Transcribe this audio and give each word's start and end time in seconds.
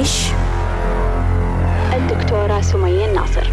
ليش؟ 0.00 0.26
الدكتورة 1.92 2.60
سمية 2.60 3.04
الناصر. 3.06 3.50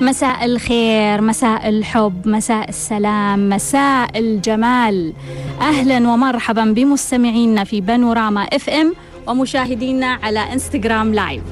مساء 0.00 0.44
الخير 0.44 1.20
مساء 1.20 1.68
الحب 1.68 2.28
مساء 2.28 2.68
السلام 2.68 3.48
مساء 3.48 4.18
الجمال. 4.18 5.12
أهلا 5.60 5.96
ومرحبا 5.96 6.64
بمستمعينا 6.64 7.64
في 7.64 7.80
بانوراما 7.80 8.42
إف 8.42 8.70
إم 8.70 8.94
ومشاهدينا 9.26 10.18
على 10.22 10.52
إنستغرام 10.52 11.14
live. 11.14 11.42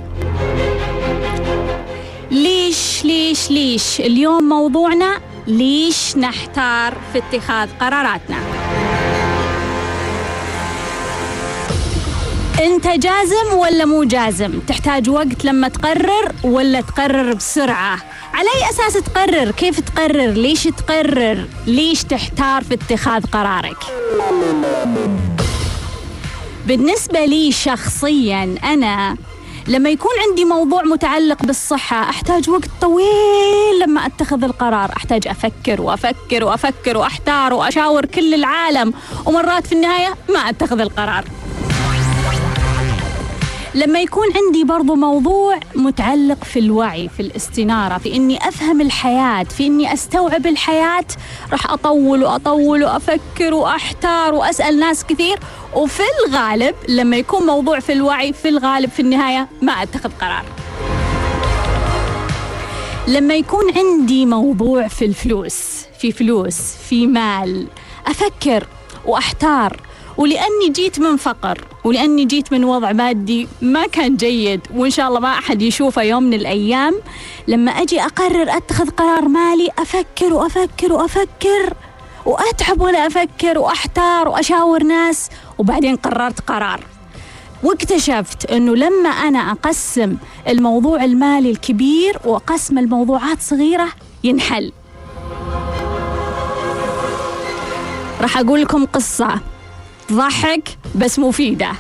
ليش 2.31 3.05
ليش 3.05 3.51
ليش؟ 3.51 4.01
اليوم 4.01 4.49
موضوعنا 4.49 5.19
ليش 5.47 6.17
نحتار 6.17 6.95
في 7.13 7.19
اتخاذ 7.19 7.69
قراراتنا؟ 7.81 8.37
انت 12.61 12.87
جازم 12.87 13.55
ولا 13.57 13.85
مو 13.85 14.05
جازم؟ 14.05 14.61
تحتاج 14.69 15.11
وقت 15.11 15.45
لما 15.45 15.69
تقرر 15.69 16.33
ولا 16.45 16.81
تقرر 16.81 17.35
بسرعة؟ 17.35 17.99
على 18.35 18.49
أي 18.49 18.71
أساس 18.71 18.93
تقرر؟ 18.93 19.51
كيف 19.51 19.81
تقرر؟ 19.81 20.31
ليش 20.31 20.65
تقرر؟ 20.65 21.49
ليش 21.67 22.05
تحتار 22.05 22.65
في 22.65 22.75
اتخاذ 22.75 23.25
قرارك؟ 23.27 23.77
بالنسبة 26.67 27.25
لي 27.25 27.53
شخصيا 27.53 28.55
أنا 28.65 29.17
لما 29.69 29.91
يكون 29.91 30.11
عندي 30.29 30.45
موضوع 30.45 30.83
متعلق 30.83 31.43
بالصحة 31.43 32.11
أحتاج 32.11 32.51
وقت 32.51 32.71
طويل 32.81 33.81
لما 33.83 34.07
أتخذ 34.07 34.45
القرار. 34.45 34.93
أحتاج 34.97 35.29
أفكر 35.29 35.81
وأفكر 35.83 36.45
وأفكر 36.45 36.97
وأحتار 36.97 37.55
وأشاور 37.55 38.07
كل 38.07 38.35
العالم 38.35 38.93
ومرات 39.27 39.67
في 39.67 39.73
النهاية 39.73 40.15
ما 40.29 40.39
أتخذ 40.39 40.81
القرار. 40.81 41.25
لما 43.75 44.01
يكون 44.01 44.27
عندي 44.37 44.65
برضو 44.65 44.95
موضوع 44.95 45.61
متعلق 45.75 46.45
في 46.45 46.59
الوعي 46.59 47.09
في 47.09 47.21
الاستنارة 47.21 47.99
في 47.99 48.17
إني 48.17 48.49
أفهم 48.49 48.81
الحياة 48.81 49.43
في 49.43 49.67
إني 49.67 49.93
أستوعب 49.93 50.47
الحياة 50.47 51.05
راح 51.53 51.71
أطول 51.71 52.25
وأطول 52.25 52.85
وأفكر 52.85 53.55
وأحتار 53.55 54.35
وأسأل 54.35 54.79
ناس 54.79 55.05
كثير. 55.05 55.39
وفي 55.75 56.03
الغالب 56.27 56.75
لما 56.89 57.17
يكون 57.17 57.47
موضوع 57.47 57.81
في 57.81 57.93
الوعي 57.93 58.33
في 58.33 58.49
الغالب 58.49 58.91
في 58.91 59.01
النهاية 59.01 59.49
ما 59.63 59.73
أتخذ 59.73 60.11
قرار. 60.21 60.45
لما 63.09 63.35
يكون 63.35 63.65
عندي 63.77 64.27
موضوع 64.27 64.89
في 64.89 65.05
الفلوس 65.05 65.85
في 66.01 66.13
فلوس 66.13 66.61
في 66.89 67.07
مال 67.07 67.67
أفكر 68.07 68.67
وأحتار 69.07 69.81
ولأني 70.21 70.69
جيت 70.69 71.01
من 71.01 71.17
فقر 71.17 71.65
ولأني 71.85 72.25
جيت 72.25 72.53
من 72.53 72.65
وضع 72.65 72.93
مادي 72.93 73.49
ما 73.63 73.87
كان 73.87 74.17
جيد 74.17 74.61
وإن 74.75 74.91
شاء 74.91 75.09
الله 75.09 75.21
ما 75.21 75.29
أحد 75.29 75.63
يشوفه 75.63 76.03
يوم 76.03 76.23
من 76.23 76.35
الأيام 76.35 76.95
لما 77.49 77.71
أجي 77.71 78.03
أقرر 78.03 78.57
أتخذ 78.57 78.91
قرار 78.91 79.29
مالي 79.29 79.69
أفكر 79.79 80.35
وأفكر 80.35 80.93
وأفكر 80.93 81.75
وأتعب 82.27 82.81
وأنا 82.81 83.07
أفكر 83.07 83.59
وأحتار 83.59 84.29
وأشاور 84.29 84.83
ناس 84.83 85.31
وبعدين 85.59 85.97
قررت 85.97 86.41
قرار. 86.41 86.81
واكتشفت 87.63 88.51
إنه 88.51 88.77
لما 88.77 89.09
أنا 89.09 89.39
أقسم 89.39 90.17
الموضوع 90.49 91.05
المالي 91.05 91.51
الكبير 91.51 92.19
وأقسم 92.25 92.79
الموضوعات 92.79 93.41
صغيرة 93.41 93.89
ينحل. 94.25 94.73
راح 98.21 98.39
أقول 98.39 98.63
لكم 98.63 98.85
قصة. 98.87 99.41
تضحك 100.11 100.69
بس 100.95 101.19
مفيدة. 101.19 101.71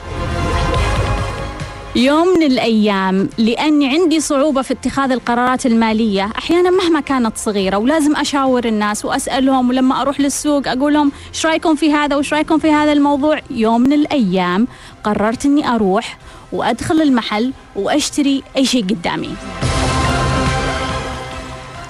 يوم 1.96 2.28
من 2.28 2.42
الأيام 2.42 3.28
لأني 3.38 3.88
عندي 3.88 4.20
صعوبة 4.20 4.62
في 4.62 4.72
اتخاذ 4.72 5.10
القرارات 5.10 5.66
المالية. 5.66 6.30
أحيانا 6.38 6.70
مهما 6.70 7.00
كانت 7.00 7.36
صغيرة 7.36 7.76
ولازم 7.76 8.16
أشاور 8.16 8.64
الناس 8.64 9.04
وأسألهم 9.04 9.68
ولما 9.68 10.00
أروح 10.02 10.20
للسوق 10.20 10.68
أقول 10.68 10.94
لهم 10.94 11.12
إيش 11.34 11.46
رأيكم 11.46 11.74
في 11.74 11.92
هذا 11.92 12.16
وإيش 12.16 12.34
رأيكم 12.34 12.58
في 12.58 12.70
هذا 12.70 12.92
الموضوع؟ 12.92 13.40
يوم 13.50 13.80
من 13.80 13.92
الأيام 13.92 14.68
قررت 15.04 15.46
أني 15.46 15.68
أروح 15.68 16.18
وأدخل 16.52 17.02
المحل 17.02 17.52
وأشتري 17.76 18.42
أي 18.56 18.64
شيء 18.64 18.82
قدامي. 18.82 19.34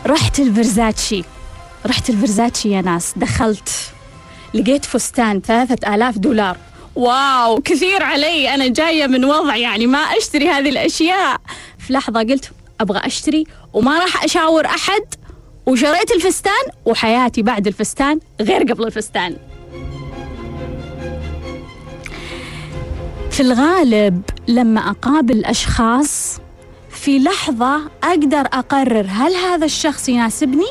رحت 0.06 0.40
الفرزاتشي. 0.40 1.24
رحت 1.86 2.10
الفرزاتشي 2.10 2.70
يا 2.70 2.82
ناس. 2.82 3.12
دخلت. 3.16 3.68
لقيت 4.54 4.84
فستان 4.84 5.40
ثلاثة 5.40 5.94
آلاف 5.94 6.18
دولار. 6.18 6.56
واو 6.96 7.60
كثير 7.60 8.02
علي 8.02 8.54
أنا 8.54 8.68
جاية 8.68 9.06
من 9.06 9.24
وضع 9.24 9.56
يعني 9.56 9.86
ما 9.86 9.98
أشتري 9.98 10.48
هذه 10.48 10.68
الأشياء. 10.68 11.36
في 11.78 11.92
لحظة 11.92 12.20
قلت 12.20 12.50
أبغى 12.80 12.98
أشتري 12.98 13.44
وما 13.72 13.98
راح 13.98 14.24
أشاور 14.24 14.66
أحد 14.66 15.02
وشريت 15.66 16.10
الفستان 16.16 16.64
وحياتي 16.84 17.42
بعد 17.42 17.66
الفستان 17.66 18.20
غير 18.40 18.62
قبل 18.62 18.84
الفستان. 18.84 19.36
في 23.30 23.40
الغالب 23.40 24.22
لما 24.48 24.90
أقابل 24.90 25.44
أشخاص 25.44 26.40
في 26.90 27.18
لحظة 27.18 27.80
أقدر 28.02 28.40
أقرر 28.40 29.06
هل 29.08 29.34
هذا 29.34 29.64
الشخص 29.64 30.08
يناسبني؟ 30.08 30.68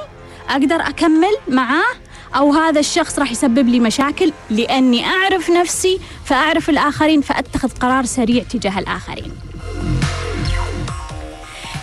أقدر 0.49 0.75
أكمل 0.75 1.35
معاه؟ 1.47 1.93
أو 2.35 2.53
هذا 2.53 2.79
الشخص 2.79 3.19
راح 3.19 3.31
يسبب 3.31 3.67
لي 3.67 3.79
مشاكل 3.79 4.31
لأني 4.49 5.05
أعرف 5.05 5.49
نفسي 5.49 5.99
فأعرف 6.25 6.69
الآخرين 6.69 7.21
فأتخذ 7.21 7.69
قرار 7.69 8.05
سريع 8.05 8.43
تجاه 8.43 8.79
الآخرين. 8.79 9.31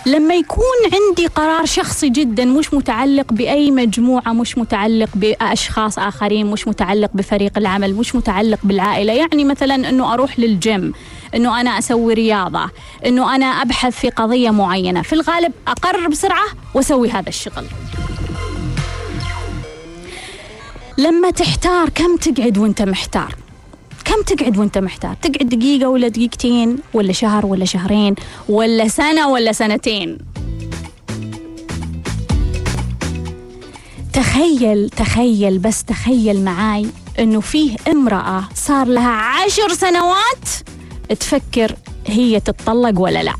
لما 0.05 0.35
يكون 0.35 0.63
عندي 0.93 1.27
قرار 1.27 1.65
شخصي 1.65 2.09
جدا 2.09 2.45
مش 2.45 2.73
متعلق 2.73 3.33
بأي 3.33 3.71
مجموعة 3.71 4.33
مش 4.33 4.57
متعلق 4.57 5.09
بأشخاص 5.15 5.99
آخرين 5.99 6.45
مش 6.45 6.67
متعلق 6.67 7.09
بفريق 7.13 7.57
العمل 7.57 7.95
مش 7.95 8.15
متعلق 8.15 8.59
بالعائلة 8.63 9.13
يعني 9.13 9.43
مثلا 9.43 9.75
أنه 9.89 10.13
أروح 10.13 10.39
للجيم 10.39 10.93
أنه 11.35 11.61
أنا 11.61 11.69
أسوي 11.69 12.13
رياضة 12.13 12.69
أنه 13.05 13.35
أنا 13.35 13.45
أبحث 13.45 13.99
في 13.99 14.09
قضية 14.09 14.49
معينة 14.49 15.01
في 15.01 15.13
الغالب 15.13 15.53
أقرر 15.67 16.07
بسرعة 16.07 16.45
وأسوي 16.73 17.09
هذا 17.09 17.29
الشغل. 17.29 17.65
لما 20.97 21.31
تحتار 21.31 21.89
كم 21.89 22.15
تقعد 22.17 22.57
وانت 22.57 22.81
محتار؟ 22.81 23.35
كم 24.05 24.21
تقعد 24.21 24.57
وانت 24.57 24.77
محتار؟ 24.77 25.13
تقعد 25.21 25.49
دقيقة 25.49 25.89
ولا 25.89 26.07
دقيقتين 26.07 26.77
ولا 26.93 27.11
شهر 27.11 27.45
ولا 27.45 27.65
شهرين 27.65 28.15
ولا 28.49 28.87
سنة 28.87 29.29
ولا 29.29 29.51
سنتين؟ 29.51 30.17
تخيل 34.13 34.89
تخيل 34.89 35.57
بس 35.59 35.83
تخيل 35.83 36.43
معاي 36.43 36.85
إنه 37.19 37.39
فيه 37.39 37.75
امرأة 37.91 38.43
صار 38.55 38.87
لها 38.87 39.11
عشر 39.11 39.73
سنوات 39.73 40.49
تفكر 41.19 41.75
هي 42.07 42.39
تتطلق 42.39 42.99
ولا 42.99 43.23
لا. 43.23 43.33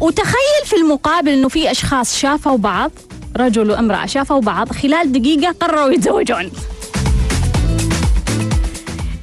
وتخيل 0.00 0.64
في 0.64 0.76
المقابل 0.76 1.28
إنه 1.28 1.48
في 1.48 1.70
أشخاص 1.70 2.16
شافوا 2.16 2.56
بعض 2.56 2.90
رجل 3.36 3.70
وامرأة 3.70 4.06
شافوا 4.06 4.40
بعض 4.40 4.72
خلال 4.72 5.12
دقيقة 5.12 5.54
قرروا 5.60 5.90
يتزوجون. 5.90 6.50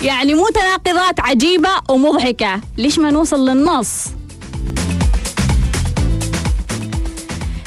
يعني 0.02 0.34
متناقضات 0.34 1.20
عجيبة 1.20 1.70
ومضحكة. 1.90 2.62
ليش 2.78 3.00
ما 3.00 3.12
نوصل 3.12 3.50
للنص؟ 3.50 4.06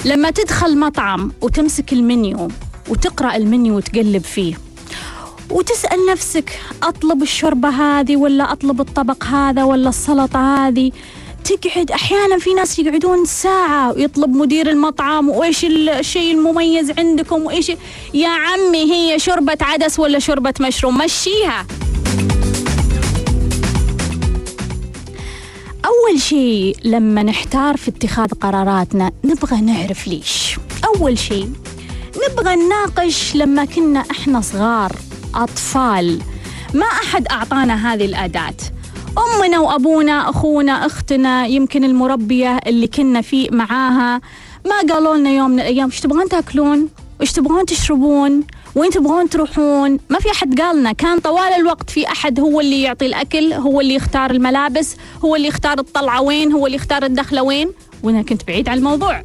لما 0.05 0.31
تدخل 0.31 0.79
مطعم 0.79 1.33
وتمسك 1.41 1.93
المنيو 1.93 2.49
وتقرأ 2.89 3.37
المنيو 3.37 3.77
وتقلب 3.77 4.23
فيه 4.23 4.55
وتسأل 5.51 5.99
نفسك 6.13 6.61
أطلب 6.83 7.23
الشوربة 7.23 7.69
هذه 7.69 8.17
ولا 8.17 8.53
أطلب 8.53 8.81
الطبق 8.81 9.25
هذا 9.25 9.65
ولا 9.65 9.89
السلطة 9.89 10.67
هذه؟ 10.67 10.93
تقعد 11.45 11.91
أحيانا 11.91 12.39
في 12.39 12.55
ناس 12.55 12.79
يقعدون 12.79 13.25
ساعة 13.25 13.93
ويطلب 13.93 14.31
مدير 14.31 14.71
المطعم 14.71 15.29
وإيش 15.29 15.65
الشيء 15.65 16.35
المميز 16.35 16.91
عندكم 16.99 17.43
وإيش 17.43 17.73
يا 18.15 18.29
عمي 18.29 18.93
هي 18.93 19.19
شوربة 19.19 19.59
عدس 19.61 19.99
ولا 19.99 20.19
شوربة 20.19 20.55
مشروم؟ 20.61 20.99
مشيها. 20.99 21.67
أول 25.85 26.21
شيء 26.21 26.77
لما 26.85 27.23
نحتار 27.23 27.77
في 27.77 27.91
اتخاذ 27.91 28.29
قراراتنا 28.41 29.13
نبغى 29.25 29.61
نعرف 29.61 30.07
ليش. 30.09 30.57
أول 30.85 31.19
شيء 31.19 31.53
نبغى 32.31 32.57
نناقش 32.57 33.35
لما 33.35 33.65
كنا 33.65 34.05
إحنا 34.11 34.41
صغار 34.41 34.93
أطفال. 35.35 36.21
ما 36.75 36.87
أحد 36.87 37.27
أعطانا 37.29 37.95
هذه 37.95 38.05
الأداة. 38.05 38.55
أمنا 39.19 39.59
وأبونا 39.59 40.31
أخونا 40.31 40.87
أختنا 40.87 41.47
يمكن 41.47 41.85
المربية 41.85 42.57
اللي 42.67 42.87
كنا 42.87 43.21
في 43.21 43.49
معاها. 43.53 44.21
ما 44.67 44.95
قالوا 44.95 45.17
لنا 45.17 45.31
يوم 45.31 45.51
من 45.51 45.61
الأيام 45.61 45.91
إيش 45.91 46.01
تبغون 46.01 46.29
تأكلون؟ 46.29 46.89
وش 47.21 47.33
تبغون 47.33 47.67
تشربون؟ 47.67 48.45
وين 48.75 48.91
تبغون 48.91 49.29
تروحون؟ 49.29 49.99
ما 50.11 50.19
في 50.19 50.31
أحد 50.31 50.61
قالنا 50.61 50.93
كان 50.93 51.19
طوال 51.19 51.53
الوقت 51.53 51.91
في 51.91 52.09
أحد 52.09 52.41
هو 52.41 52.61
اللي 52.61 52.83
يعطي 52.83 53.07
الأكل 53.07 53.53
هو 53.53 53.81
اللي 53.81 53.95
يختار 53.95 54.31
الملابس 54.31 54.97
هو 55.25 55.37
اللي 55.37 55.49
يختار 55.49 55.79
الطلعة 55.79 56.23
وين 56.23 56.53
هو 56.53 56.67
اللي 56.67 56.77
يختار 56.77 57.05
الدخلة 57.05 57.43
وين. 57.43 57.73
وأنا 58.03 58.23
كنت 58.23 58.47
بعيد 58.47 58.69
عن 58.69 58.79
الموضوع. 58.79 59.23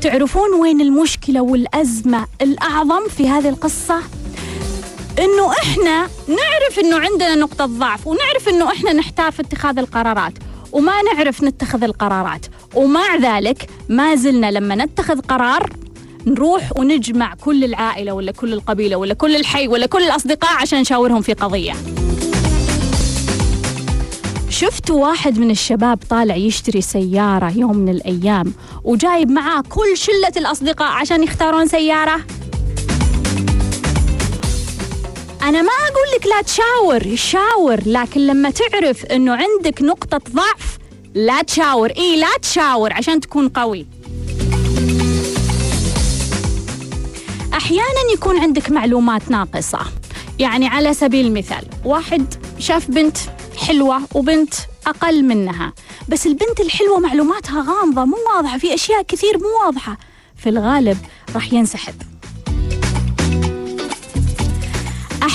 تعرفون 0.00 0.54
وين 0.60 0.80
المشكلة 0.80 1.40
والأزمة 1.40 2.26
الأعظم 2.42 3.08
في 3.16 3.28
هذه 3.28 3.48
القصة؟ 3.48 4.00
إنه 5.18 5.52
إحنا 5.62 6.08
نعرف 6.28 6.78
إنه 6.78 6.98
عندنا 6.98 7.34
نقطة 7.34 7.66
ضعف 7.66 8.06
ونعرف 8.06 8.48
إنه 8.48 8.72
إحنا 8.72 8.92
نحتار 8.92 9.32
في 9.32 9.42
اتخاذ 9.42 9.78
القرارات 9.78 10.32
وما 10.72 11.02
نعرف 11.02 11.42
نتخذ 11.42 11.82
القرارات. 11.84 12.46
ومع 12.74 13.16
ذلك 13.16 13.70
ما 13.88 14.14
زلنا 14.14 14.50
لما 14.50 14.74
نتخذ 14.74 15.20
قرار 15.20 15.70
نروح 16.26 16.76
ونجمع 16.76 17.34
كل 17.34 17.64
العائلة 17.64 18.12
ولا 18.12 18.32
كل 18.32 18.52
القبيلة 18.52 18.96
ولا 18.96 19.14
كل 19.14 19.36
الحي 19.36 19.68
ولا 19.68 19.86
كل 19.86 20.02
الأصدقاء 20.02 20.52
عشان 20.52 20.80
نشاورهم 20.80 21.22
في 21.22 21.32
قضية. 21.32 21.74
شفتوا 24.50 25.06
واحد 25.06 25.38
من 25.38 25.50
الشباب 25.50 25.98
طالع 26.10 26.34
يشتري 26.34 26.80
سيارة 26.80 27.52
يوم 27.56 27.76
من 27.76 27.88
الأيام 27.88 28.52
وجايب 28.84 29.30
معاه 29.30 29.62
كل 29.68 29.96
شلة 29.96 30.32
الأصدقاء 30.36 30.92
عشان 30.92 31.22
يختارون 31.22 31.66
سيارة؟ 31.66 32.20
أنا 35.42 35.62
ما 35.62 35.72
أقول 35.72 36.06
لك 36.16 36.26
لا 36.26 36.42
تشاور 36.42 37.16
شاور 37.16 37.80
لكن 37.86 38.26
لما 38.26 38.50
تعرف 38.50 39.04
أنه 39.04 39.32
عندك 39.32 39.82
نقطة 39.82 40.20
ضعف 40.30 40.78
لا 41.14 41.42
تشاور. 41.42 41.90
إيه 41.90 42.16
لا 42.16 42.38
تشاور 42.42 42.92
عشان 42.92 43.20
تكون 43.20 43.48
قوي. 43.48 43.86
أحيانا 47.54 48.12
يكون 48.14 48.38
عندك 48.38 48.70
معلومات 48.70 49.30
ناقصة. 49.30 49.78
يعني 50.38 50.66
على 50.66 50.94
سبيل 50.94 51.26
المثال 51.26 51.64
واحد 51.84 52.34
شاف 52.58 52.90
بنت 52.90 53.16
حلوة 53.56 54.00
وبنت 54.14 54.54
أقل 54.86 55.24
منها. 55.24 55.72
بس 56.08 56.26
البنت 56.26 56.60
الحلوة 56.60 56.98
معلوماتها 56.98 57.64
غامضة 57.68 58.04
مو 58.04 58.16
واضحة 58.36 58.58
في 58.58 58.74
أشياء 58.74 59.02
كثير 59.02 59.38
مو 59.38 59.66
واضحة. 59.66 59.98
في 60.36 60.48
الغالب 60.48 60.98
راح 61.34 61.52
ينسحب. 61.52 61.94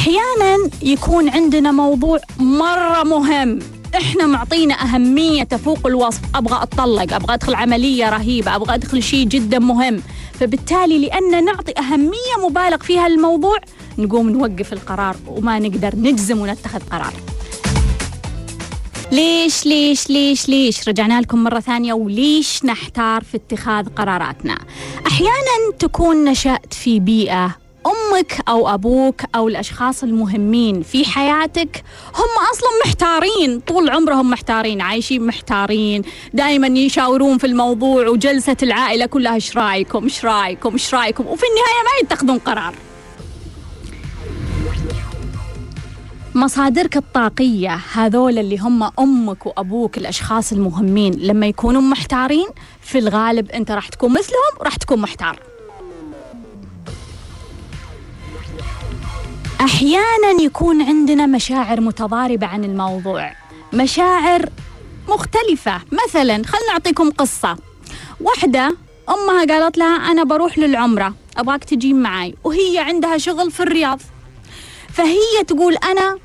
أحيانا 0.03 0.69
يكون 0.81 1.29
عندنا 1.29 1.71
موضوع 1.71 2.19
مرة 2.39 3.03
مهم. 3.03 3.59
إحنا 3.95 4.25
معطينا 4.25 4.73
أهمية 4.83 5.43
تفوق 5.43 5.87
الوصف. 5.87 6.19
أبغى 6.35 6.63
أتطلق 6.63 7.13
أبغى 7.13 7.33
أدخل 7.33 7.55
عملية 7.55 8.09
رهيبة 8.09 8.55
أبغى 8.55 8.75
أدخل 8.75 9.03
شيء 9.03 9.25
جدا 9.27 9.59
مهم. 9.59 10.01
فبالتالي 10.33 10.99
لأن 10.99 11.45
نعطي 11.45 11.73
أهمية 11.79 12.47
مبالغ 12.49 12.77
فيها 12.77 13.09
للموضوع 13.09 13.57
نقوم 13.97 14.29
نوقف 14.29 14.73
القرار 14.73 15.15
وما 15.27 15.59
نقدر 15.59 15.95
نجزم 15.95 16.39
ونتخذ 16.39 16.79
قرار. 16.91 17.13
ليش 19.11 19.65
ليش 19.65 20.09
ليش 20.09 20.49
ليش؟ 20.49 20.89
رجعنا 20.89 21.21
لكم 21.21 21.43
مرة 21.43 21.59
ثانية. 21.59 21.93
وليش 21.93 22.65
نحتار 22.65 23.23
في 23.23 23.37
اتخاذ 23.37 23.87
قراراتنا؟ 23.89 24.57
أحيانا 25.07 25.77
تكون 25.79 26.23
نشأت 26.25 26.73
في 26.73 26.99
بيئة 26.99 27.62
أمك 27.85 28.41
أو 28.49 28.73
أبوك 28.73 29.21
أو 29.35 29.47
الأشخاص 29.47 30.03
المهمين 30.03 30.81
في 30.81 31.05
حياتك 31.05 31.83
هم 32.15 32.47
أصلا 32.51 32.69
محتارين 32.85 33.59
طول 33.59 33.89
عمرهم 33.89 34.29
محتارين 34.29 34.81
عايشين 34.81 35.27
محتارين 35.27 36.01
دائما 36.33 36.67
يشاورون 36.67 37.37
في 37.37 37.47
الموضوع 37.47 38.07
وجلسة 38.07 38.57
العائلة 38.63 39.05
كلها 39.05 39.33
إيش 39.33 39.57
رأيكم؟ 39.57 40.03
إيش 40.03 40.25
رأيكم؟ 40.25 40.73
إيش 40.73 40.93
رأيكم؟ 40.93 41.27
وفي 41.27 41.43
النهاية 41.43 41.83
ما 41.83 41.99
يتخذون 42.03 42.39
قرار. 42.39 42.75
مصادرك 46.35 46.97
الطاقية 46.97 47.79
هذول 47.93 48.39
اللي 48.39 48.57
هم 48.57 48.91
أمك 48.99 49.45
وأبوك 49.45 49.97
الأشخاص 49.97 50.51
المهمين 50.51 51.13
لما 51.13 51.47
يكونوا 51.47 51.81
محتارين 51.81 52.47
في 52.81 52.99
الغالب 52.99 53.51
أنت 53.51 53.71
راح 53.71 53.87
تكون 53.87 54.11
مثلهم 54.11 54.61
راح 54.61 54.75
تكون 54.75 54.99
محتار. 54.99 55.52
أحيانا 59.61 60.41
يكون 60.41 60.81
عندنا 60.81 61.25
مشاعر 61.25 61.81
متضاربة 61.81 62.47
عن 62.47 62.63
الموضوع. 62.63 63.31
مشاعر 63.73 64.49
مختلفة. 65.09 65.81
مثلا 65.91 66.43
خلنا 66.45 66.73
نعطيكم 66.73 67.11
قصة. 67.11 67.57
واحدة 68.21 68.77
أمها 69.09 69.45
قالت 69.45 69.77
لها 69.77 70.11
أنا 70.11 70.23
بروح 70.23 70.57
للعمرة 70.57 71.13
أبغاك 71.37 71.63
تجين 71.63 72.01
معي 72.01 72.35
وهي 72.43 72.79
عندها 72.79 73.17
شغل 73.17 73.51
في 73.51 73.63
الرياض. 73.63 74.01
فهي 74.93 75.43
تقول 75.47 75.75
أنا 75.75 76.17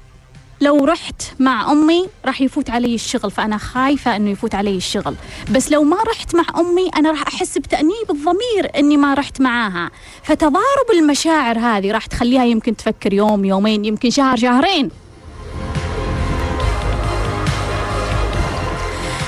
لو 0.61 0.85
رحت 0.85 1.23
مع 1.39 1.73
أمي 1.73 2.09
راح 2.27 2.41
يفوت 2.41 2.71
علي 2.71 2.95
الشغل 2.95 3.31
فأنا 3.31 3.59
خايفة 3.59 4.17
أنه 4.17 4.31
يفوت 4.31 4.55
علي 4.55 4.77
الشغل. 4.77 5.15
بس 5.51 5.73
لو 5.73 5.83
ما 5.83 5.97
رحت 6.03 6.35
مع 6.35 6.45
أمي 6.61 6.89
أنا 6.97 7.11
راح 7.11 7.23
أحس 7.27 7.59
بتأنيب 7.59 8.11
الضمير 8.11 8.79
أني 8.79 8.97
ما 8.97 9.15
رحت 9.15 9.41
معاها. 9.41 9.91
فتضارب 10.23 10.91
المشاعر 10.95 11.59
هذه 11.59 11.93
راح 11.93 12.07
تخليها 12.07 12.45
يمكن 12.45 12.77
تفكر 12.77 13.13
يوم 13.13 13.45
يومين 13.45 13.85
يمكن 13.85 14.11
شهر 14.11 14.37
شهرين. 14.37 14.91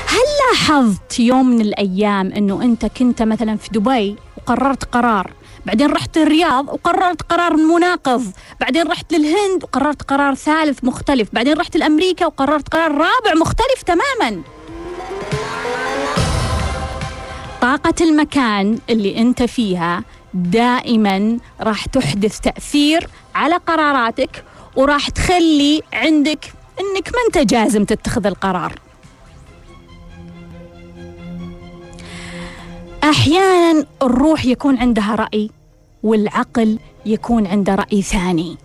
هل 0.06 0.26
لاحظت 0.50 1.20
يوم 1.20 1.48
من 1.48 1.60
الأيام 1.60 2.32
أنه 2.32 2.62
أنت 2.62 2.86
كنت 2.86 3.22
مثلا 3.22 3.56
في 3.56 3.68
دبي 3.72 4.16
وقررت 4.36 4.84
قرار؟ 4.84 5.32
بعدين 5.66 5.90
رحت 5.90 6.16
الرياض 6.16 6.68
وقررت 6.68 7.22
قرار 7.22 7.56
مناقض. 7.56 8.24
بعدين 8.60 8.86
رحت 8.86 9.12
للهند 9.12 9.64
وقررت 9.64 10.02
قرار 10.02 10.34
ثالث 10.34 10.84
مختلف. 10.84 11.28
بعدين 11.32 11.58
رحت 11.58 11.76
لأمريكا 11.76 12.26
وقررت 12.26 12.68
قرار 12.68 12.90
رابع 12.90 13.34
مختلف 13.40 13.82
تماما. 13.86 14.42
طاقة 17.60 17.94
المكان 18.00 18.78
اللي 18.90 19.18
أنت 19.18 19.42
فيها 19.42 20.04
دائما 20.34 21.38
راح 21.60 21.86
تحدث 21.86 22.40
تأثير 22.40 23.08
على 23.34 23.56
قراراتك 23.56 24.44
وراح 24.76 25.08
تخلي 25.08 25.82
عندك 25.92 26.52
أنك 26.80 27.08
ما 27.08 27.18
أنت 27.26 27.50
جازم 27.52 27.84
تتخذ 27.84 28.26
القرار. 28.26 28.72
أحيانا 33.04 33.86
الروح 34.02 34.44
يكون 34.44 34.78
عندها 34.78 35.14
رأي 35.14 35.50
والعقل 36.02 36.78
يكون 37.06 37.46
عنده 37.46 37.74
رأي 37.74 38.02
ثاني. 38.02 38.56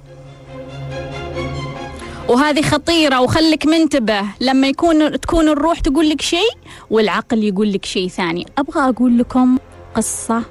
وهذه 2.29 2.61
خطيرة 2.61 3.21
وخلك 3.21 3.65
منتبه. 3.65 4.21
لما 4.39 4.67
يكون 4.67 5.19
تكون 5.19 5.49
الروح 5.49 5.79
تقول 5.79 6.09
لك 6.09 6.21
شيء 6.21 6.51
والعقل 6.89 7.43
يقول 7.43 7.73
لك 7.73 7.85
شيء 7.85 8.07
ثاني. 8.07 8.45
أبغى 8.57 8.89
أقول 8.89 9.17
لكم 9.17 9.57
قصة 9.95 10.43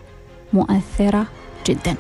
مؤثرة 0.53 1.27
جدا. 1.67 1.97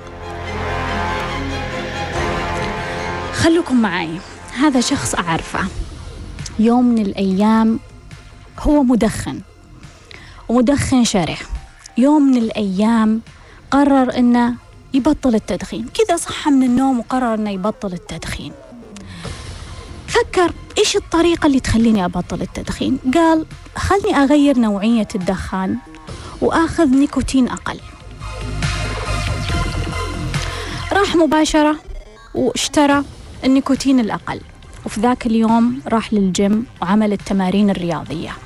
خلوكم 3.32 3.82
معي. 3.82 4.18
هذا 4.58 4.80
شخص 4.80 5.14
أعرفه. 5.14 5.60
يوم 6.58 6.84
من 6.84 7.02
الأيام 7.06 7.80
هو 8.60 8.82
مدخن. 8.82 9.40
ومدخن 10.48 11.04
شره 11.04 11.36
يوم 11.98 12.22
من 12.22 12.36
الأيام 12.36 13.20
قرر 13.70 14.18
إنه 14.18 14.54
يبطل 14.94 15.34
التدخين. 15.34 15.86
كذا 15.94 16.16
صحى 16.16 16.50
من 16.50 16.62
النوم 16.62 16.98
وقرر 16.98 17.34
إنه 17.34 17.50
يبطل 17.50 17.92
التدخين. 17.92 18.52
فكر 20.06 20.52
إيش 20.78 20.96
الطريقة 20.96 21.46
اللي 21.46 21.60
تخليني 21.60 22.04
أبطل 22.04 22.42
التدخين؟ 22.42 22.98
قال 23.14 23.46
خلني 23.76 24.16
أغير 24.16 24.58
نوعية 24.58 25.08
الدخان 25.14 25.76
وآخذ 26.40 26.86
نيكوتين 26.86 27.48
أقل. 27.48 27.80
راح 30.92 31.16
مباشرة 31.16 31.76
واشترى 32.34 33.04
النيكوتين 33.44 34.00
الأقل. 34.00 34.40
وفي 34.86 35.00
ذاك 35.00 35.26
اليوم 35.26 35.80
راح 35.88 36.12
للجيم 36.12 36.66
وعمل 36.82 37.12
التمارين 37.12 37.70
الرياضية. 37.70 38.36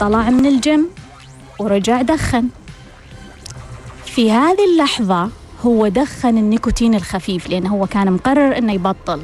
طلع 0.00 0.30
من 0.30 0.46
الجيم 0.46 0.88
ورجع 1.58 2.02
دخن. 2.02 2.48
في 4.04 4.30
هذه 4.30 4.64
اللحظة 4.72 5.30
هو 5.66 5.88
دخن 5.88 6.38
النيكوتين 6.38 6.94
الخفيف 6.94 7.48
لأنه 7.50 7.68
هو 7.68 7.86
كان 7.86 8.12
مقرر 8.12 8.58
أنه 8.58 8.72
يبطل. 8.72 9.22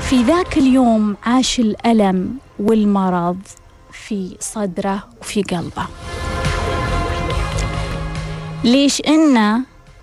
في 0.00 0.22
ذاك 0.22 0.58
اليوم 0.58 1.16
عاش 1.24 1.60
الألم 1.60 2.36
والمرض 2.58 3.38
في 3.92 4.36
صدره 4.40 5.04
وفي 5.20 5.42
قلبه. 5.42 5.86
ليش 8.64 9.02
إنه 9.08 9.60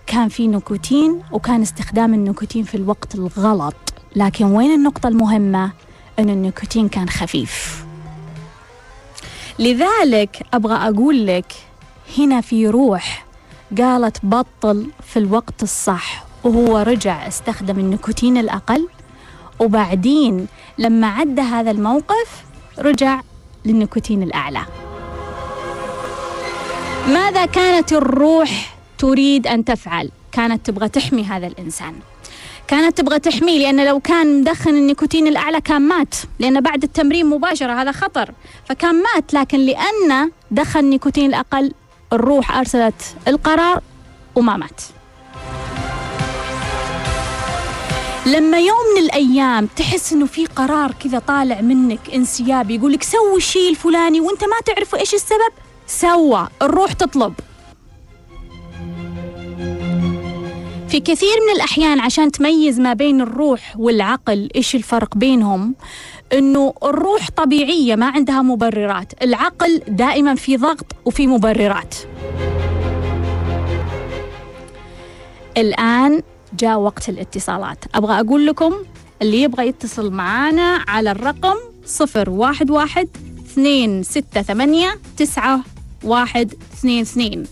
كان 0.07 0.29
في 0.29 0.47
نيكوتين 0.47 1.21
وكان 1.31 1.61
استخدام 1.61 2.13
النيكوتين 2.13 2.63
في 2.63 2.75
الوقت 2.75 3.15
الغلط؟ 3.15 3.75
لكن 4.15 4.45
وين 4.45 4.71
النقطة 4.71 5.07
المهمة؟ 5.07 5.71
أن 6.19 6.29
النيكوتين 6.29 6.89
كان 6.89 7.09
خفيف. 7.09 7.85
لذلك 9.59 10.41
أبغى 10.53 10.75
أقول 10.75 11.27
لك 11.27 11.53
هنا 12.17 12.41
في 12.41 12.67
روح 12.67 13.25
قالت 13.77 14.17
بطل 14.23 14.89
في 15.07 15.19
الوقت 15.19 15.63
الصح 15.63 16.23
وهو 16.43 16.77
رجع 16.77 17.27
استخدم 17.27 17.79
النيكوتين 17.79 18.37
الأقل 18.37 18.87
وبعدين 19.59 20.47
لما 20.77 21.07
عدى 21.07 21.41
هذا 21.41 21.71
الموقف 21.71 22.43
رجع 22.79 23.21
للنيكوتين 23.65 24.23
الأعلى. 24.23 24.65
ماذا 27.07 27.45
كانت 27.45 27.93
الروح 27.93 28.75
تريد 28.97 29.47
أن 29.47 29.65
تفعل؟ 29.65 30.11
كانت 30.31 30.65
تبغى 30.65 30.89
تحمي 30.89 31.23
هذا 31.23 31.47
الإنسان. 31.47 31.93
كانت 32.67 32.97
تبغى 32.97 33.19
تحميه 33.19 33.59
لأن 33.59 33.85
لو 33.87 33.99
كان 33.99 34.41
مدخن 34.41 34.75
النيكوتين 34.75 35.27
الأعلى 35.27 35.61
كان 35.61 35.81
مات 35.81 36.15
لأن 36.39 36.61
بعد 36.61 36.83
التمرين 36.83 37.25
مباشرة 37.25 37.81
هذا 37.81 37.91
خطر. 37.91 38.31
فكان 38.69 39.03
مات 39.03 39.33
لكن 39.33 39.59
لأن 39.59 40.31
دخل 40.51 40.79
النيكوتين 40.79 41.29
الأقل 41.29 41.73
الروح 42.13 42.57
أرسلت 42.57 43.15
القرار 43.27 43.81
وما 44.35 44.57
مات. 44.57 44.81
لما 48.25 48.57
يوم 48.59 48.77
من 48.95 49.01
الأيام 49.01 49.65
تحس 49.65 50.13
إنه 50.13 50.25
في 50.25 50.45
قرار 50.45 50.91
كذا 50.91 51.19
طالع 51.19 51.61
منك 51.61 51.99
انسيابي 52.13 52.75
يقول 52.75 52.93
لك 52.93 53.03
سوي 53.03 53.37
الشيء 53.37 53.69
الفلاني 53.69 54.21
وأنت 54.21 54.43
ما 54.43 54.59
تعرف 54.65 54.95
إيش 54.95 55.13
السبب 55.13 55.51
سوى 55.87 56.47
الروح 56.61 56.93
تطلب. 56.93 57.33
في 60.89 60.99
كثير 60.99 61.37
من 61.47 61.55
الأحيان 61.55 61.99
عشان 61.99 62.31
تميز 62.31 62.79
ما 62.79 62.93
بين 62.93 63.21
الروح 63.21 63.73
والعقل 63.77 64.49
إيش 64.55 64.75
الفرق 64.75 65.17
بينهم؟ 65.17 65.75
إنه 66.33 66.73
الروح 66.83 67.29
طبيعية 67.35 67.95
ما 67.95 68.05
عندها 68.05 68.41
مبررات، 68.41 69.23
العقل 69.23 69.81
دائما 69.87 70.35
في 70.35 70.57
ضغط 70.57 70.85
وفي 71.05 71.27
مبررات. 71.27 71.95
الآن 75.57 76.21
جاء 76.59 76.79
وقت 76.79 77.09
الاتصالات، 77.09 77.85
أبغى 77.95 78.19
أقول 78.19 78.45
لكم 78.45 78.73
اللي 79.21 79.41
يبغى 79.41 79.67
يتصل 79.67 80.11
معانا 80.11 80.83
على 80.87 81.11
الرقم 81.11 81.55
011 82.01 83.05
268 83.57 84.83
9 85.17 85.63
1 86.03 86.53
2 86.79 87.01
2 87.01 87.43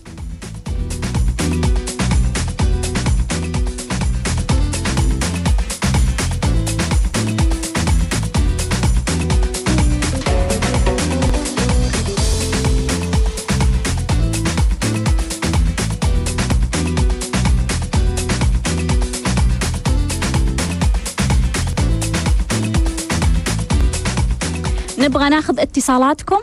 نبغى 25.06 25.28
ناخذ 25.28 25.60
اتصالاتكم 25.60 26.40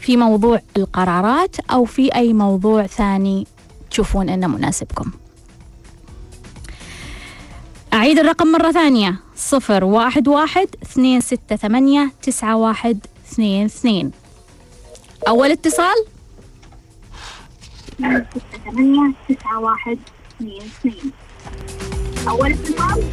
في 0.00 0.16
موضوع 0.16 0.60
القرارات 0.76 1.56
أو 1.70 1.84
في 1.84 2.14
أي 2.14 2.32
موضوع 2.32 2.86
ثاني 2.86 3.46
تشوفون 3.90 4.28
أنه 4.28 4.46
مناسبكم. 4.46 5.10
أعيد 7.94 8.18
الرقم 8.18 8.46
مرة 8.46 8.72
ثانية. 8.72 9.20
صفر 9.36 9.84
واحد 9.84 10.28
واحد 10.28 10.68
اثنين 10.82 11.20
ستة 11.20 11.56
ثمانية 11.56 12.12
تسعة 12.22 12.56
واحد 12.56 12.98
اثنين 13.28 13.64
اثنين. 13.64 14.10
أول 15.28 15.50
اتصال؟ 15.50 16.04
أول 22.28 22.52
اتصال؟ 22.52 23.04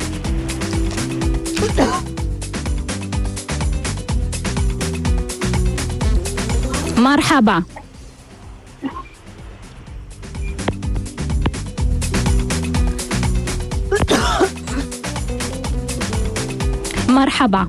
مرحبا. 6.97 7.63
مرحبا. 17.09 17.67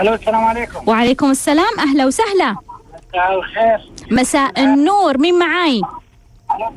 ألو 0.00 0.14
السلام 0.14 0.44
عليكم. 0.44 0.80
وعليكم 0.86 1.30
السلام. 1.30 1.78
أهلا 1.78 2.06
وسهلا. 2.06 2.56
مساء 3.14 3.38
الخير. 3.38 3.92
مساء 4.10 4.64
النور. 4.64 5.18
مين 5.18 5.38
معاي؟ 5.38 5.82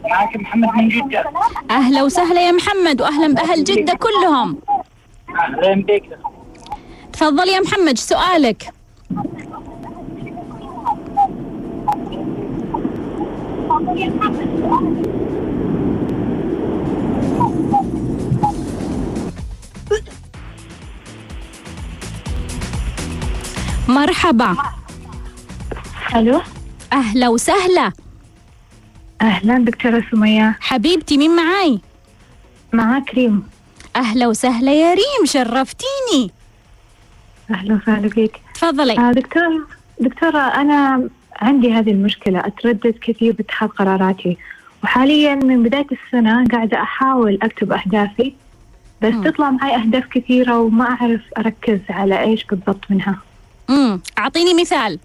معك 0.04 0.38
محمد 0.38 0.70
من 0.70 0.90
جدة. 0.90 1.24
أهلا 1.72 2.04
وسهلا 2.04 2.48
يا 2.48 2.52
محمد 2.52 3.02
وأهلا 3.02 3.34
بأهل 3.34 3.64
جدة 3.64 3.94
كلهم. 3.94 4.58
أهلا 5.40 5.76
بك 5.76 6.35
تفضل 7.16 7.48
يا 7.48 7.60
محمد 7.60 7.98
سؤالك. 7.98 8.74
مرحبا. 23.88 24.56
ألو؟ 26.16 26.42
أهلا 26.94 27.30
وسهلا. 27.30 27.92
أهلا 29.22 29.58
دكتورة 29.58 30.04
سمية. 30.12 30.58
حبيبتي 30.60 31.18
مين 31.18 31.36
معاي؟ 31.36 31.80
معك 32.74 33.14
ريم. 33.14 33.44
أهلا 33.96 34.28
وسهلا 34.28 34.74
يا 34.74 34.94
ريم 34.94 35.26
شرفتيني. 35.26 36.32
أهلا 37.52 37.76
وسهلا 37.76 38.10
فيك. 38.10 38.42
تفضلي. 38.54 38.98
آه 39.00 39.12
دكتورة 39.12 39.68
دكتورة 40.02 40.40
أنا 40.40 41.10
عندي 41.36 41.74
هذه 41.74 41.92
المشكلة 41.92 42.40
أتردد 42.40 42.96
كثير 43.02 43.34
باتخاذ 43.34 43.70
قراراتي. 43.70 44.38
وحاليا 44.84 45.36
من 45.36 45.64
بداية 45.64 45.88
السنة 45.92 46.48
قاعدة 46.48 46.82
أحاول 46.82 47.40
أكتب 47.42 47.72
أهدافي 47.72 48.34
بس 49.02 49.14
مم. 49.14 49.24
تطلع 49.24 49.52
معي 49.52 49.76
أهداف 49.76 50.06
كثيرة 50.06 50.60
وما 50.60 50.86
أعرف 50.86 51.22
أركز 51.38 51.80
على 51.90 52.22
إيش 52.22 52.44
بالضبط 52.44 52.92
منها. 52.92 53.18
امم 53.70 54.02
أعطيني 54.18 54.62
مثال. 54.62 55.00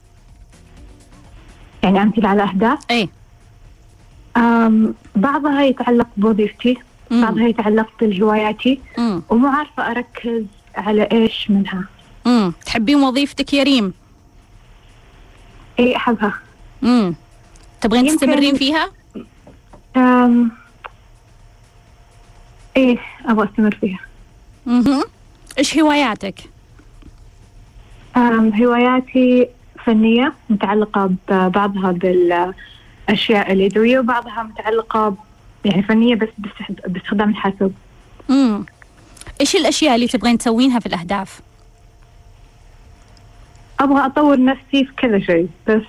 يعني 1.83 2.03
أمثلة 2.03 2.29
على 2.29 2.43
أهداف؟ 2.43 2.79
إيه. 2.91 3.09
آم 4.37 4.95
بعضها 5.17 5.63
يتعلق 5.63 6.07
بوظيفتي. 6.17 6.79
بعضها 7.11 7.49
يتعلق 7.49 7.89
بهواياتي 8.01 8.81
ومو 9.29 9.49
عارفة 9.49 9.91
أركز 9.91 10.45
على 10.77 11.09
إيش 11.13 11.51
منها. 11.51 11.85
امم 12.31 12.53
تحبين 12.67 12.97
وظيفتك 13.03 13.53
يا 13.55 13.63
ريم؟ 13.63 13.93
إي 15.79 15.97
أحبها. 15.97 16.35
امم 16.83 17.15
تبغين 17.81 18.07
يمكن- 18.07 18.17
تستمرين 18.19 18.57
فيها؟ 18.57 18.91
أم... 19.97 20.51
إيه 22.77 22.99
أبغى 23.27 23.49
أستمر 23.53 23.75
فيها. 23.81 23.99
أها 24.69 25.05
إيش 25.59 25.79
هواياتك؟ 25.79 26.41
أم 28.17 28.55
هواياتي 28.63 29.49
فنية 29.85 30.33
متعلقة 30.51 31.11
ببعضها 31.29 31.93
بالأشياء 31.93 33.53
اليدوية 33.53 33.99
وبعضها 33.99 34.43
متعلقة 34.43 35.15
يعني 35.65 35.83
فنية 35.83 36.15
بس 36.15 36.29
باستخد- 36.39 36.93
باستخدام 36.93 37.31
الحاسوب. 37.31 37.73
امم 38.31 38.67
إيش 39.41 39.57
الأشياء 39.57 39.95
اللي 39.95 40.07
تبغين 40.07 40.39
تسوينها 40.39 40.79
في 40.81 40.87
الأهداف؟ 40.87 41.41
أبغى 43.81 44.07
أطور 44.07 44.45
نفسي 44.45 44.85
في 44.85 44.93
كذا 44.97 45.19
شيء 45.19 45.49
بس 45.69 45.83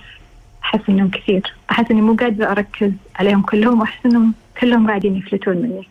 أحس 0.64 0.80
إنهم 0.88 1.10
كثير. 1.10 1.54
أحس 1.70 1.90
إني 1.90 2.00
مو 2.00 2.14
قادرة 2.14 2.50
أركز 2.50 2.92
عليهم 3.16 3.42
كلهم 3.42 3.80
وأحس 3.80 4.06
إنهم 4.06 4.34
كلهم 4.60 4.88
قاعدين 4.88 5.16
يفلتون 5.16 5.56
مني. 5.56 5.88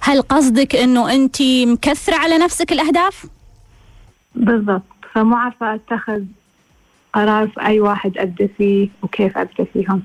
هل 0.00 0.22
قصدك 0.22 0.76
إنه 0.76 1.14
أنت 1.14 1.42
مكثرة 1.42 2.16
على 2.16 2.38
نفسك 2.38 2.72
الأهداف؟ 2.72 3.26
بالضبط. 4.34 4.82
فمو 5.14 5.36
عارفة 5.36 5.74
أتخذ 5.74 6.22
قرار 7.12 7.48
في 7.48 7.66
أي 7.66 7.80
واحد 7.80 8.18
أبدأ 8.18 8.48
فيه 8.58 8.88
وكيف 9.02 9.38
أبدأ 9.38 9.64
فيهم. 9.72 10.02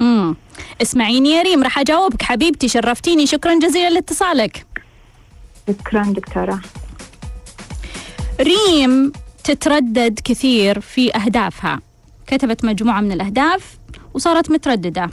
امم 0.00 0.36
اسمعيني 0.82 1.30
يا 1.30 1.42
ريم 1.42 1.62
راح 1.62 1.78
أجاوبك. 1.78 2.22
حبيبتي 2.22 2.68
شرفتيني. 2.68 3.26
شكرا 3.26 3.58
جزيلا 3.58 3.90
لاتصالك. 3.90 4.66
شكرا 5.68 6.02
دكتورة. 6.02 6.60
ريم 8.40 9.12
تتردد 9.44 10.20
كثير 10.24 10.80
في 10.80 11.16
أهدافها. 11.16 11.80
كتبت 12.26 12.64
مجموعة 12.64 13.00
من 13.00 13.12
الأهداف 13.12 13.78
وصارت 14.14 14.50
مترددة. 14.50 15.10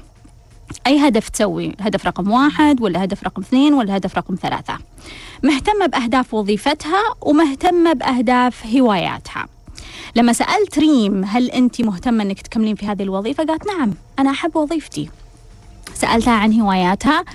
أي 0.87 1.07
هدف 1.07 1.29
تسوي؟ 1.29 1.75
هدف 1.79 2.05
رقم 2.05 2.31
واحد 2.31 2.81
ولا 2.81 3.03
هدف 3.03 3.23
رقم 3.23 3.41
اثنين 3.41 3.73
ولا 3.73 3.97
هدف 3.97 4.17
رقم 4.17 4.35
ثلاثة. 4.35 4.77
مهتمة 5.43 5.85
بأهداف 5.85 6.33
وظيفتها 6.33 7.01
ومهتمة 7.21 7.93
بأهداف 7.93 8.65
هواياتها. 8.65 9.47
لما 10.15 10.33
سألت 10.33 10.79
ريم 10.79 11.23
هل 11.25 11.49
أنت 11.49 11.81
مهتمة 11.81 12.23
أنك 12.23 12.41
تكملين 12.41 12.75
في 12.75 12.85
هذه 12.85 13.03
الوظيفة؟ 13.03 13.43
قالت 13.43 13.67
نعم 13.67 13.93
أنا 14.19 14.31
أحب 14.31 14.55
وظيفتي. 14.55 15.09
سألتها 15.93 16.33
عن 16.33 16.61
هواياتها. 16.61 17.25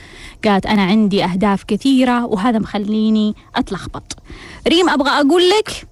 قالت 0.44 0.66
أنا 0.66 0.82
عندي 0.82 1.24
أهداف 1.24 1.64
كثيرة 1.64 2.26
وهذا 2.26 2.58
مخليني 2.58 3.34
أتلخبط. 3.56 4.16
ريم 4.68 4.88
أبغى 4.88 5.10
أقول 5.10 5.42
لك 5.50 5.86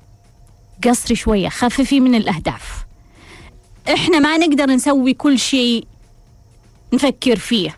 قصري 0.85 1.17
شوية 1.17 1.49
خففي 1.49 2.01
من 2.01 2.15
الأهداف. 2.15 2.87
إحنا 3.95 4.19
ما 4.19 4.37
نقدر 4.37 4.67
نسوي 4.71 5.15
كل 5.15 5.39
شيء 5.39 5.87
نفكر 6.93 7.37
فيه. 7.37 7.77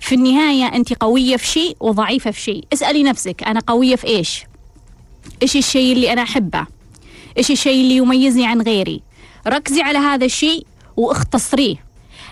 في 0.00 0.14
النهاية 0.14 0.64
أنت 0.64 0.92
قوية 0.92 1.36
في 1.36 1.46
شيء 1.46 1.76
وضعيفة 1.80 2.30
في 2.30 2.40
شيء. 2.40 2.64
اسألي 2.72 3.02
نفسك 3.02 3.42
أنا 3.42 3.60
قوية 3.60 3.96
في 3.96 4.06
إيش؟ 4.06 4.44
إيش 5.42 5.56
الشيء 5.56 5.92
اللي 5.92 6.12
أنا 6.12 6.22
أحبه؟ 6.22 6.66
إيش 7.38 7.50
الشيء 7.50 7.82
اللي 7.82 7.96
يميزني 7.96 8.46
عن 8.46 8.62
غيري؟ 8.62 9.02
ركزي 9.46 9.82
على 9.82 9.98
هذا 9.98 10.24
الشيء 10.24 10.66
واختصريه. 10.96 11.85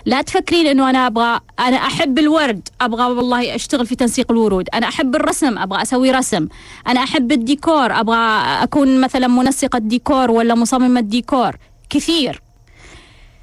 لا 0.05 0.21
تفكرين 0.21 0.67
إنه 0.67 0.89
أنا 0.89 1.07
أبغى 1.07 1.39
أنا 1.59 1.77
أحب 1.77 2.19
الورد 2.19 2.69
أبغى 2.81 3.03
والله 3.03 3.55
أشتغل 3.55 3.85
في 3.85 3.95
تنسيق 3.95 4.31
الورود. 4.31 4.69
أنا 4.73 4.87
أحب 4.87 5.15
الرسم 5.15 5.57
أبغى 5.57 5.81
أسوي 5.81 6.11
رسم. 6.11 6.47
أنا 6.87 7.03
أحب 7.03 7.31
الديكور 7.31 7.99
أبغى 7.99 8.17
أكون 8.63 9.01
مثلا 9.01 9.27
منسقة 9.27 9.79
ديكور 9.79 10.31
ولا 10.31 10.55
مصممة 10.55 11.01
ديكور 11.01 11.55
كثير. 11.89 12.41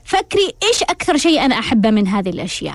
فكري 0.04 0.52
إيش 0.62 0.82
أكثر 0.82 1.16
شيء 1.16 1.44
أنا 1.44 1.58
أحبه 1.58 1.90
من 1.90 2.08
هذه 2.08 2.30
الأشياء؟ 2.30 2.74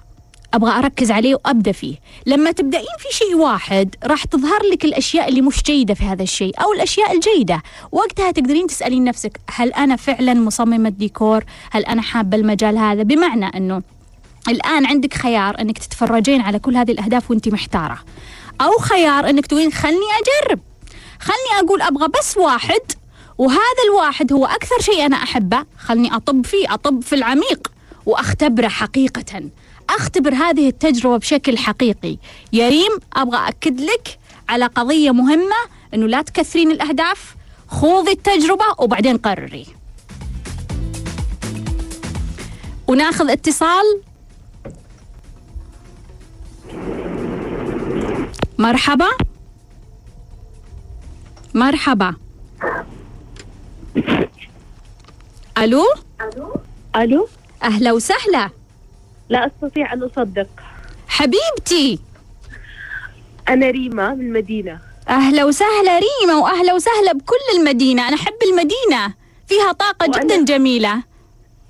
أبغى 0.54 0.72
أركز 0.72 1.12
عليه 1.12 1.36
وأبدأ 1.36 1.72
فيه. 1.72 1.96
لما 2.26 2.52
تبدأين 2.52 2.98
في 3.00 3.18
شيء 3.18 3.36
واحد 3.36 3.96
راح 4.04 4.24
تظهر 4.24 4.64
لك 4.72 4.86
الأشياء 4.86 5.30
اللي 5.30 5.42
مش 5.42 5.64
جيدة 5.64 5.94
في 5.94 6.04
هذا 6.04 6.24
الشيء 6.24 6.62
أو 6.64 6.74
الأشياء 6.74 7.16
الجيدة. 7.16 7.64
وقتها 7.92 8.32
تقدرين 8.32 8.68
تسألين 8.68 9.04
نفسك 9.04 9.40
هل 9.50 9.74
أنا 9.74 9.96
فعلا 9.96 10.34
مصممة 10.34 10.90
ديكور 10.90 11.44
هل 11.72 11.86
أنا 11.86 12.02
حابة 12.02 12.38
المجال 12.38 12.78
هذا؟ 12.78 13.04
بمعنى 13.04 13.46
أنه 13.46 13.82
الآن 14.48 14.86
عندك 14.86 15.14
خيار 15.14 15.62
أنك 15.62 15.78
تتفرجين 15.78 16.42
على 16.42 16.60
كل 16.60 16.78
هذه 16.78 16.92
الأهداف 16.92 17.32
وأنت 17.32 17.48
محتارة. 17.48 18.00
أو 18.62 18.78
خيار 18.78 19.30
أنك 19.30 19.46
تقولين 19.46 19.72
خلني 19.72 20.08
أجرب. 20.20 20.60
خلني 21.20 21.66
أقول 21.66 21.82
أبغى 21.82 22.08
بس 22.20 22.38
واحد 22.38 22.82
وهذا 23.38 23.84
الواحد 23.90 24.34
هو 24.34 24.46
أكثر 24.46 24.80
شيء 24.82 25.06
أنا 25.06 25.16
أحبه. 25.16 25.66
خلني 25.80 26.16
أطب 26.16 26.46
فيه 26.46 26.74
أطب 26.74 27.02
في 27.02 27.16
العميق 27.16 27.68
وأختبره 28.06 28.68
حقيقة. 28.68 29.50
أختبر 29.90 30.34
هذه 30.34 30.68
التجربة 30.68 31.18
بشكل 31.18 31.58
حقيقي. 31.58 32.18
يا 32.54 32.70
ريم 32.70 32.92
أبغى 33.14 33.48
أكد 33.48 33.82
لك 33.82 34.20
على 34.50 34.66
قضية 34.66 35.12
مهمة 35.12 35.56
إنه 35.94 36.08
لا 36.08 36.22
تكثرين 36.22 36.72
الأهداف. 36.72 37.36
خوضي 37.68 38.12
التجربة 38.12 38.66
وبعدين 38.80 39.18
قرري. 39.18 39.66
وناخذ 42.88 43.30
اتصال. 43.30 44.02
مرحبا. 48.58 49.10
مرحبا. 51.54 52.16
ألو؟ 55.58 55.84
ألو؟ 56.96 57.28
أهلا 57.64 57.92
وسهلا. 57.92 58.50
لا 59.30 59.48
أستطيع 59.48 59.94
أن 59.94 60.04
أصدق. 60.04 60.48
حبيبتي. 61.08 62.00
أنا 63.50 63.70
ريما 63.70 64.14
من 64.14 64.26
المدينة 64.26 64.80
أهلا 65.10 65.46
وسهلا 65.46 66.00
ريما 66.00 66.36
وأهلا 66.38 66.74
وسهلا 66.74 67.14
بكل 67.14 67.58
المدينة. 67.60 68.08
أنا 68.08 68.16
أحب 68.16 68.34
المدينة. 68.52 69.14
فيها 69.48 69.72
طاقة 69.72 70.06
وأنا- 70.12 70.20
جدا 70.20 70.44
جميلة. 70.46 71.04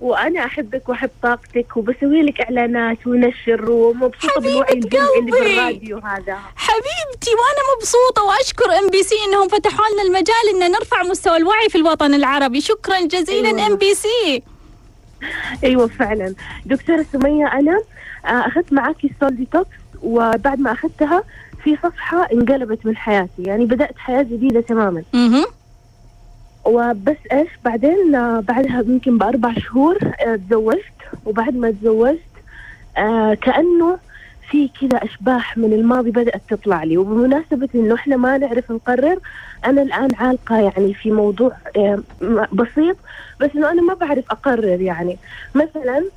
وأنا 0.01 0.45
أحبك 0.45 0.89
وأحب 0.89 1.09
طاقتك 1.23 1.77
وبسوي 1.77 2.21
لك 2.21 2.41
إعلانات 2.41 3.07
ونشر 3.07 3.71
ومبسوطة 3.71 4.33
حبيبة 4.33 4.49
بالوعي 4.49 4.73
الجمعي 4.73 5.19
اللي. 5.19 5.31
بالراديو 5.31 5.97
هذا. 5.97 6.37
حبيبتي 6.55 7.31
وأنا 7.31 7.63
مبسوطة 7.77 8.23
وأشكر 8.23 8.77
إم 8.79 8.89
بي 8.89 9.03
سي 9.03 9.15
إنهم 9.27 9.47
فتحوا 9.47 9.85
لنا 9.93 10.01
المجال 10.03 10.49
إن 10.63 10.71
نرفع 10.71 11.03
مستوى 11.03 11.37
الوعي 11.37 11.69
في 11.69 11.77
الوطن 11.77 12.13
العربي. 12.13 12.61
شكرا 12.61 13.01
جزيلا 13.01 13.47
أيوة. 13.49 13.67
إم 13.67 13.75
بي 13.75 13.93
سي. 13.95 14.43
أيوه 15.63 15.87
فعلا. 15.87 16.33
دكتورة 16.65 17.05
سمية 17.13 17.47
أنا 17.47 17.81
آه، 18.25 18.47
أخذت 18.47 18.73
معاكي 18.73 19.07
السول 19.07 19.35
ديتوكس 19.35 19.77
وبعد 20.03 20.59
ما 20.59 20.71
أخذتها 20.71 21.23
في 21.63 21.77
صفحة 21.83 22.27
انقلبت 22.33 22.85
من 22.85 22.95
حياتي. 22.97 23.43
يعني 23.43 23.65
بدأت 23.65 23.97
حياة 23.97 24.23
جديدة 24.23 24.61
تماما. 24.61 25.03
أها 25.15 25.45
وبس 26.65 27.17
إيش 27.31 27.49
بعدين 27.65 28.15
آه، 28.15 28.39
بعدها 28.39 28.81
يمكن 28.87 29.17
بأربع 29.17 29.53
شهور 29.53 29.97
آه، 30.19 30.35
تزوجت. 30.35 30.83
وبعد 31.25 31.55
ما 31.55 31.71
تزوجت 31.71 32.19
كأنه 33.41 33.97
في 34.49 34.67
كذا 34.81 34.97
أشباح 35.03 35.57
من 35.57 35.73
الماضي 35.73 36.11
بدأت 36.11 36.43
تطلع 36.49 36.83
لي. 36.83 36.97
وبمناسبة 36.97 37.69
إنه 37.75 37.95
إحنا 37.95 38.15
ما 38.17 38.37
نعرف 38.37 38.71
نقرر 38.71 39.19
أنا 39.65 39.81
الآن 39.81 40.07
عالقة 40.15 40.59
يعني 40.59 40.93
في 40.93 41.11
موضوع 41.11 41.51
آه 41.77 42.03
بسيط 42.53 42.97
بس 43.39 43.49
إنه 43.55 43.71
أنا 43.71 43.81
ما 43.81 43.93
بعرف 43.93 44.25
أقرر 44.31 44.81
يعني. 44.81 45.19
مثلا 45.55 46.09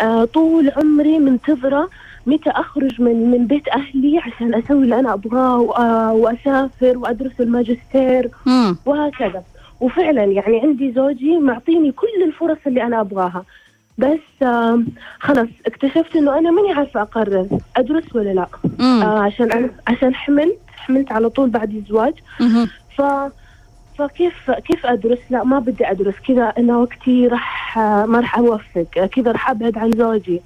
آه 0.00 0.24
طول 0.24 0.72
عمري 0.76 1.18
منتظرة 1.18 1.90
متى 2.26 2.50
أخرج 2.50 3.00
من 3.02 3.30
من 3.30 3.46
بيت 3.46 3.68
أهلي 3.68 4.18
عشان 4.18 4.54
أسوي 4.54 4.82
اللي 4.84 4.98
أنا 5.00 5.12
أبغاه 5.14 5.66
وآ- 5.66 6.14
وأسافر 6.16 6.98
وأدرس 6.98 7.32
الماجستير 7.40 8.30
وهكذا. 8.86 9.42
وفعلا 9.80 10.24
يعني 10.24 10.60
عندي 10.60 10.92
زوجي 10.92 11.38
معطيني 11.38 11.92
كل 11.92 12.22
الفرص 12.24 12.58
اللي 12.66 12.82
أنا 12.82 13.00
أبغاها. 13.00 13.44
بس 13.98 14.18
آم، 14.42 14.86
خلاص 15.20 15.48
اكتشفت 15.66 16.16
إنه 16.16 16.38
أنا 16.38 16.50
ماني 16.50 16.72
عارفة 16.72 17.02
أقرر 17.02 17.46
أدرس 17.76 18.04
ولا 18.14 18.30
لا 18.34 18.46
آه 19.02 19.18
عشان 19.18 19.52
أنا 19.52 19.70
عشان 19.88 20.14
حملت 20.14 20.58
حملت 20.76 21.12
على 21.12 21.28
طول 21.28 21.50
بعد 21.50 21.74
الزواج. 21.74 22.14
ف 22.96 23.02
فكيف 23.98 24.50
كيف 24.50 24.86
أدرس؟ 24.86 25.18
لا 25.30 25.44
ما 25.44 25.58
بدي 25.58 25.90
أدرس 25.90 26.14
كذا 26.28 26.52
أنا 26.58 26.76
وقتي 26.76 27.26
راح 27.26 27.78
آه، 27.78 28.06
ما 28.06 28.20
راح 28.20 28.38
أوفق 28.38 28.82
كذا 29.16 29.32
راح 29.32 29.50
أبعد 29.50 29.78
عن 29.78 29.90
زوجي. 29.92 30.40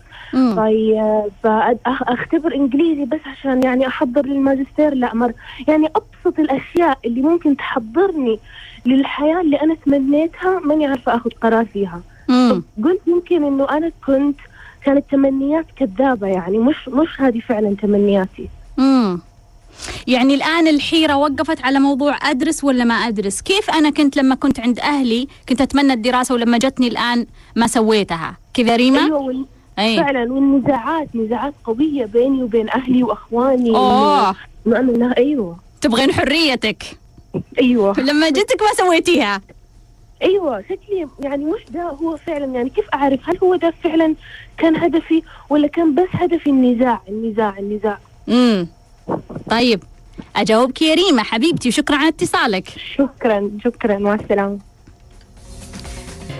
طيب 0.56 1.22
فاختبر 1.42 2.54
إنجليزي 2.54 3.04
بس 3.04 3.20
عشان 3.26 3.62
يعني 3.62 3.86
أحضر 3.86 4.26
للماجستير 4.26 4.94
لا 4.94 5.14
مر 5.14 5.32
يعني 5.68 5.86
أبسط 5.86 6.38
الأشياء 6.38 6.98
اللي 7.04 7.20
ممكن 7.22 7.56
تحضرني 7.56 8.38
للحياة 8.86 9.40
اللي 9.40 9.56
أنا 9.62 9.74
تمنيتها 9.86 10.60
ماني 10.64 10.86
عارفة 10.86 11.14
أخذ 11.16 11.30
قرار 11.30 11.64
فيها. 11.64 12.00
قلت 12.84 13.00
يمكن 13.06 13.44
إنه 13.44 13.70
أنا 13.70 13.92
كنت 14.06 14.36
كانت 14.84 15.04
تمنيات 15.10 15.66
كذابة 15.76 16.26
يعني 16.26 16.58
مش 16.58 16.88
مش 16.88 17.08
هذه 17.20 17.40
فعلا 17.40 17.76
تمنياتي. 17.82 18.48
امم 18.78 19.20
يعني 20.06 20.34
الآن 20.34 20.68
الحيرة 20.68 21.16
وقفت 21.16 21.64
على 21.64 21.78
موضوع 21.78 22.30
أدرس 22.30 22.64
ولا 22.64 22.84
ما 22.84 22.94
أدرس؟ 22.94 23.40
كيف 23.40 23.70
أنا 23.70 23.90
كنت 23.90 24.16
لما 24.16 24.34
كنت 24.34 24.60
عند 24.60 24.78
أهلي 24.80 25.28
كنت 25.48 25.60
أتمنى 25.60 25.92
الدراسة 25.92 26.34
ولما 26.34 26.58
جتني 26.58 26.88
الآن 26.88 27.26
ما 27.56 27.66
سويتها؟ 27.66 28.36
كذا 28.54 28.76
ريما؟ 28.76 29.04
أيوه 29.04 29.18
وال- 29.20 29.46
أي. 29.78 29.96
فعلا 29.96 30.32
والنزاعات 30.32 31.08
نزاعات 31.16 31.54
قوية 31.64 32.04
بيني 32.04 32.42
وبين 32.42 32.70
أهلي 32.70 33.02
وأخواني. 33.02 33.70
أوه. 33.70 34.34
إنه 34.66 34.78
أنا 34.80 35.16
أيوه. 35.16 35.56
تبغين 35.80 36.12
حريتك. 36.12 36.82
أيوه. 37.60 38.00
لما 38.00 38.28
جتك 38.30 38.62
ما 38.62 38.84
سويتيها. 38.86 39.40
أيوه 40.22 40.62
شكلي 40.62 41.08
يعني 41.20 41.44
مش 41.44 41.60
ده 41.70 41.82
هو 41.82 42.16
فعلا 42.16 42.44
يعني 42.54 42.70
كيف 42.70 42.84
أعرف 42.94 43.20
هل 43.28 43.38
هو 43.42 43.56
ده 43.56 43.74
فعلا 43.84 44.14
كان 44.58 44.76
هدفي 44.76 45.22
ولا 45.50 45.68
كان 45.68 45.94
بس 45.94 46.08
هدفي 46.12 46.50
النزاع 46.50 47.00
النزاع 47.08 47.58
النزاع؟ 47.58 47.98
امم 48.28 48.68
طيب 49.50 49.82
أجاوبك 50.36 50.82
يا 50.82 50.94
ريما 50.94 51.22
حبيبتي 51.22 51.68
وشكرا 51.68 51.96
على 51.96 52.08
اتصالك. 52.08 52.68
شكرا 52.96 53.50
شكرا 53.64 53.98
مع 53.98 54.14
السلامة. 54.14 54.58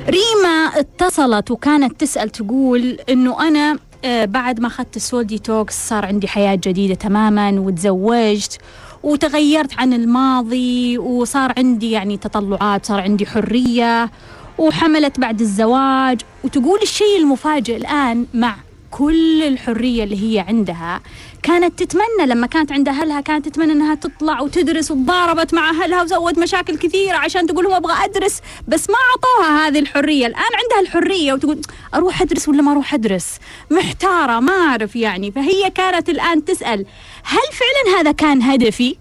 ريما 0.09 0.49
اتصلت 0.77 1.51
وكانت 1.51 2.01
تسأل 2.01 2.31
تقول 2.31 2.99
إنه 3.09 3.49
أنا 3.49 3.79
آه، 4.05 4.25
بعد 4.25 4.61
ما 4.61 4.67
أخذت 4.67 4.97
السول 4.97 5.25
ديتوكس 5.25 5.89
صار 5.89 6.05
عندي 6.07 6.29
حياة 6.29 6.55
جديدة 6.55 6.95
تماما 6.95 7.61
وتزوجت 7.61 8.59
وتغيرت 9.03 9.79
عن 9.79 9.93
الماضي 9.93 10.99
وصار 10.99 11.53
عندي 11.59 11.91
يعني 11.91 12.17
تطلعات 12.17 12.87
صار 12.87 13.01
عندي 13.01 13.27
حرية 13.27 14.11
وحملت 14.59 15.21
بعد 15.21 15.41
الزواج. 15.41 16.21
وتقول 16.45 16.79
الشيء 16.83 17.19
المفاجئ 17.19 17.77
الآن 17.77 18.27
مع 18.35 18.57
كل 18.91 19.43
الحرية 19.43 20.05
اللي 20.05 20.23
هي 20.35 20.41
عندها 20.41 21.01
كانت 21.43 21.83
تتمنى 21.83 22.27
لما 22.27 22.47
كانت 22.47 22.73
عند 22.73 22.89
أهلها 22.89 23.21
كانت 23.21 23.49
تتمنى 23.49 23.73
أنها 23.73 23.95
تطلع 23.95 24.41
وتدرس 24.41 24.91
وتضاربت 24.91 25.55
مع 25.55 25.71
أهلها 25.71 26.03
وسوت 26.03 26.39
مشاكل 26.39 26.77
كثيرة 26.77 27.17
عشان 27.17 27.47
تقول 27.47 27.65
لهم 27.65 27.75
أبغى 27.75 28.05
أدرس 28.05 28.41
بس 28.69 28.91
ما 28.91 28.97
أعطوها 29.11 29.69
هذه 29.69 29.79
الحرية. 29.79 30.27
الآن 30.27 30.43
عندها 30.43 30.81
الحرية 30.81 31.33
وتقول 31.33 31.61
أروح 31.95 32.23
أدرس 32.23 32.49
ولا 32.49 32.63
ما 32.63 32.73
أروح 32.73 32.95
أدرس؟ 32.95 33.39
محتارة 33.71 34.41
ما 34.41 34.53
أعرف 34.53 34.97
يعني. 34.97 35.31
فهي 35.31 35.71
كانت 35.71 36.09
الآن 36.09 36.45
تسأل 36.45 36.87
هل 37.25 37.39
فعلا 37.53 38.01
هذا 38.01 38.13
كان 38.13 38.43
هدفي؟ 38.43 38.97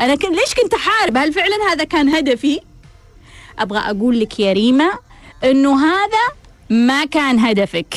أنا 0.00 0.14
كن 0.14 0.32
ليش 0.32 0.54
كنت 0.62 0.74
أحارب؟ 0.74 1.16
هل 1.16 1.32
فعلا 1.32 1.72
هذا 1.72 1.84
كان 1.84 2.08
هدفي؟ 2.08 2.60
أبغى 3.58 3.78
أقول 3.78 4.20
لك 4.20 4.40
يا 4.40 4.52
ريما 4.52 4.92
أنه 5.44 5.86
هذا 5.86 6.34
ما 6.70 7.04
كان 7.04 7.38
هدفك. 7.38 7.94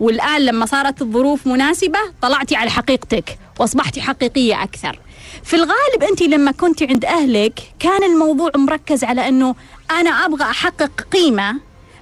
والآن 0.00 0.40
لما 0.40 0.66
صارت 0.66 1.02
الظروف 1.02 1.46
مناسبة 1.46 1.98
طلعتي 2.22 2.56
على 2.56 2.70
حقيقتك 2.70 3.38
وأصبحتي 3.60 4.00
حقيقية 4.02 4.62
أكثر. 4.62 4.98
في 5.44 5.56
الغالب 5.56 6.02
أنت 6.10 6.22
لما 6.22 6.52
كنت 6.52 6.82
عند 6.82 7.04
أهلك 7.04 7.60
كان 7.78 8.02
الموضوع 8.02 8.50
مركز 8.56 9.04
على 9.04 9.28
أنه 9.28 9.54
أنا 9.90 10.10
أبغى 10.10 10.44
أحقق 10.44 11.00
قيمة 11.12 11.52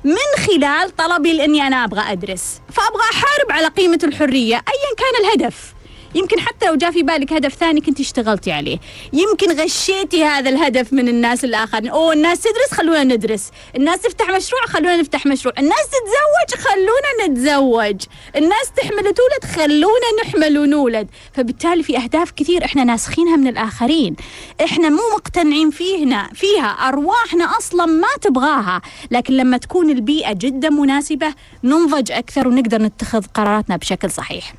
من 0.05 0.45
خلال 0.47 0.97
طلبي 0.97 1.33
لأني 1.33 1.67
أنا 1.67 1.85
أبغى 1.85 2.13
أدرس. 2.13 2.61
فأبغى 2.73 3.03
أحارب 3.13 3.53
على 3.53 3.67
قيمة 3.67 3.99
الحرية 4.05 4.55
أيا 4.55 4.95
كان 4.99 5.25
الهدف. 5.25 5.75
يمكن 6.15 6.41
حتى 6.41 6.67
لو 6.67 6.75
جاء 6.75 6.91
في 6.91 7.03
بالك 7.03 7.33
هدف 7.33 7.55
ثاني 7.55 7.81
كنت 7.81 8.01
اشتغلتي 8.01 8.53
عليه. 8.53 8.79
يمكن 9.13 9.61
غشيتي 9.61 10.25
هذا 10.25 10.51
الهدف 10.51 10.93
من 10.93 11.09
الناس 11.09 11.45
الآخرين. 11.45 11.91
أوه 11.91 12.13
الناس 12.13 12.41
تدرس 12.41 12.73
خلونا 12.73 13.05
ندرس. 13.05 13.51
الناس 13.77 14.01
تفتح 14.01 14.31
مشروع 14.31 14.63
خلونا 14.67 14.97
نفتح 14.97 15.27
مشروع. 15.27 15.55
الناس 15.59 15.87
تتزوج 15.87 16.65
خلونا 16.65 17.29
نتزوج. 17.29 18.03
الناس 18.37 18.73
تحمل 18.77 18.99
وتولد 18.99 19.55
خلونا 19.57 20.23
نحمل 20.23 20.59
ونولد. 20.59 21.09
فبالتالي 21.33 21.83
في 21.83 21.99
أهداف 21.99 22.31
كثير 22.31 22.65
إحنا 22.65 22.85
ناسخينها 22.85 23.37
من 23.37 23.47
الآخرين. 23.47 24.17
إحنا 24.65 24.89
مو 24.89 25.03
مقتنعين 25.17 25.71
فيهنا 25.71 26.29
فيها. 26.35 26.67
أرواحنا 26.67 27.59
أصلا 27.59 27.87
ما 27.87 28.09
تبغاها. 28.21 28.83
لكن 29.11 29.35
لما 29.35 29.57
تكون 29.57 29.91
البيئة 29.91 30.33
جدا 30.33 30.71
مناسبة 30.71 31.35
ننضج 31.65 32.13
أكثر 32.13 32.49
ونقدر 32.49 32.83
نتخذ 32.83 33.25
قراراتنا 33.35 33.77
بشكل 33.77 34.11
صحيح. 34.11 34.55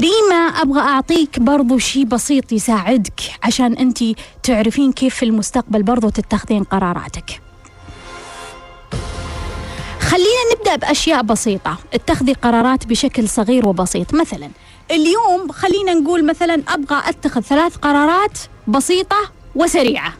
ريما 0.00 0.34
أبغى 0.34 0.80
أعطيك 0.80 1.40
برضو 1.40 1.78
شيء 1.78 2.04
بسيط 2.04 2.52
يساعدك 2.52 3.20
عشان 3.42 3.72
أنت 3.72 3.98
تعرفين 4.42 4.92
كيف 4.92 5.14
في 5.14 5.24
المستقبل 5.24 5.82
برضو 5.82 6.08
تتخذين 6.08 6.64
قراراتك. 6.64 7.40
خلينا 10.00 10.42
نبدأ 10.56 10.76
بأشياء 10.76 11.22
بسيطة. 11.22 11.78
اتخذي 11.94 12.32
قرارات 12.32 12.86
بشكل 12.86 13.28
صغير 13.28 13.68
وبسيط. 13.68 14.14
مثلا 14.14 14.50
اليوم 14.90 15.52
خلينا 15.52 15.94
نقول 15.94 16.24
مثلا 16.24 16.62
أبغى 16.68 17.02
أتخذ 17.08 17.40
ثلاث 17.40 17.76
قرارات 17.76 18.38
بسيطة 18.68 19.16
وسريعة. 19.54 20.12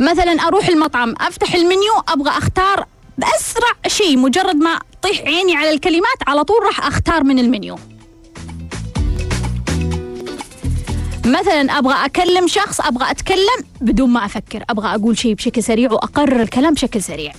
مثلا 0.00 0.32
أروح 0.32 0.68
المطعم 0.68 1.14
أفتح 1.20 1.54
المنيو 1.54 1.92
أبغى 2.08 2.30
أختار 2.30 2.86
بأسرع 3.18 3.72
شيء 3.86 4.18
مجرد 4.18 4.56
ما 4.56 4.78
طيح 5.02 5.20
عيني 5.20 5.56
على 5.56 5.70
الكلمات 5.70 6.18
على 6.26 6.44
طول 6.44 6.62
راح 6.66 6.86
أختار 6.86 7.24
من 7.24 7.38
المنيو. 7.38 7.76
مثلا 11.26 11.78
أبغى 11.78 12.04
أكلم 12.04 12.46
شخص 12.46 12.80
أبغى 12.80 13.10
أتكلم 13.10 13.64
بدون 13.80 14.10
ما 14.10 14.24
أفكر 14.24 14.64
أبغى 14.70 14.94
أقول 14.94 15.18
شيء 15.18 15.34
بشكل 15.34 15.62
سريع 15.62 15.92
وأقرر 15.92 16.42
الكلام 16.42 16.74
بشكل 16.74 17.02
سريع. 17.02 17.32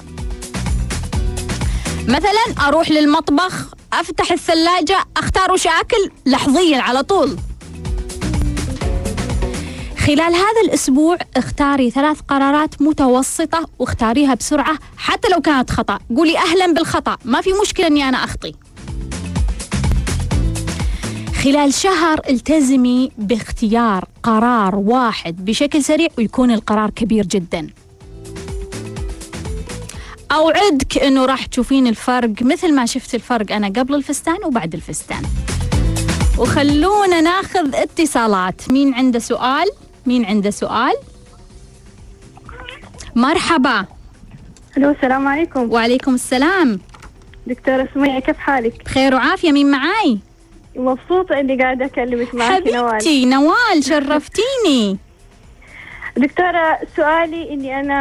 مثلا 2.07 2.67
أروح 2.67 2.91
للمطبخ 2.91 3.73
أفتح 3.93 4.31
الثلاجة 4.31 4.97
أختار 5.17 5.51
وش 5.51 5.67
أكل 5.67 6.11
لحظيا 6.25 6.81
على 6.81 7.03
طول. 7.03 7.37
خلال 10.09 10.35
هذا 10.35 10.61
الأسبوع 10.65 11.17
اختاري 11.37 11.91
ثلاث 11.91 12.19
قرارات 12.27 12.81
متوسطة 12.81 13.69
واختاريها 13.79 14.33
بسرعة 14.33 14.79
حتى 14.97 15.27
لو 15.27 15.41
كانت 15.41 15.71
خطأ. 15.71 15.99
قولي 16.15 16.37
أهلا 16.37 16.73
بالخطأ 16.73 17.17
ما 17.25 17.41
في 17.41 17.49
مشكلة 17.61 17.87
أني 17.87 18.09
أنا 18.09 18.23
أخطي. 18.23 18.53
خلال 21.43 21.73
شهر 21.73 22.21
التزمي 22.29 23.11
باختيار 23.17 24.05
قرار 24.23 24.75
واحد 24.75 25.45
بشكل 25.45 25.83
سريع 25.83 26.07
ويكون 26.17 26.51
القرار 26.51 26.89
كبير 26.89 27.25
جدا. 27.25 27.67
أوعدك 30.31 30.97
أنه 30.97 31.25
راح 31.25 31.45
تشوفين 31.45 31.87
الفرق 31.87 32.33
مثل 32.41 32.75
ما 32.75 32.85
شفت 32.85 33.15
الفرق 33.15 33.51
أنا 33.51 33.67
قبل 33.67 33.95
الفستان 33.95 34.37
وبعد 34.45 34.73
الفستان. 34.73 35.23
وخلونا 36.37 37.21
ناخذ 37.21 37.75
اتصالات. 37.75 38.71
مين 38.71 38.93
عنده 38.93 39.19
سؤال؟ 39.19 39.67
مين 40.09 40.25
عنده 40.25 40.49
سؤال؟ 40.49 40.93
مرحبا. 43.15 43.85
ألو 44.77 44.89
السلام 44.91 45.27
عليكم. 45.27 45.71
وعليكم 45.71 46.13
السلام. 46.13 46.79
دكتورة 47.47 47.87
سمية 47.93 48.19
كيف 48.19 48.37
حالك؟ 48.37 48.83
بخير 48.85 49.15
وعافية 49.15 49.51
مين 49.51 49.71
معاي؟ 49.71 50.19
مبسوطة 50.75 51.39
إني 51.39 51.61
قاعدة 51.61 51.85
أكلمك 51.85 52.35
معك 52.35 52.67
نوال 52.67 52.89
حبيبتي 52.89 53.25
نوال. 53.25 53.83
شرفتيني. 53.83 54.97
دكتورة 56.17 56.79
سؤالي 56.95 57.53
إني 57.53 57.79
أنا 57.79 57.99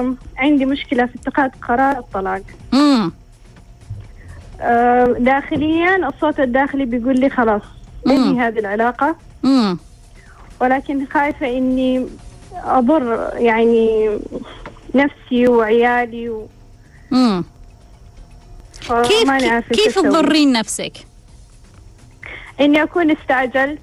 أم، 0.00 0.16
عندي 0.36 0.64
مشكلة 0.64 1.06
في 1.06 1.14
اتخاذ 1.14 1.50
قرار 1.68 1.98
الطلاق. 1.98 2.42
امم 2.74 3.12
داخليا 5.18 6.08
الصوت 6.08 6.40
الداخلي 6.40 6.84
بيقول 6.84 7.20
لي 7.20 7.30
خلاص. 7.30 7.62
انهي 8.06 8.40
هذه 8.40 8.58
العلاقة. 8.58 9.16
امم 9.44 9.78
ولكن 10.60 11.06
خايفة 11.06 11.46
إني 11.46 12.06
أضر 12.64 13.30
يعني 13.34 14.10
نفسي 14.94 15.48
وعيالي 15.48 16.28
و... 16.28 16.48
كيف 18.88 19.30
كيف. 19.72 19.98
تضرين 19.98 20.52
نفسك؟ 20.52 20.92
إني 22.60 22.82
أكون 22.82 23.10
استعجلت. 23.10 23.80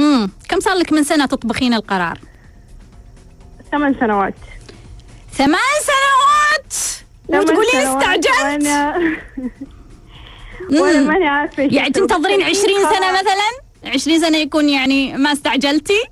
امم 0.00 0.30
كم 0.48 0.60
صار 0.60 0.74
لك 0.74 0.92
من 0.92 1.04
سنة 1.04 1.26
تطبخين 1.26 1.74
القرار؟ 1.74 2.18
ثمان 3.70 3.94
سنوات. 4.00 4.34
ثمان 5.32 5.58
سنوات! 5.82 6.74
وتقولين 7.28 7.76
استعجلت؟ 7.76 8.68
وأنا 10.70 10.98
مم. 11.00 11.06
ماني 11.08 11.26
عارفة 11.28 11.62
يعني. 11.62 11.90
تنتظرين 11.90 12.42
20 12.42 12.56
سنة. 12.64 13.12
مثلا؟ 13.12 13.61
20 13.84 14.20
سنة 14.20 14.38
يكون 14.38 14.68
يعني 14.68 15.16
ما 15.16 15.32
استعجلتي؟ 15.32 16.02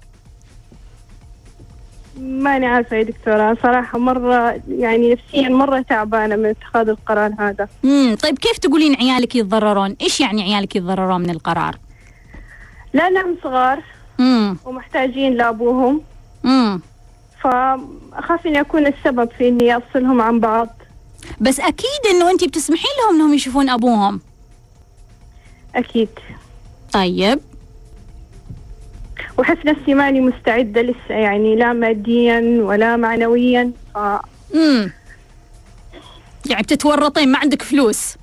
ماني 2.21 2.67
عارفة 2.67 2.97
يا 2.97 3.03
دكتورة 3.03 3.57
صراحة 3.63 3.99
مرة 3.99 4.61
يعني 4.69 5.13
نفسيا 5.13 5.49
مرة 5.49 5.81
تعبانة 5.81 6.37
من 6.37 6.47
اتخاذ 6.47 6.89
القرار 6.89 7.33
هذا. 7.39 7.69
امم 7.85 8.15
طيب 8.17 8.39
كيف 8.39 8.59
تقولين 8.59 8.95
عيالك 8.95 9.37
يتضررون؟ 9.37 9.97
إيش 10.01 10.21
يعني 10.21 10.43
عيالك 10.43 10.77
يتضررون 10.77 11.21
من 11.21 11.31
القرار؟ 11.31 11.79
لأنهم 12.93 13.37
صغار 13.43 13.83
امم 14.21 14.57
ومحتاجين 14.65 15.35
لأبوهم. 15.35 16.03
امم 16.45 16.81
فأخاف 17.43 18.47
إني 18.47 18.61
أكون 18.61 18.87
السبب 18.87 19.31
في 19.39 19.49
إني 19.49 19.77
أفصلهم 19.77 20.21
عن 20.21 20.41
بعض. 20.41 20.69
بس 21.41 21.61
أكيد 21.61 22.07
إنه 22.11 22.31
انت 22.31 22.45
بتسمحين 22.45 22.91
لهم 23.03 23.15
إنهم 23.15 23.35
يشوفون 23.35 23.69
أبوهم. 23.69 24.21
أكيد. 25.75 26.09
طيب. 26.93 27.41
وأحس 29.41 29.57
نفسي 29.67 29.95
ماني 29.95 30.21
مستعدة 30.21 30.83
لسه 30.83 31.15
يعني 31.15 31.57
لا 31.57 31.73
ماديا 31.73 32.41
ولا 32.63 32.97
معنويا. 32.97 33.73
ف... 33.95 33.99
امم 34.55 34.93
يعني 36.51 36.63
بتتورطين 36.63 37.33
ما 37.33 37.39
عندك 37.39 37.63
فلوس. 37.63 38.17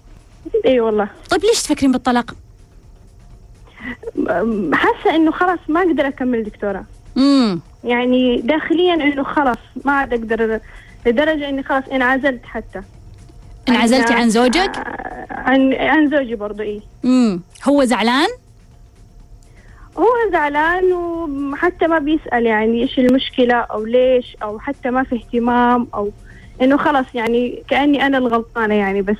إي 0.65 0.79
والله. 0.79 1.09
طيب 1.29 1.41
ليش 1.45 1.63
تفكرين 1.63 1.91
بالطلاق؟ 1.91 2.35
حاسة 4.73 5.15
إنه 5.15 5.31
خلاص 5.31 5.59
ما 5.67 5.81
أقدر 5.81 6.07
أكمل 6.07 6.43
دكتورة 6.43 6.85
امم 7.17 7.59
يعني 7.83 8.41
داخليا 8.41 8.93
إنه 8.93 9.23
خلاص 9.23 9.57
ما 9.85 9.91
عاد 9.91 10.13
أقدر 10.13 10.59
لدرجة 11.05 11.49
إني 11.49 11.63
خلاص 11.63 11.83
انعزلت 11.91 12.45
حتى. 12.45 12.81
انعزلتي 13.69 14.13
عن 14.13 14.29
زوجك؟ 14.29 14.71
عن 15.31 15.73
عن 15.73 16.09
زوجي 16.09 16.35
برضو 16.35 16.63
إيه 16.63 16.79
امم 17.05 17.41
هو 17.63 17.83
زعلان؟ 17.85 18.27
زعلان 20.31 20.93
وحتى 20.93 21.87
ما 21.87 21.99
بيسأل 21.99 22.45
يعني 22.45 22.81
إيش 22.83 22.99
المشكلة 22.99 23.53
أو 23.55 23.85
ليش 23.85 24.37
أو 24.43 24.59
حتى 24.59 24.89
ما 24.91 25.03
في 25.03 25.15
اهتمام 25.15 25.87
أو 25.93 26.11
إنه 26.61 26.77
خلاص 26.77 27.05
يعني 27.13 27.63
كأني 27.69 28.05
أنا 28.05 28.17
الغلطانة 28.17 28.73
يعني 28.75 29.01
بس. 29.01 29.17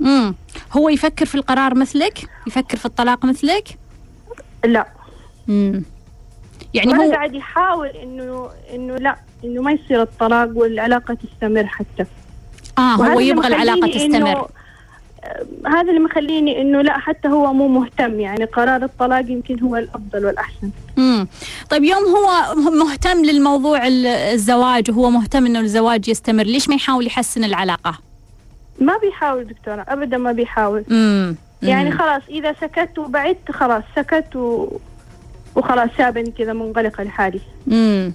امم 0.00 0.34
هو 0.72 0.88
يفكر 0.88 1.26
في 1.26 1.34
القرار 1.34 1.74
مثلك؟ 1.74 2.18
يفكر 2.46 2.76
في 2.76 2.86
الطلاق 2.86 3.24
مثلك؟ 3.24 3.78
لا. 4.64 4.86
امم 5.48 5.82
يعني 6.74 6.94
هو 6.98 7.12
قاعد 7.12 7.34
يحاول 7.34 7.86
إنه 7.88 8.48
إنه 8.74 8.96
لا 8.96 9.16
إنه 9.44 9.62
ما 9.62 9.72
يصير 9.72 10.02
الطلاق 10.02 10.48
والعلاقة 10.54 11.14
تستمر 11.14 11.66
حتى. 11.66 12.04
آه 12.78 12.94
هو 12.94 13.20
يبغى 13.20 13.48
إنه- 13.48 13.94
تستمر. 13.94 14.48
هذا 15.66 15.88
اللي 15.88 16.00
مخليني 16.00 16.60
إنه 16.60 16.82
لا 16.82 16.98
حتى 16.98 17.28
هو 17.28 17.52
مو 17.52 17.68
مهتم 17.68 18.20
يعني 18.20 18.44
قرار 18.44 18.82
الطلاق 18.84 19.30
يمكن 19.30 19.60
هو 19.60 19.76
الأفضل 19.76 20.26
والأحسن. 20.26 20.70
امم 20.98 21.28
طيب 21.70 21.84
يوم 21.84 22.02
هو 22.04 22.54
مهتم 22.70 23.24
للموضوع 23.24 23.86
ال- 23.86 24.06
الزواج 24.06 24.90
وهو 24.90 25.10
مهتم 25.10 25.46
إنه 25.46 25.60
الزواج 25.60 26.08
يستمر 26.08 26.44
ليش 26.44 26.68
ما 26.68 26.74
يحاول 26.74 27.06
يحسن 27.06 27.44
العلاقة؟ 27.44 27.98
ما 28.80 28.98
بيحاول 28.98 29.44
دكتورة 29.44 29.84
ابدا 29.88 30.18
ما 30.18 30.32
بيحاول. 30.32 30.84
امم 30.90 31.36
يعني 31.62 31.90
خلاص 31.92 32.22
إذا 32.30 32.52
سكت 32.60 32.98
وبعدت 32.98 33.50
خلاص 33.50 33.82
سكت 33.96 34.36
و... 34.36 34.68
وخلاص 35.56 35.88
سابني 35.98 36.30
كذا 36.38 36.52
منغلقة 36.52 37.04
لحالي. 37.04 37.40
امم 37.72 38.12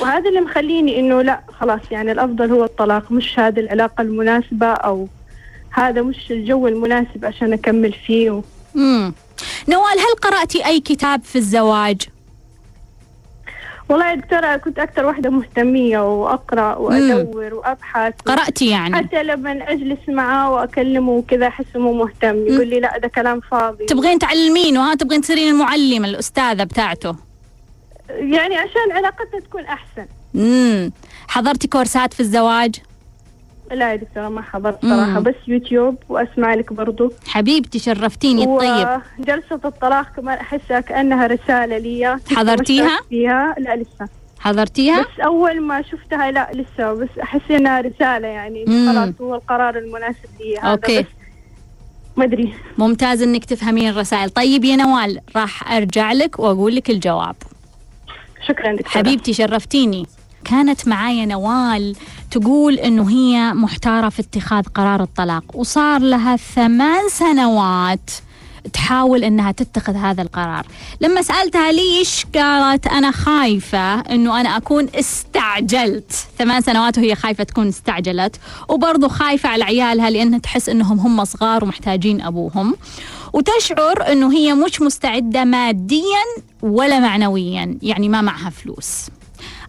وهذا 0.00 0.28
اللي 0.28 0.40
مخليني 0.40 1.00
إنه 1.00 1.22
لا 1.22 1.40
خلاص 1.60 1.80
يعني 1.90 2.12
الأفضل 2.12 2.50
هو 2.52 2.64
الطلاق 2.64 3.12
مش 3.12 3.38
هذه 3.38 3.60
العلاقة 3.60 4.02
المناسبة 4.02 4.66
أو 4.66 5.08
هذا 5.76 6.02
مش 6.02 6.30
الجو 6.30 6.68
المناسب 6.68 7.24
عشان 7.24 7.52
أكمل 7.52 7.92
فيه 7.92 8.30
و... 8.30 8.42
نوال 9.68 9.98
هل 9.98 10.14
قرأتي 10.22 10.66
أي 10.66 10.80
كتاب 10.80 11.22
في 11.22 11.36
الزواج؟ 11.36 12.02
والله 13.88 14.10
يا 14.10 14.14
دكتورة 14.14 14.56
كنت 14.56 14.78
أكثر 14.78 15.04
واحدة 15.06 15.30
مهتمية 15.30 16.22
وأقرأ 16.22 16.74
وأدور 16.76 17.54
وأبحث 17.54 18.14
قرأتي 18.26 18.70
يعني. 18.70 18.96
حتى 18.96 19.22
لما 19.22 19.72
أجلس 19.72 19.98
معاه 20.08 20.52
وأكلمه 20.52 21.12
وكذا 21.12 21.46
أحسه 21.46 21.78
مو 21.80 21.92
مهتم. 21.92 22.46
يقول 22.46 22.68
لي 22.68 22.80
لا 22.80 22.98
ده 22.98 23.08
كلام 23.08 23.40
فاضي. 23.40 23.84
تبغين 23.84 24.18
تعلمينه؟ 24.18 24.90
ها 24.90 24.94
تبغين 24.94 25.20
تصيرين 25.20 25.48
المعلمة 25.48 26.08
الأستاذة 26.08 26.64
بتاعته. 26.64 27.16
يعني 28.10 28.56
عشان 28.56 28.92
علاقتنا 28.92 29.40
تكون 29.40 29.64
أحسن. 29.64 30.06
امم 30.34 30.92
حضرتي 31.28 31.68
كورسات 31.68 32.14
في 32.14 32.20
الزواج؟ 32.20 32.74
لا 33.72 33.90
يا 33.90 33.96
دكتورة 33.96 34.28
ما 34.28 34.42
حضرت. 34.42 34.86
صراحة 34.86 35.20
بس 35.20 35.34
يوتيوب 35.46 35.96
وأسمع 36.08 36.54
لك 36.54 36.72
برضو. 36.72 37.12
حبيبتي 37.26 37.78
شرفتيني 37.78 38.44
طيب. 38.44 39.00
وجلسة 39.18 39.60
الطلاق 39.64 40.12
كمان 40.16 40.38
أحسها 40.38 40.80
كأنها 40.80 41.26
رسالة 41.26 41.78
لي 41.78 42.18
حضرتيها؟ 42.36 43.00
فيها؟ 43.08 43.54
لا 43.58 43.76
لسه. 43.76 44.08
حضرتيها؟ 44.38 45.00
بس 45.00 45.20
أول 45.24 45.60
ما 45.60 45.82
شفتها 45.82 46.30
لا 46.30 46.50
لسه. 46.54 46.92
بس 46.92 47.08
أحس 47.22 47.50
إنها 47.50 47.80
رسالة 47.80 48.28
يعني. 48.28 48.64
خلاص 48.66 49.14
هو 49.20 49.34
القرار 49.34 49.78
المناسب 49.78 50.28
لي 50.40 50.58
هذا 50.58 50.70
أوكي. 50.70 51.00
بس 51.00 51.06
ما 52.16 52.24
أدري. 52.24 52.54
ممتاز 52.78 53.22
إنك 53.22 53.44
تفهمين 53.44 53.88
الرسائل. 53.88 54.30
طيب 54.30 54.64
يا 54.64 54.76
نوال 54.76 55.20
راح 55.36 55.72
أرجع 55.72 56.12
لك 56.12 56.38
وأقول 56.38 56.76
لك 56.76 56.90
الجواب. 56.90 57.36
شكرا 58.48 58.72
دكتورة 58.72 58.88
حبيبتي 58.88 59.32
شرفتيني. 59.32 60.06
كانت 60.44 60.88
معايا 60.88 61.26
نوال 61.26 61.96
تقول 62.30 62.74
إنه 62.74 63.10
هي 63.10 63.54
محتارة 63.54 64.08
في 64.08 64.22
اتخاذ 64.22 64.62
قرار 64.62 65.02
الطلاق 65.02 65.44
وصار 65.54 66.00
لها 66.00 66.36
ثمان 66.36 67.08
سنوات 67.08 68.10
تحاول 68.72 69.24
إنها 69.24 69.52
تتخذ 69.52 69.94
هذا 69.94 70.22
القرار. 70.22 70.66
لما 71.00 71.22
سألتها 71.22 71.72
ليش 71.72 72.26
قالت 72.34 72.86
أنا 72.86 73.10
خايفة 73.10 74.00
إنه 74.00 74.40
أنا 74.40 74.56
أكون 74.56 74.88
استعجلت. 74.94 76.12
ثمان 76.38 76.62
سنوات 76.62 76.98
وهي 76.98 77.14
خايفة 77.14 77.44
تكون 77.44 77.68
استعجلت 77.68 78.36
وبرضه 78.68 79.08
خايفة 79.08 79.48
على 79.48 79.64
عيالها 79.64 80.10
لانها 80.10 80.38
تحس 80.38 80.68
إنهم 80.68 81.00
هم 81.00 81.24
صغار 81.24 81.64
ومحتاجين 81.64 82.20
أبوهم. 82.20 82.76
وتشعر 83.32 84.12
إنه 84.12 84.32
هي 84.32 84.54
مش 84.54 84.82
مستعدة 84.82 85.44
ماديا 85.44 86.24
ولا 86.62 87.00
معنويا 87.00 87.78
يعني 87.82 88.08
ما 88.08 88.20
معها 88.20 88.50
فلوس. 88.50 89.06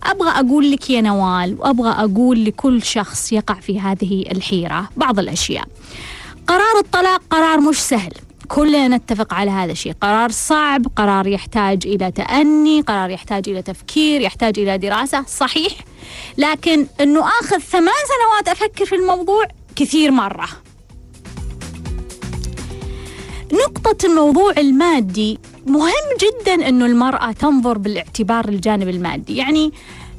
أبغى 0.04 0.30
أقول 0.30 0.72
لك 0.72 0.90
يا 0.90 1.02
نوال 1.02 1.56
وأبغى 1.60 1.90
أقول 1.90 2.46
لكل 2.46 2.84
شخص 2.84 3.34
يقع 3.34 3.54
في 3.54 3.80
هذه 3.80 4.26
الحيرة 4.32 4.90
بعض 4.98 5.20
الأشياء. 5.20 5.66
قرار 6.48 6.80
الطلاق 6.80 7.22
قرار 7.30 7.60
مش 7.60 7.80
سهل. 7.80 8.12
كلنا 8.48 8.88
نتفق 8.88 9.34
على 9.34 9.52
هذا 9.52 9.72
الشيء. 9.72 9.94
قرار 10.02 10.32
صعب 10.32 10.86
قرار 10.96 11.28
يحتاج 11.28 11.88
إلى 11.88 12.12
تأني 12.12 12.82
قرار 12.82 13.10
يحتاج 13.10 13.50
إلى 13.50 13.62
تفكير 13.62 14.22
يحتاج 14.22 14.60
إلى 14.60 14.78
دراسة 14.78 15.24
صحيح. 15.24 15.74
لكن 16.38 16.88
أنه 17.02 17.20
أخذ 17.20 17.60
ثمان 17.60 17.94
سنوات 18.08 18.58
أفكر 18.58 18.86
في 18.86 18.96
الموضوع 18.96 19.46
كثير 19.76 20.12
مرة. 20.12 20.48
نقطة 23.54 24.06
الموضوع 24.06 24.54
المادي 24.58 25.40
مهم 25.68 26.08
جدا 26.22 26.70
أنه 26.70 26.86
المرأة 26.86 27.32
تنظر 27.32 27.78
بالاعتبار 27.78 28.50
الجانب 28.50 28.90
المادي. 28.90 29.36
يعني 29.36 29.72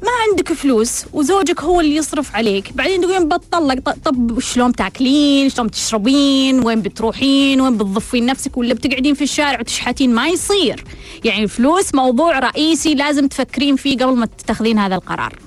ما 0.03 0.09
عندك 0.29 0.53
فلوس 0.53 1.05
وزوجك 1.13 1.63
هو 1.63 1.79
اللي 1.79 1.95
يصرف 1.95 2.35
عليك. 2.35 2.73
بعدين 2.73 3.01
تقولين 3.01 3.27
بتطلق 3.27 3.89
طب 4.05 4.39
شلون 4.39 4.73
تاكلين؟ 4.73 5.49
شلون 5.49 5.71
تشربين؟ 5.71 6.65
وين 6.65 6.81
بتروحين؟ 6.81 7.61
وين 7.61 7.77
بتضفين 7.77 8.25
نفسك؟ 8.25 8.57
ولا 8.57 8.73
بتقعدين 8.73 9.13
في 9.13 9.21
الشارع 9.21 9.59
وتشحتين؟ 9.59 10.15
ما 10.15 10.27
يصير. 10.27 10.83
يعني 11.23 11.43
الفلوس 11.43 11.95
موضوع 11.95 12.39
رئيسي 12.39 12.95
لازم 12.95 13.27
تفكرين 13.27 13.75
فيه 13.75 13.97
قبل 13.97 14.15
ما 14.15 14.25
تتخذين 14.25 14.79
هذا 14.79 14.95
القرار. 14.95 15.39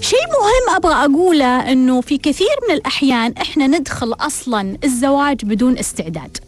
شيء 0.00 0.18
مهم 0.18 0.76
أبغى 0.76 0.94
أقوله 0.94 1.72
إنه 1.72 2.00
في 2.00 2.18
كثير 2.18 2.56
من 2.68 2.74
الأحيان 2.74 3.34
إحنا 3.40 3.66
ندخل 3.66 4.12
أصلا 4.12 4.78
الزواج 4.84 5.44
بدون 5.44 5.78
استعداد. 5.78 6.38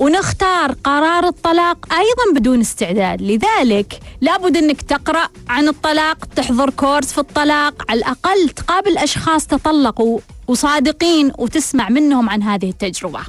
ونختار 0.00 0.72
قرار 0.84 1.28
الطلاق 1.28 1.92
أيضا 1.92 2.40
بدون 2.40 2.60
استعداد. 2.60 3.22
لذلك 3.22 4.00
لابد 4.20 4.56
أنك 4.56 4.82
تقرأ 4.82 5.28
عن 5.48 5.68
الطلاق 5.68 6.24
تحضر 6.36 6.70
كورس 6.70 7.12
في 7.12 7.18
الطلاق 7.18 7.74
على 7.88 7.98
الأقل 7.98 8.48
تقابل 8.48 8.98
أشخاص 8.98 9.46
تطلقوا 9.46 10.20
وصادقين 10.48 11.32
وتسمع 11.38 11.88
منهم 11.88 12.30
عن 12.30 12.42
هذه 12.42 12.70
التجربة. 12.70 13.20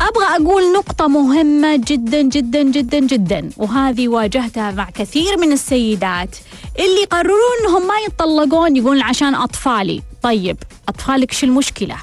أبغى 0.00 0.24
أقول 0.24 0.72
نقطة 0.72 1.06
مهمة 1.06 1.76
جدا 1.76 2.22
جدا 2.22 2.62
جدا 2.62 2.98
جدا 2.98 3.50
وهذه 3.56 4.08
واجهتها 4.08 4.70
مع 4.70 4.90
كثير 4.90 5.36
من 5.38 5.52
السيدات 5.52 6.36
اللي 6.78 7.02
يقررون 7.02 7.38
إنهم 7.60 7.86
ما 7.86 7.94
يتطلقون 8.06 8.76
يقولون 8.76 9.02
عشان 9.02 9.34
أطفالي، 9.34 10.02
طيب 10.22 10.56
أطفالك 10.88 11.32
شو 11.32 11.46
المشكلة؟ 11.46 11.96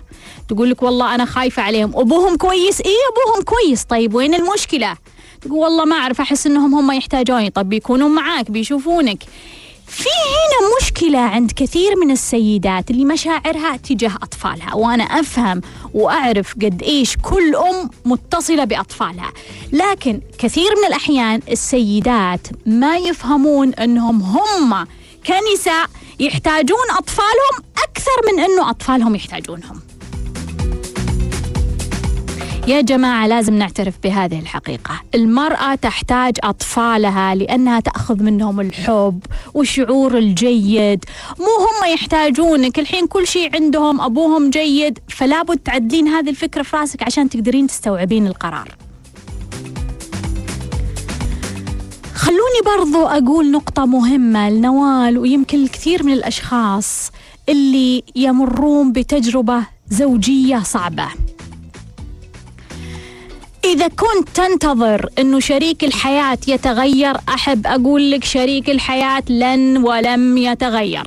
تقول 0.51 0.69
لك 0.69 0.83
والله 0.83 1.15
أنا 1.15 1.25
خايفة 1.25 1.61
عليهم، 1.61 1.91
أبوهم 1.95 2.37
كويس؟ 2.37 2.81
إيه 2.81 2.97
أبوهم 3.11 3.43
كويس، 3.43 3.83
طيب 3.83 4.13
وين 4.13 4.33
المشكلة؟ 4.33 4.97
تقول 5.41 5.59
والله 5.59 5.85
ما 5.85 5.95
أعرف 5.95 6.21
أحس 6.21 6.47
إنهم 6.47 6.75
هم 6.75 6.91
يحتاجوني، 6.91 7.49
طب 7.49 7.69
بيكونون 7.69 8.11
معاك 8.11 8.51
بيشوفونك. 8.51 9.23
في 9.87 10.09
هنا 10.09 10.69
مشكلة 10.81 11.19
عند 11.19 11.51
كثير 11.51 11.95
من 11.95 12.11
السيدات 12.11 12.91
اللي 12.91 13.05
مشاعرها 13.05 13.77
تجاه 13.77 14.15
أطفالها 14.23 14.73
وأنا 14.73 15.03
أفهم 15.03 15.61
وأعرف 15.93 16.53
قد 16.53 16.83
إيش 16.83 17.17
كل 17.17 17.55
أم 17.55 17.89
متصلة 18.05 18.63
بأطفالها 18.63 19.31
لكن 19.71 20.21
كثير 20.37 20.71
من 20.81 20.87
الأحيان 20.87 21.41
السيدات 21.51 22.47
ما 22.65 22.97
يفهمون 22.97 23.73
أنهم 23.73 24.21
هم 24.21 24.87
كنساء 25.27 25.87
يحتاجون 26.19 26.91
أطفالهم 26.97 27.71
أكثر 27.83 28.33
من 28.33 28.39
أنه 28.39 28.69
أطفالهم 28.69 29.15
يحتاجونهم 29.15 29.90
يا 32.67 32.81
جماعة 32.81 33.27
لازم 33.27 33.53
نعترف 33.53 33.93
بهذه 34.03 34.39
الحقيقة. 34.39 35.01
المرأة 35.15 35.75
تحتاج 35.75 36.37
أطفالها 36.43 37.35
لأنها 37.35 37.79
تأخذ 37.79 38.23
منهم 38.23 38.59
الحب 38.59 39.19
والشعور 39.53 40.17
الجيد. 40.17 41.05
مو 41.39 41.45
هم 41.45 41.93
يحتاجونك 41.93 42.79
الحين 42.79 43.07
كل 43.07 43.27
شيء 43.27 43.55
عندهم 43.55 44.01
أبوهم 44.01 44.49
جيد 44.49 44.99
فلا 45.07 45.43
بد 45.43 45.57
تعدلين 45.57 46.07
هذه 46.07 46.29
الفكرة 46.29 46.63
في 46.63 46.77
راسك 46.77 47.03
عشان 47.03 47.29
تقدرين 47.29 47.67
تستوعبين 47.67 48.27
القرار. 48.27 48.75
خلوني 52.13 52.61
برضو 52.77 53.05
أقول 53.05 53.51
نقطة 53.51 53.85
مهمة 53.85 54.49
لنوال 54.49 55.17
ويمكن 55.17 55.63
الكثير 55.63 56.03
من 56.03 56.13
الأشخاص 56.13 57.11
اللي 57.49 58.03
يمرون 58.15 58.91
بتجربة 58.91 59.63
زوجية 59.89 60.59
صعبة. 60.63 61.07
إذا 63.65 63.87
كنت 63.87 64.29
تنتظر 64.33 65.09
أنه 65.19 65.39
شريك 65.39 65.83
الحياة 65.83 66.37
يتغير 66.47 67.17
أحب 67.29 67.67
أقول 67.67 68.11
لك 68.11 68.23
شريك 68.23 68.69
الحياة 68.69 69.23
لن 69.29 69.77
ولم 69.77 70.37
يتغير. 70.37 71.03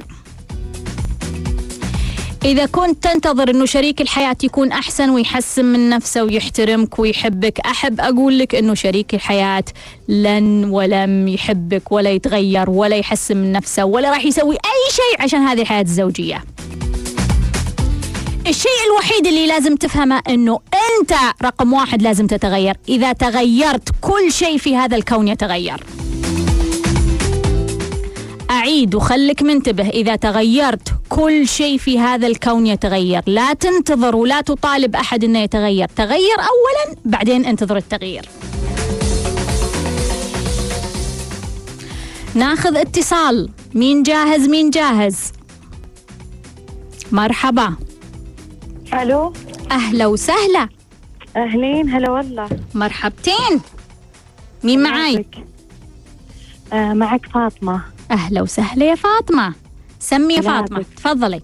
إذا 2.45 2.67
كنت 2.67 3.03
تنتظر 3.05 3.51
أنه 3.51 3.65
شريك 3.65 4.01
الحياة 4.01 4.37
يكون 4.43 4.73
أحسن 4.73 5.11
ويحسن 5.11 5.65
من 5.65 5.89
نفسه 5.89 6.23
ويحترمك 6.25 6.99
ويحبك 6.99 7.61
أحب 7.61 8.01
أقول 8.01 8.39
لك 8.39 8.55
أنه 8.55 8.75
شريك 8.75 9.15
الحياة 9.15 9.65
لن 10.09 10.65
ولم 10.65 11.29
يحبك 11.29 11.93
ولا 11.93 12.11
يتغير 12.11 12.71
ولا 12.71 12.97
يحسن 12.97 13.37
من 13.37 13.53
نفسه 13.53 13.85
ولا 13.85 14.11
راح 14.11 14.25
يسوي 14.25 14.55
أي 14.55 14.93
شيء 14.93 15.23
عشان 15.23 15.41
هذه 15.41 15.61
الحياة 15.61 15.83
الزوجية. 15.83 16.45
الشيء 18.47 18.71
الوحيد 18.87 19.27
اللي 19.27 19.47
لازم 19.47 19.77
تفهمه 19.77 20.23
إنه 20.29 20.61
أنت 20.75 21.15
رقم 21.43 21.73
واحد 21.73 22.03
لازم 22.03 22.27
تتغير. 22.27 22.77
إذا 22.89 23.13
تغيرت 23.13 23.89
كل 24.01 24.33
شيء 24.33 24.59
في 24.59 24.77
هذا 24.77 24.97
الكون 24.97 25.29
يتغير. 25.29 25.85
أعيد 28.51 28.95
وخلك 28.95 29.43
منتبه. 29.43 29.89
إذا 29.89 30.17
تغيرت 30.17 30.89
كل 31.09 31.49
شيء 31.49 31.79
في 31.79 31.99
هذا 31.99 32.27
الكون 32.27 32.67
يتغير. 32.67 33.23
لا 33.27 33.53
تنتظر 33.53 34.17
ولا 34.17 34.41
تطالب 34.41 34.97
أحد 34.97 35.25
أنه 35.25 35.39
يتغير. 35.39 35.89
تغير 35.97 36.37
أولا 36.39 36.97
بعدين 37.05 37.45
انتظر 37.45 37.77
التغيير. 37.77 38.29
ناخذ 42.35 42.77
اتصال. 42.77 43.49
مين 43.75 44.03
جاهز؟ 44.03 44.49
مين 44.49 44.71
جاهز؟ 44.71 45.33
مرحبا. 47.13 47.75
ألو؟ 49.03 49.33
أهلا 49.71 50.07
وسهلا. 50.07 50.69
أهلين 51.37 51.89
هلا 51.89 52.11
والله. 52.11 52.49
مرحبتين. 52.75 53.61
مين 54.65 54.83
معاي؟ 54.83 55.27
آه 56.73 56.93
معك 56.93 57.27
فاطمة. 57.27 57.81
أهلا 58.11 58.43
وسهلا 58.43 58.85
يا 58.85 58.95
فاطمة. 58.95 59.55
سمي 60.01 60.35
يا 60.35 60.41
فاطمة. 60.41 60.79
بك. 60.79 60.87
تفضلي. 60.97 61.41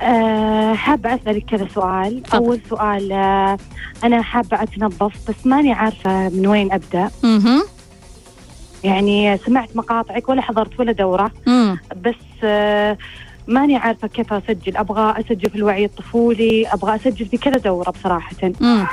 آه 0.00 0.74
حابه 0.74 1.14
أسألك 1.14 1.44
كذا 1.44 1.68
سؤال. 1.74 2.22
تفضل. 2.22 2.44
أول 2.44 2.60
سؤال 2.70 3.12
آه 3.12 3.58
أنا 4.04 4.22
حابة 4.22 4.62
أتنظف 4.62 5.30
بس 5.30 5.46
ماني 5.46 5.72
عارفة 5.72 6.28
من 6.28 6.46
وين 6.46 6.72
أبدأ. 6.72 7.10
أها 7.24 7.62
يعني 8.84 9.38
سمعت 9.38 9.76
مقاطعك 9.76 10.28
ولا 10.28 10.42
حضرت 10.42 10.80
ولا 10.80 10.92
دورة. 10.92 11.32
امم 11.48 11.78
بس 12.04 12.14
آه 12.44 12.98
ماني 13.50 13.76
عارفة 13.76 14.08
كيف 14.08 14.32
أسجل. 14.32 14.76
أبغى 14.76 15.20
أسجل 15.20 15.50
في 15.50 15.56
الوعي 15.56 15.84
الطفولي 15.84 16.66
أبغى 16.68 16.94
أسجل 16.96 17.26
في 17.26 17.36
كذا 17.36 17.56
دورة 17.58 17.90
بصراحة. 17.90 18.36
امم 18.62 18.86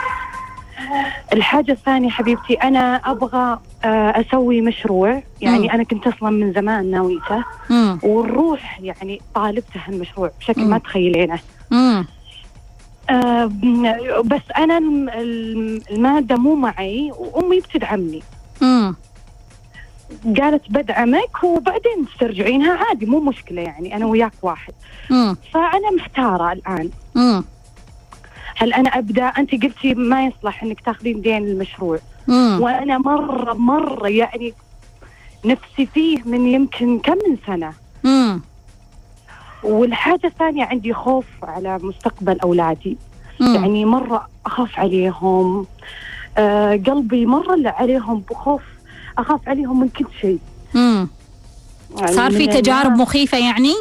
الحاجة 1.34 1.72
الثانية 1.72 2.10
حبيبتي 2.10 2.54
أنا 2.54 2.96
أبغى 2.96 3.60
آه، 3.86 4.10
أسوي 4.22 4.62
مشروع. 4.62 5.24
يعني 5.42 5.60
مم. 5.64 5.70
أنا 5.70 5.84
كنت 5.84 6.08
أصلا 6.08 6.30
من 6.30 6.54
زمان 6.54 6.92
ناويته. 6.92 7.44
والروح 8.04 8.80
يعني 8.82 9.22
طالبته 9.36 9.80
هالمشروع 9.88 10.32
بشكل 10.40 10.62
ما 10.62 10.68
مم. 10.68 10.78
تخيلينه. 10.78 11.40
امم 11.72 12.06
آه، 13.10 13.46
بس 14.26 14.42
أنا 14.58 14.78
الم- 14.78 15.10
الم- 15.10 15.82
المادة 15.92 16.36
مو 16.36 16.56
معي 16.56 17.12
وأمي 17.20 17.60
بتدعمني. 17.60 18.24
امم 18.62 18.96
قالت 20.28 20.62
بدعمك 20.70 21.44
وبعدين 21.44 22.06
تسترجعينها 22.14 22.74
عادي 22.74 23.06
مو 23.06 23.20
مشكلة 23.20 23.62
يعني 23.62 23.96
أنا 23.96 24.06
وياك 24.06 24.34
واحد. 24.42 24.74
امم 25.12 25.38
فأنا 25.54 25.92
محتارة 25.98 26.52
الآن. 26.52 26.90
امم 27.18 27.44
هل 28.56 28.74
أنا 28.74 28.90
أبدأ؟ 28.90 29.24
أنت 29.24 29.52
قلتي 29.52 29.94
ما 29.94 30.26
يصلح 30.26 30.64
أنك 30.64 30.82
تاخذين 30.82 31.22
دين 31.22 31.38
المشروع. 31.38 32.00
امم 32.30 32.62
وأنا 32.62 32.98
مرة 32.98 33.54
مرة 33.54 34.08
يعني 34.08 34.54
نفسي 35.46 35.86
فيه 35.86 36.18
من 36.26 36.48
يمكن 36.48 37.00
كم 37.00 37.18
من 37.28 37.38
سنة. 37.48 37.74
امم 38.06 38.42
والحاجة 39.64 40.28
الثانية 40.28 40.64
عندي 40.66 40.94
خوف 40.94 41.26
على 41.44 41.78
مستقبل 41.78 42.40
أولادي. 42.40 42.98
يعني 43.40 43.86
مرة 43.86 44.28
أخاف 44.46 44.80
عليهم. 44.80 45.66
آه 46.38 46.72
قلبي 46.72 47.26
مرة 47.26 47.70
عليهم 47.70 48.24
بخوف 48.30 48.62
أخاف 49.18 49.50
عليهم 49.50 49.80
من 49.80 49.90
كل 49.90 50.06
شيء. 50.22 50.40
امم 50.76 51.08
يعني 52.00 52.12
صار 52.12 52.32
في 52.32 52.48
تجارب 52.48 52.92
مخيفة 52.92 53.38
يعني؟ 53.38 53.74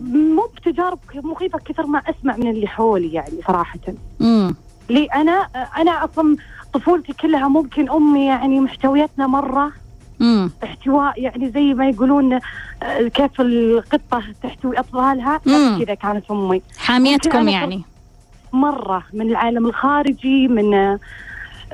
مو 0.00 0.48
بتجارب 0.56 0.98
مخيفة 1.14 1.58
كثر 1.58 1.86
ما 1.86 1.98
أسمع 1.98 2.36
من 2.36 2.50
اللي 2.50 2.66
حولي 2.68 3.12
يعني 3.12 3.34
صراحة. 3.46 3.78
امم 4.20 4.54
لي 4.90 5.04
أنا 5.04 5.32
أنا 5.76 6.04
أصلا 6.04 6.36
طفولتي 6.72 7.12
كلها 7.12 7.48
ممكن 7.48 7.90
أمي 7.90 8.26
يعني 8.26 8.60
محتويتنا 8.60 9.26
مرة. 9.26 9.72
امم 10.20 10.50
احتواء 10.64 11.20
يعني 11.22 11.50
زي 11.50 11.74
ما 11.74 11.88
يقولون 11.88 12.32
آه، 12.82 13.08
كيف 13.14 13.40
القطة 13.40 14.22
تحتوي 14.42 14.78
أطفالها. 14.78 15.40
مم. 15.46 15.52
نفس 15.54 15.84
كذا 15.84 15.94
كانت 15.94 16.30
ممكن 16.30 16.60
حاميتكم 16.78 17.48
يعني. 17.48 17.82
مرة 18.52 19.02
من 19.12 19.30
العالم 19.30 19.66
الخارجي 19.66 20.48
من 20.48 20.98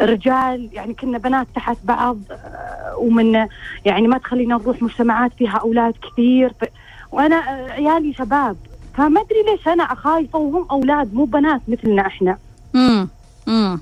رجال 0.00 0.68
يعني 0.72 0.94
كنا 0.94 1.18
بنات 1.18 1.46
تحت 1.54 1.76
بعض 1.82 2.18
آه، 2.30 2.94
ومن 2.98 3.46
يعني 3.84 4.08
ما 4.08 4.18
تخلينا 4.18 4.54
نروح 4.56 4.82
مجتمعات 4.82 5.32
فيها 5.38 5.56
أولاد 5.58 5.94
كثير. 6.12 6.52
ف- 6.60 6.64
وأنا 7.12 7.36
آه، 7.36 7.70
عيالي 7.72 8.12
شباب 8.12 8.56
فما 8.94 9.20
أدري 9.20 9.42
ليش 9.52 9.68
أنا 9.68 9.94
خايفة 9.94 10.38
وهم 10.38 10.66
أولاد 10.70 11.14
مو 11.14 11.24
بنات 11.24 11.60
مثلنا 11.68 12.06
إحنا. 12.06 12.38
امم 12.74 13.08
امم 13.48 13.80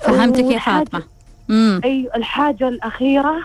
فهمتك 0.00 0.44
يا 0.44 0.58
فاطمة. 0.58 1.02
امم 1.50 1.80
أي 1.84 2.08
الحاجة 2.16 2.68
الأخيرة 2.68 3.36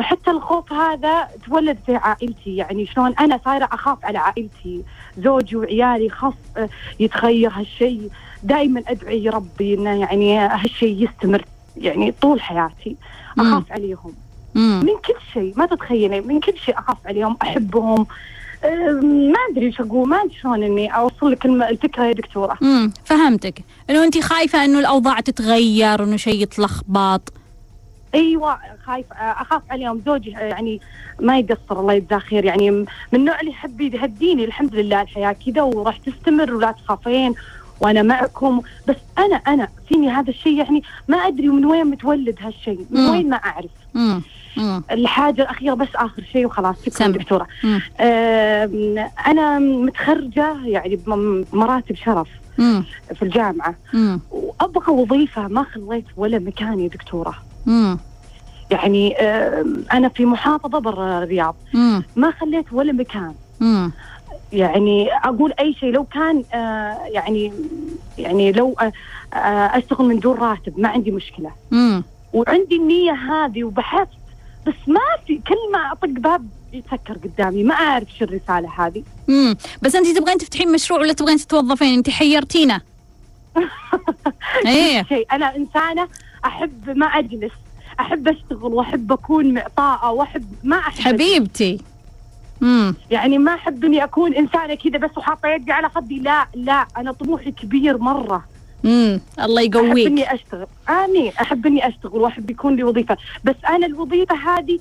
حتى 0.00 0.30
الخوف 0.30 0.72
هذا 0.72 1.28
تولد 1.46 1.78
في 1.86 1.96
عائلتي. 1.96 2.56
يعني 2.56 2.86
شلون 2.86 3.14
أنا 3.20 3.40
صايرة 3.44 3.68
أخاف 3.72 3.98
على 4.04 4.18
عائلتي. 4.18 4.82
زوجي 5.18 5.56
وعيالي 5.56 6.10
خاف 6.10 6.34
آه، 6.56 6.68
يتغير 7.00 7.50
هالشيء 7.52 8.08
دائما 8.42 8.82
أدعي 8.88 9.28
ربي 9.28 9.74
إنه 9.74 10.00
يعني 10.00 10.38
هالشيء 10.38 11.08
يستمر 11.08 11.44
يعني 11.76 12.14
طول 12.20 12.40
حياتي 12.40 12.96
مم. 13.36 13.46
أخاف 13.46 13.72
عليهم. 13.72 14.14
امم 14.56 14.80
من 14.80 14.92
كل 15.06 15.14
شيء 15.32 15.54
ما 15.56 15.66
تتخيلي 15.66 16.20
من 16.20 16.40
كل 16.40 16.58
شيء 16.58 16.78
أخاف 16.78 16.96
عليهم 17.06 17.36
أحبهم. 17.42 18.06
ما 19.32 19.38
أدري 19.50 19.66
إيش 19.66 19.80
أقول 19.80 20.08
ما 20.08 20.16
أدري 20.16 20.34
شلون 20.40 20.62
إني 20.62 20.96
أوصل 20.96 21.30
لك 21.30 21.46
الفكرة 21.46 22.04
يا 22.04 22.12
دكتورة. 22.12 22.58
امم 22.62 22.92
فهمتك. 23.04 23.64
إنه 23.90 24.04
انت 24.04 24.18
خايفة 24.18 24.64
إنه 24.64 24.78
الأوضاع 24.78 25.20
تتغير 25.20 26.04
انه 26.04 26.16
شيء 26.16 26.42
يتلخبط؟ 26.42 27.32
أيوه 28.14 28.58
خايف 28.84 29.06
أخاف 29.12 29.62
عليهم. 29.70 30.02
زوجي 30.06 30.30
يعني 30.30 30.80
ما 31.20 31.38
يقصر 31.38 31.80
الله 31.80 31.92
يجزاه 31.92 32.18
خير. 32.18 32.44
يعني 32.44 32.70
من 32.70 32.86
النوع 33.14 33.40
اللي 33.40 33.50
يحب 33.50 33.80
يهديني 33.80 34.44
الحمد 34.44 34.74
لله 34.74 35.02
الحياة 35.02 35.36
كذا 35.46 35.62
وراح 35.62 35.96
تستمر 35.96 36.54
ولا 36.54 36.72
تخافين. 36.72 37.34
وأنا 37.82 38.02
معكم. 38.02 38.60
بس 38.88 38.96
أنا 39.18 39.36
أنا 39.36 39.68
فيني 39.88 40.10
هذا 40.10 40.30
الشيء 40.30 40.58
يعني 40.58 40.82
ما 41.08 41.16
أدري 41.16 41.48
من 41.48 41.64
وين 41.64 41.86
متولد 41.86 42.36
هالشيء. 42.40 42.86
من 42.90 43.00
مم. 43.00 43.10
وين 43.10 43.30
ما 43.30 43.36
أعرف. 43.36 43.70
الحاجة 44.92 45.42
الأخيرة 45.42 45.74
بس 45.74 45.88
آخر 45.94 46.22
شيء 46.32 46.46
وخلاص. 46.46 46.76
شكرا. 46.86 47.06
دكتورة. 47.08 47.46
آم، 48.00 49.08
أنا 49.26 49.58
متخرجة 49.58 50.56
يعني 50.66 50.96
بم- 50.96 51.44
بمراتب 51.52 51.94
شرف 51.96 52.28
امم 52.58 52.84
في 53.14 53.22
الجامعة. 53.22 53.74
امم 53.94 54.20
وأبغى 54.30 54.92
وظيفة 54.92 55.48
ما 55.48 55.62
خليت 55.62 56.04
ولا 56.16 56.38
مكان 56.38 56.80
يا 56.80 56.88
دكتورة. 56.88 57.34
امم 57.68 57.98
يعني 58.70 59.16
آم، 59.16 59.84
أنا 59.92 60.08
في 60.08 60.24
محافظة 60.26 60.78
برا 60.78 61.18
الرياض. 61.22 61.56
امم 61.74 62.02
ما 62.16 62.30
خليت 62.30 62.72
ولا 62.72 62.92
مكان. 62.92 63.34
امم 63.62 63.92
يعني 64.52 65.08
أقول 65.12 65.52
أي 65.60 65.74
شيء 65.74 65.90
لو 65.90 66.04
كان 66.04 66.44
آه 66.54 66.98
يعني 67.06 67.52
يعني 68.18 68.52
لو 68.52 68.76
آه 68.80 68.92
آه 69.34 69.78
أشتغل 69.78 70.06
من 70.06 70.18
دون 70.18 70.36
راتب 70.36 70.80
ما 70.80 70.88
عندي 70.88 71.10
مشكلة. 71.10 71.50
امم 71.72 72.04
وعندي 72.32 72.76
النية 72.76 73.12
هذه 73.12 73.64
وبحثت 73.64 74.08
بس 74.66 74.74
ما 74.86 75.00
في 75.26 75.40
كل 75.48 75.72
ما 75.72 75.92
أطق 75.92 76.08
باب 76.20 76.46
يتسكر 76.72 77.18
قدامي 77.24 77.64
ما 77.64 77.74
أعرف 77.74 78.08
شو 78.18 78.24
الرسالة 78.24 78.70
هذه. 78.78 79.02
امم 79.28 79.56
بس 79.82 79.94
أنت 79.94 80.18
تبغين 80.18 80.38
تفتحين 80.38 80.72
مشروع 80.72 81.00
ولا 81.00 81.12
تبغين 81.12 81.36
تتوظفين؟ 81.36 81.94
أنت 81.94 82.10
حيرتينا. 82.10 82.80
إيه. 84.66 85.04
شيء. 85.08 85.26
أنا 85.32 85.56
إنسانة 85.56 86.08
أحب 86.44 86.96
ما 86.96 87.06
أجلس 87.06 87.52
أحب 88.00 88.28
أشتغل 88.28 88.72
وأحب 88.72 89.12
أكون 89.12 89.54
معطاءة 89.54 90.10
وأحب 90.10 90.44
ما 90.64 90.78
أحب 90.78 91.02
حبيبتي. 91.02 91.78
يعني 93.10 93.38
ما 93.38 93.54
أحب 93.54 93.84
إني 93.84 94.04
أكون 94.04 94.34
إنسانة 94.34 94.74
كذا 94.74 94.98
بس 94.98 95.18
وحاطة 95.18 95.48
يدي 95.48 95.72
على 95.72 95.88
خدي. 95.88 96.18
لا 96.18 96.46
لا 96.54 96.86
أنا 96.96 97.12
طموحي 97.12 97.50
كبير 97.52 97.98
مرة. 97.98 98.44
امم 98.84 99.20
الله 99.42 99.62
أحب 99.62 99.74
يقويك. 99.74 100.06
اني 100.06 100.34
أشتغل. 100.34 100.66
آمين. 100.88 101.32
أحب 101.40 101.66
إني 101.66 101.88
أشتغل 101.88 102.18
وأحب 102.20 102.50
يكون 102.50 102.76
لي 102.76 102.84
وظيفة. 102.84 103.16
بس 103.44 103.54
أنا 103.68 103.86
الوظيفة 103.86 104.34
هذه 104.36 104.78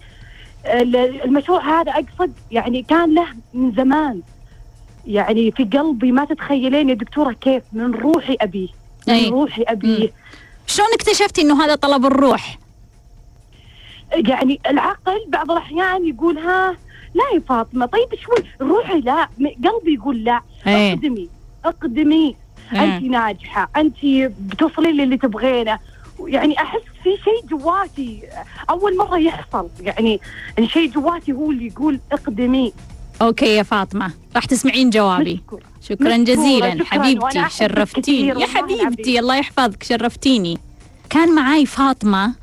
ال- 0.65 1.22
المشروع 1.24 1.82
هذا 1.82 1.91
أقصد 1.91 2.34
يعني 2.52 2.84
كان 2.84 3.13
له 3.15 3.28
من 3.54 3.72
زمان. 3.72 4.22
يعني 5.08 5.52
في 5.52 5.63
قلبي 5.63 6.12
ما 6.12 6.26
تتخيلين 6.26 6.89
يا 6.89 6.94
دكتورة 6.94 7.32
كيف 7.34 7.63
من 7.74 7.91
روحي 7.91 8.38
ابيه 8.41 8.67
من 9.08 9.13
أي. 9.13 9.30
روحي 9.30 9.63
ابيه 9.63 10.12
شلون 10.67 10.88
اكتشفتي 10.94 11.41
إنه 11.41 11.63
هذا 11.65 11.76
طلب 11.76 12.06
الروح؟ 12.06 12.58
يعني 14.13 14.60
العقل 14.70 15.26
بعض 15.28 15.52
الأحيان 15.52 16.08
يقول 16.08 16.38
ها 16.38 16.78
لا 17.13 17.24
يا 17.36 17.41
فاطمة 17.50 17.86
طيب 17.86 18.08
شوي 18.21 18.46
روحي 18.62 19.02
لا 19.02 19.29
قلبي 19.40 19.94
يقول 19.94 20.23
لا. 20.23 20.42
إيه. 20.67 20.94
أقدمي 20.94 21.29
أقدمي. 21.65 22.35
انت 22.71 23.04
ناجحة 23.04 23.69
انت 23.77 23.96
بتوصلين 24.40 24.98
للي 24.98 25.17
تبغينه. 25.17 25.79
يعني 26.25 26.58
أحس 26.58 26.81
في 27.04 27.10
شيء 27.23 27.58
جواتي 27.58 28.23
أول 28.69 28.98
مرة 28.98 29.17
يحصل. 29.17 29.69
يعني 29.79 30.19
ان 30.60 30.67
شيء 30.67 30.92
جواتي 30.92 31.31
هو 31.31 31.52
اللي 31.52 31.67
يقول 31.67 32.00
أقدمي. 32.12 32.73
أوكي 33.21 33.56
يا 33.56 33.63
فاطمة 33.63 34.12
راح 34.35 34.46
تسمعين 34.46 34.90
جوابي. 34.90 35.33
مشكورة. 35.33 35.62
شكرا 35.81 36.17
مشكورة، 36.17 36.35
جزيلا. 36.35 36.71
شكراً، 36.71 36.85
حبيبتي 36.85 37.50
شرفتيني. 37.50 38.42
يا. 38.42 38.48
حبيبتي 38.48 39.19
الله 39.19 39.35
يحفظك 39.35 39.83
شرفتيني. 39.83 40.58
كان 41.10 41.35
معاي 41.35 41.65
فاطمة 41.65 42.33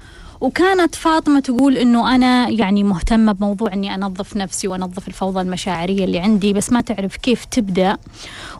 وكانت 0.41 0.95
فاطمة 0.95 1.41
تقول 1.41 1.77
إنه 1.77 2.15
أنا 2.15 2.49
يعني 2.49 2.85
مهتمة 2.85 3.33
بموضوع 3.33 3.73
إني 3.73 3.95
أنظف 3.95 4.37
نفسي 4.37 4.69
وأنظف 4.69 5.09
الفوضى 5.09 5.41
المشاعرية 5.41 6.05
اللي 6.05 6.19
عندي 6.19 6.53
بس 6.53 6.73
ما 6.73 6.81
تعرف 6.81 7.17
كيف 7.17 7.45
تبدأ. 7.45 7.97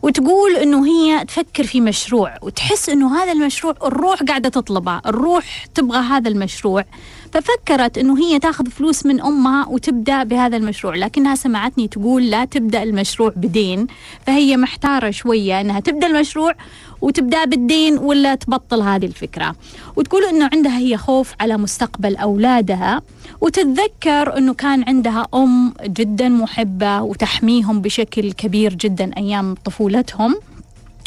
وتقول 0.03 0.57
إنه 0.57 0.87
هي 0.87 1.25
تفكر 1.25 1.65
في 1.65 1.81
مشروع 1.81 2.35
وتحس 2.43 2.89
إنه 2.89 3.23
هذا 3.23 3.33
المشروع 3.33 3.75
الروح 3.85 4.23
قاعدة 4.23 4.49
تطلبه 4.49 5.01
الروح 5.07 5.67
تبغى 5.75 5.99
هذا 5.99 6.29
المشروع. 6.29 6.85
ففكرت 7.33 7.99
إنه 7.99 8.19
هي 8.19 8.39
تاخذ 8.39 8.71
فلوس 8.71 9.07
من 9.07 9.21
أمها 9.21 9.67
وتبدأ 9.67 10.23
بهذا 10.23 10.57
المشروع 10.57 10.95
لكنها 10.97 11.35
سمعتني 11.35 11.89
تقول 11.89 12.31
لا 12.31 12.45
تبدأ 12.45 12.83
المشروع 12.83 13.33
بدين 13.37 13.87
فهي 14.27 14.57
محتارة 14.57 15.11
شوية 15.11 15.61
إنها 15.61 15.81
تبدأ 15.81 16.07
المشروع 16.07 16.55
وتبدأ 17.01 17.45
بالدين 17.45 17.99
ولا 17.99 18.35
تبطل 18.35 18.81
هذه 18.81 19.07
الفكرة. 19.07 19.57
وتقول 19.97 20.25
إنه 20.25 20.51
عندها 20.53 20.79
هي 20.79 20.97
خوف 20.97 21.35
على 21.41 21.57
مستقبل 21.57 22.17
أولادها 22.17 23.03
وتتذكر 23.41 24.39
إنه 24.39 24.55
كان 24.55 24.85
عندها 24.89 25.27
أم 25.35 25.75
جدا 25.83 26.29
محبة 26.29 27.03
وتحميهم 27.03 27.81
بشكل 27.81 28.33
كبير 28.33 28.75
جدا 28.75 29.11
أيام 29.17 29.55
طفولتهم. 29.55 30.37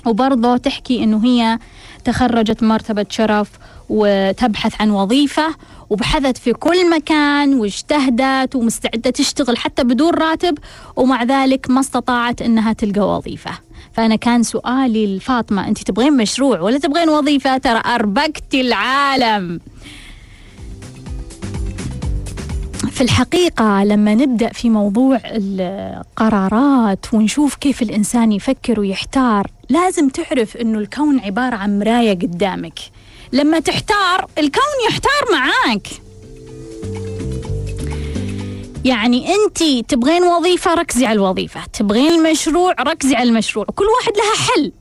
وبرضه 0.06 0.58
تحكي 0.58 1.04
إنه 1.04 1.26
هي 1.26 1.60
تخرجت 2.06 2.64
مرتبة 2.64 3.06
شرف 3.10 3.50
وتبحث 3.90 4.82
عن 4.82 4.90
وظيفة 4.90 5.56
وبحثت 5.90 6.38
في 6.38 6.54
كل 6.54 6.90
مكان 6.90 7.54
واجتهدت 7.54 8.56
ومستعدة 8.56 9.10
تشتغل 9.10 9.58
حتى 9.58 9.84
بدون 9.84 10.14
راتب 10.14 10.58
ومع 10.96 11.24
ذلك 11.24 11.70
ما 11.70 11.80
استطاعت 11.80 12.42
إنها 12.42 12.74
تلقى 12.74 13.18
وظيفة. 13.18 13.52
فأنا 13.94 14.16
كان 14.16 14.44
سؤالي 14.44 15.18
لفاطمة 15.18 15.68
انت 15.68 15.82
تبغين 15.84 16.18
مشروع 16.18 16.60
ولا 16.60 16.78
تبغين 16.78 17.10
وظيفة؟ 17.10 17.58
ترى 17.58 17.82
اربكتي 17.86 18.62
العالم. 18.62 19.60
في 22.92 23.02
الحقيقة 23.02 23.84
لما 23.84 24.16
نبدأ 24.16 24.50
في 24.50 24.70
موضوع 24.70 25.20
القرارات 25.26 27.14
ونشوف 27.14 27.56
كيف 27.56 27.82
الإنسان 27.82 28.32
يفكر 28.32 28.80
ويحتار 28.80 29.48
لازم 29.70 30.10
تعرف 30.10 30.58
أنه 30.58 30.80
الكون 30.80 31.20
عبارة 31.20 31.56
عن 31.56 31.80
مراية 31.80 32.14
قدامك. 32.14 32.80
لما 33.34 33.60
تحتار 33.60 34.26
الكون 34.38 34.74
يحتار 34.90 35.24
معاك. 35.32 35.88
يعني 38.86 39.28
انت 39.36 39.64
تبغين 39.92 40.24
وظيفة 40.24 40.74
ركزي 40.74 41.06
على 41.06 41.16
الوظيفة 41.16 41.62
تبغين 41.74 42.12
المشروع 42.12 42.74
ركزي 42.80 43.16
على 43.16 43.30
المشروع 43.30 43.66
كل 43.76 43.86
واحد 43.86 44.18
لها 44.18 44.36
حل. 44.48 44.72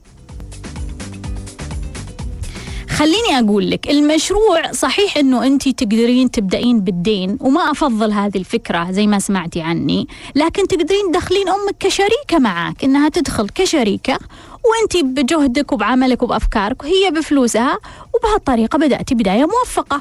خليني 2.89 3.39
أقول 3.39 3.71
لك 3.71 3.89
المشروع 3.89 4.71
صحيح 4.71 5.17
إنه 5.17 5.45
انت 5.45 5.69
تقدرين 5.69 6.31
تبدأين 6.31 6.79
بالدين 6.81 7.37
وما 7.41 7.71
أفضل 7.71 8.11
هذه 8.11 8.37
الفكرة 8.37 8.91
زي 8.91 9.07
ما 9.07 9.19
سمعتي 9.19 9.61
عني 9.61 10.07
لكن 10.35 10.67
تقدرين 10.67 11.11
تدخلين 11.11 11.49
أمك 11.49 11.75
كشريكة 11.79 12.39
معك 12.39 12.83
إنها 12.83 13.09
تدخل 13.09 13.49
كشريكة 13.49 14.19
وانت 14.63 14.97
بجهدك 15.05 15.71
وبعملك 15.71 16.23
وبأفكارك 16.23 16.83
وهي 16.83 17.11
بفلوسها 17.11 17.77
وبهالطريقة 18.13 18.77
بدأتي 18.77 19.15
بداية 19.15 19.45
موفقة. 19.45 19.95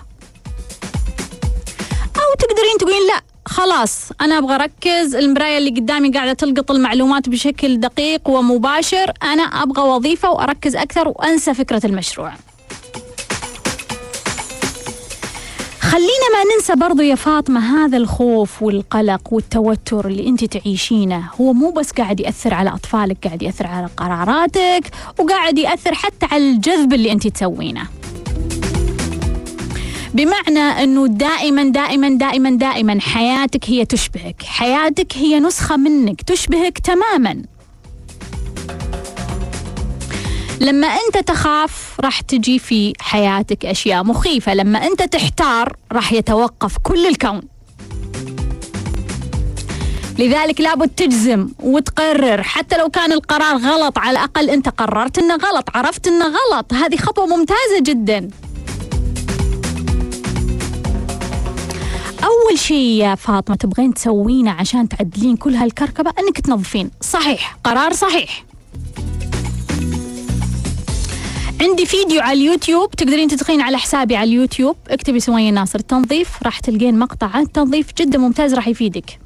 أو 2.16 2.34
تقدرين 2.38 2.78
تقولين 2.78 3.06
لا 3.06 3.22
خلاص 3.46 4.12
أنا 4.20 4.38
أبغى 4.38 4.54
أركز. 4.54 5.14
المراية 5.14 5.58
اللي 5.58 5.70
قدامي 5.70 6.10
قاعدة 6.10 6.32
تلقط 6.32 6.70
المعلومات 6.70 7.28
بشكل 7.28 7.80
دقيق 7.80 8.28
ومباشر. 8.28 9.12
أنا 9.22 9.42
أبغى 9.42 9.82
وظيفة 9.82 10.30
وأركز 10.30 10.76
أكثر 10.76 11.08
وأنسى 11.08 11.54
فكرة 11.54 11.86
المشروع. 11.86 12.32
خلينا 15.80 16.28
ما 16.34 16.54
ننسى 16.54 16.74
برضو 16.74 17.02
يا 17.02 17.14
فاطمة 17.14 17.84
هذا 17.84 17.96
الخوف 17.96 18.62
والقلق 18.62 19.32
والتوتر 19.32 20.06
اللي 20.06 20.28
أنت 20.28 20.44
تعيشينه. 20.44 21.30
هو 21.40 21.52
مو 21.52 21.70
بس 21.70 21.90
قاعد 21.90 22.20
يأثر 22.20 22.54
على 22.54 22.70
أطفالك 22.70 23.26
قاعد 23.26 23.42
يأثر 23.42 23.66
على 23.66 23.88
قراراتك 23.96 24.90
وقاعد 25.18 25.58
يأثر 25.58 25.94
حتى 25.94 26.26
على 26.32 26.50
الجذب 26.50 26.92
اللي 26.92 27.12
أنت 27.12 27.26
تسوينه. 27.26 27.82
بمعنى 30.14 30.84
إنه 30.84 31.06
دائما 31.06 31.64
دائما 31.64 32.08
دائما 32.08 32.50
دائما 32.50 33.00
حياتك 33.00 33.70
هي 33.70 33.84
تشبهك. 33.84 34.42
حياتك 34.42 35.16
هي 35.16 35.40
نسخة 35.40 35.76
منك 35.76 36.22
تشبهك 36.22 36.78
تماما. 36.78 37.42
لما 40.60 40.86
أنت 40.86 41.28
تخاف 41.28 41.96
راح 42.00 42.20
تجي 42.20 42.58
في 42.58 42.92
حياتك 43.00 43.66
أشياء 43.66 44.04
مخيفة. 44.04 44.54
لما 44.54 44.86
أنت 44.86 45.02
تحتار 45.02 45.76
راح 45.92 46.12
يتوقف 46.12 46.78
كل 46.82 47.06
الكون. 47.06 47.42
لذلك 50.18 50.60
لابد 50.60 50.88
تجزم 50.88 51.48
وتقرر. 51.58 52.42
حتى 52.42 52.76
لو 52.76 52.88
كان 52.88 53.12
القرار 53.12 53.56
غلط 53.56 53.98
على 53.98 54.10
الأقل 54.10 54.50
أنت 54.50 54.68
قررت 54.68 55.18
إنه 55.18 55.34
غلط 55.36 55.68
عرفت 55.74 56.08
إنه 56.08 56.24
غلط. 56.24 56.72
هذه 56.72 56.96
خطوة 56.96 57.26
ممتازة 57.26 57.80
جدا. 57.82 58.30
أول 62.24 62.58
شيء 62.58 63.00
يا 63.00 63.14
فاطمة 63.14 63.56
تبغين 63.56 63.94
تسوينه 63.94 64.50
عشان 64.50 64.88
تعدلين 64.88 65.36
كل 65.36 65.54
هالكركبة 65.54 66.12
أنك 66.18 66.40
تنظفين. 66.40 66.90
صحيح 67.00 67.56
قرار 67.64 67.92
صحيح. 67.92 68.44
عندي 71.60 71.86
فيديو 71.86 72.20
على 72.20 72.40
اليوتيوب 72.40 72.90
تقدرين 72.90 73.28
تدخلين 73.28 73.60
على 73.60 73.78
حسابي 73.78 74.16
على 74.16 74.30
اليوتيوب. 74.30 74.76
اكتبي 74.88 75.20
سمية 75.20 75.50
ناصر 75.50 75.78
تنظيف 75.78 76.42
راح 76.42 76.60
تلقين 76.60 76.98
مقطع 76.98 77.26
عن 77.26 77.42
التنظيف 77.42 77.86
جدا 77.98 78.18
ممتاز 78.18 78.54
راح 78.54 78.68
يفيدك. 78.68 79.18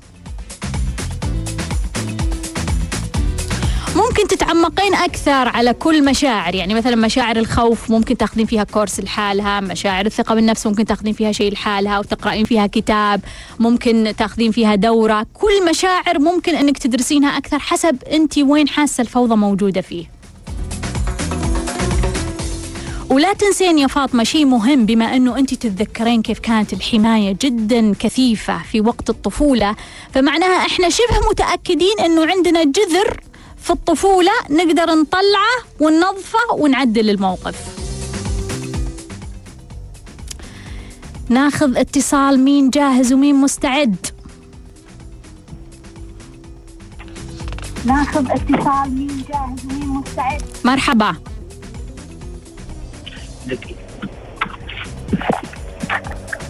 ممكن 3.95 4.29
تتعمقين 4.29 4.95
أكثر 4.95 5.49
على 5.49 5.73
كل 5.73 6.05
مشاعر 6.05 6.55
يعني 6.55 6.75
مثلا 6.75 6.97
مشاعر 6.97 7.37
الخوف 7.37 7.91
ممكن 7.91 8.17
تاخذين 8.17 8.47
فيها 8.47 8.65
كورس 8.65 9.01
لحالها 9.01 9.61
مشاعر 9.61 10.07
الثقة 10.07 10.35
بالنفس 10.35 10.67
ممكن 10.67 10.85
تاخذين 10.85 11.13
فيها 11.13 11.33
شيء 11.33 11.53
لحالها 11.53 11.99
وتقرأين 11.99 12.45
فيها 12.45 12.67
كتاب 12.67 13.21
ممكن 13.59 14.15
تاخذين 14.19 14.53
فيها 14.53 14.75
دورة. 14.75 15.27
كل 15.35 15.71
مشاعر 15.71 16.19
ممكن 16.19 16.55
أنك 16.55 16.79
تدرسينها 16.79 17.39
أكثر 17.39 17.59
حسب 17.59 17.97
أنت 18.13 18.39
وين 18.39 18.69
حاسة 18.69 19.03
الفوضى 19.03 19.37
موجودة 19.37 19.81
فيه. 19.81 20.07
ولا 23.11 23.33
تنسين 23.33 23.79
يا 23.79 23.87
فاطمة 23.87 24.25
شيء 24.25 24.45
مهم 24.45 24.87
بما 24.87 25.17
أنه 25.17 25.39
أنت 25.39 25.55
تتذكرين 25.55 26.23
كيف 26.23 26.39
كانت 26.39 26.73
الحماية 26.73 27.37
جدا 27.43 27.95
كثيفة 27.99 28.63
في 28.63 28.81
وقت 28.81 29.11
الطفولة 29.11 29.77
فمعناها 30.13 30.67
إحنا 30.67 30.89
شبه 30.89 31.29
متأكدين 31.31 32.01
أنه 32.05 32.27
عندنا 32.27 32.65
جذر 32.65 33.21
في 33.65 33.71
الطفولة 33.71 34.33
نقدر 34.51 34.95
نطلعه 34.95 35.57
وننظفه 35.81 36.55
ونعدل 36.55 37.11
الموقف. 37.11 37.57
ناخذ 41.29 41.77
اتصال 41.77 42.41
مين 42.41 42.71
جاهز 42.71 43.13
ومين 43.13 43.35
مستعد. 43.35 44.07
ناخذ 47.85 48.31
اتصال 48.31 48.91
مين 48.91 49.25
جاهز 49.33 49.65
ومين 49.65 49.89
مستعد. 49.89 50.43
مرحبا. 50.65 51.15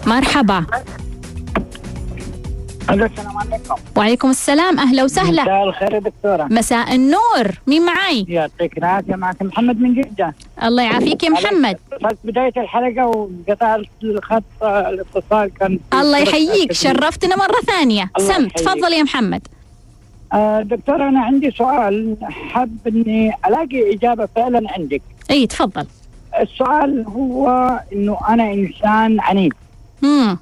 مرحبا. 0.07 0.65
ألو 2.89 3.05
السلام 3.05 3.37
عليكم. 3.37 3.75
وعليكم 3.95 4.29
السلام. 4.29 4.79
أهلا 4.79 5.03
وسهلا. 5.03 5.43
مساء 5.43 5.63
الخير 5.63 5.93
يا 5.93 5.99
دكتورة. 5.99 6.43
مساء 6.43 6.95
النور. 6.95 7.59
مين 7.67 7.85
معي 7.85 8.25
يعطيك 8.27 8.77
العافية 8.77 9.15
معك 9.15 9.41
محمد 9.41 9.81
من 9.81 9.93
جدة. 9.93 10.33
الله 10.63 10.83
يعافيك 10.83 11.23
يا 11.23 11.29
محمد. 11.29 11.77
اتصلت 11.93 12.17
بداية 12.23 12.53
الحلقة 12.57 13.05
وقطع 13.05 13.75
الخط 14.03 14.43
الاتصال 14.63 15.51
كان 15.59 15.79
الله 15.93 16.17
يحييك. 16.17 16.71
شرفتنا 16.71 17.35
مرة 17.35 17.59
ثانية. 17.67 18.11
الله 18.17 18.33
سم. 18.33 18.47
تفضل 18.47 18.93
يا 18.93 19.03
محمد. 19.03 19.47
آه 20.33 20.61
دكتور 20.61 21.07
أنا 21.07 21.19
عندي 21.19 21.51
سؤال. 21.51 22.17
حاب 22.23 22.77
إني 22.87 23.31
ألاقي 23.47 23.93
إجابة 23.93 24.27
فعلا 24.35 24.71
عندك. 24.71 25.01
إي 25.31 25.47
تفضل. 25.47 25.85
السؤال 26.39 27.05
هو 27.07 27.49
إنه 27.93 28.17
أنا 28.29 28.53
إنسان 28.53 29.19
عنيد. 29.19 29.53
امم 30.03 30.37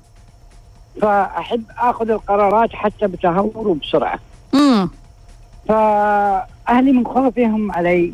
فأحب 1.02 1.64
آخذ 1.78 2.10
القرارات 2.10 2.76
حتى 2.76 3.08
بتهور 3.08 3.68
وبسرعة. 3.68 4.20
امم 4.54 4.90
فأهلي 5.68 6.92
من 6.92 7.06
خوفهم 7.06 7.72
علي. 7.72 8.14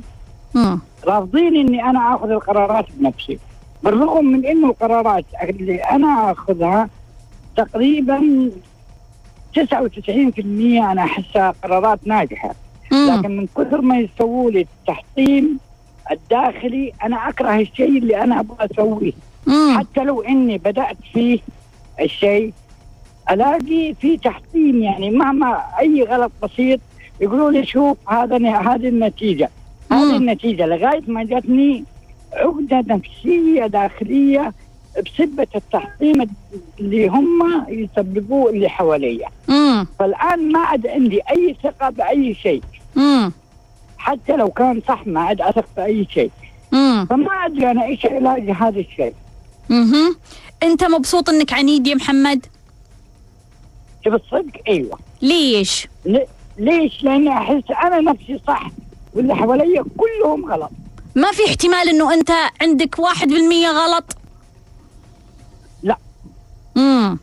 امم 0.55 0.79
رافضين 1.05 1.55
إني 1.55 1.83
أنا 1.83 2.15
آخذ 2.15 2.29
القرارات 2.29 2.85
بنفسي. 2.93 3.39
بالرغم 3.83 4.25
من 4.25 4.45
إنه 4.45 4.67
القرارات 4.69 5.25
اللي 5.43 5.75
أنا 5.75 6.31
آخذها 6.31 6.89
تقريبا 7.57 8.49
99% 9.55 10.91
أنا 10.91 11.03
أحسها 11.03 11.53
قرارات 11.63 11.99
ناجحة. 12.05 12.55
لكن 12.91 13.37
من 13.37 13.47
كثر 13.57 13.81
ما 13.81 13.97
يسووا 13.97 14.51
لي 14.51 14.61
التحطيم 14.61 15.59
الداخلي 16.11 16.93
أنا 17.03 17.29
أكره 17.29 17.55
الشيء 17.55 17.97
اللي 17.97 18.23
أنا 18.23 18.39
أبغى 18.39 18.67
أسويه. 18.71 19.11
مم. 19.47 19.77
حتى 19.79 20.03
لو 20.03 20.21
إني 20.21 20.57
بدأت 20.57 20.97
فيه 21.13 21.39
الشيء 22.01 22.53
ألاقي 23.31 23.93
في 24.01 24.17
تحطيم 24.17 24.83
يعني 24.83 25.09
مهما 25.11 25.63
أي 25.79 26.03
غلط 26.03 26.31
بسيط 26.43 26.79
يقولوا 27.21 27.51
لي 27.51 27.65
شوف 27.65 27.97
هذا 28.09 28.37
هذه 28.57 28.87
النتيجة 28.87 29.49
هذه. 29.91 30.15
النتيجة 30.17 30.65
لغاية 30.65 31.01
ما 31.07 31.23
جاتني 31.23 31.83
عقدة 32.33 32.83
نفسية 32.95 33.67
داخلية 33.67 34.53
بسبة 35.05 35.47
التحطيم 35.55 36.27
اللي 36.79 37.07
هم 37.07 37.65
يسببوه 37.69 38.49
اللي 38.49 38.69
حواليا 38.69 39.27
مم. 39.47 39.87
فالآن 39.99 40.51
ما 40.51 40.59
عاد 40.59 40.87
عندي 40.87 41.21
أي 41.31 41.55
ثقة 41.63 41.89
بأي 41.89 42.33
شيء 42.33 42.61
مم. 42.95 43.31
حتى 43.97 44.35
لو 44.35 44.49
كان 44.49 44.81
صح 44.87 45.07
ما 45.07 45.21
عاد 45.21 45.41
أثق 45.41 45.65
في 45.75 45.85
اي 45.85 46.07
شيء 46.13 46.31
مم. 46.71 47.05
فما 47.09 47.31
ادري 47.45 47.71
أنا 47.71 47.85
إيش 47.85 48.05
علاج 48.05 48.49
هذا 48.49 48.79
الشيء 48.79 49.13
مهم. 49.69 50.15
أنت 50.63 50.83
مبسوط 50.83 51.29
إنك 51.29 51.53
عنيد 51.53 51.87
يا 51.87 51.95
محمد 51.95 52.45
تبي 54.05 54.15
الصدق 54.15 54.61
أيوه. 54.67 54.99
ليش؟ 55.21 55.87
ليش؟ 56.57 57.03
لاني 57.03 57.29
أحس 57.29 57.63
أنا 57.83 57.99
نفسي 57.99 58.39
صح 58.47 58.71
واللي 59.13 59.35
حواليا 59.35 59.83
كلهم 59.97 60.51
غلط. 60.51 60.71
ما 61.15 61.31
في 61.31 61.45
احتمال 61.47 61.89
إنه 61.89 62.13
أنت 62.13 62.31
عندك 62.61 62.99
واحد 62.99 63.27
بالمية 63.27 63.67
غلط؟ 63.67 64.03
لا. 65.83 65.97
امم 66.77 67.19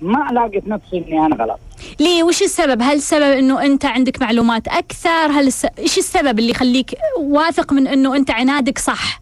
ما 0.00 0.30
الاقي 0.30 0.60
في 0.60 0.70
نفسي 0.70 0.98
إني 0.98 1.26
أنا 1.26 1.36
غلط. 1.36 1.58
ليه؟ 2.00 2.22
وش 2.22 2.42
السبب؟ 2.42 2.82
هل 2.82 2.96
السبب 2.96 3.22
إنه 3.38 3.62
أنت 3.62 3.84
عندك 3.84 4.22
معلومات 4.22 4.68
أكثر؟ 4.68 5.26
هل 5.26 5.46
الس... 5.46 5.66
إيش 5.78 5.98
السبب 5.98 6.38
اللي 6.38 6.50
يخليك 6.50 6.94
واثق 7.20 7.72
من 7.72 7.86
إنه 7.86 8.16
أنت 8.16 8.30
عنادك 8.30 8.78
صح؟ 8.78 9.20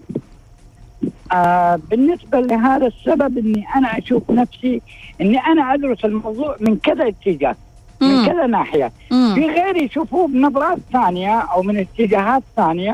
آه 1.33 1.81
بالنسبة 1.91 2.41
لهذا 2.41 2.87
السبب 2.87 3.39
إني 3.39 3.65
أنا 3.77 3.99
أشوف 3.99 4.31
نفسي 4.31 4.83
إني 5.21 5.39
أنا 5.39 5.75
أدرس 5.75 6.05
الموضوع 6.05 6.57
من 6.61 6.77
كذا 6.77 7.09
اتجاه 7.09 7.57
من. 8.01 8.27
كذا 8.27 8.47
ناحية. 8.47 8.93
مم. 9.11 9.35
في 9.35 9.47
غيري 9.47 9.85
يشوفوه 9.85 10.29
بنظرات 10.29 10.79
ثانية 10.93 11.39
أو 11.41 11.63
من 11.63 11.77
اتجاهات 11.79 12.43
ثانية. 12.57 12.93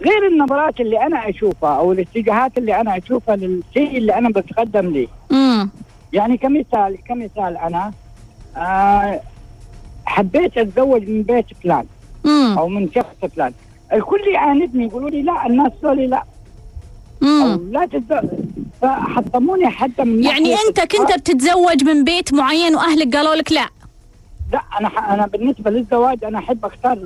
غير 0.00 0.26
النظرات 0.32 0.80
اللي 0.80 1.06
أنا 1.06 1.28
أشوفها 1.28 1.76
أو 1.78 1.92
الاتجاهات 1.92 2.58
اللي 2.58 2.80
أنا 2.80 2.96
أشوفها 2.96 3.36
للشيء 3.36 3.98
اللي 3.98 4.14
أنا 4.18 4.28
بتقدم 4.28 4.90
ليه 4.90 5.06
امم 5.32 5.70
يعني 6.12 6.36
كمثال 6.36 6.98
كمثال 7.08 7.56
أنا 7.56 7.92
آه 8.56 9.20
حبيت 10.06 10.58
أتزوج 10.58 11.08
من 11.08 11.22
بيت 11.22 11.46
فلان 11.62 11.84
أو 12.58 12.68
من 12.68 12.88
شخص 12.94 13.30
فلان. 13.36 13.52
الكل 13.92 14.20
يعاندني 14.34 14.84
يقولوا 14.84 15.10
لي 15.10 15.22
لا 15.22 15.46
الناس 15.46 15.72
ذولي 15.84 16.06
لا. 16.06 16.22
لا 17.70 17.86
تتزوج 17.92 18.30
فحطموني 18.82 19.68
حتى 19.68 20.04
من 20.04 20.24
يعني 20.24 20.54
أنت 20.68 20.80
كنت 20.80 21.12
بتتزوج 21.18 21.84
من 21.84 22.04
بيت 22.04 22.34
معين 22.34 22.74
وأهلك 22.74 23.16
قالوا 23.16 23.34
لك 23.34 23.52
لا؟ 23.52 23.68
لا 24.52 24.62
أنا 24.80 24.88
ح... 24.88 25.10
أنا 25.10 25.26
بالنسبة 25.26 25.70
للزواج 25.70 26.24
أنا 26.24 26.38
أحب 26.38 26.64
أختار 26.64 26.98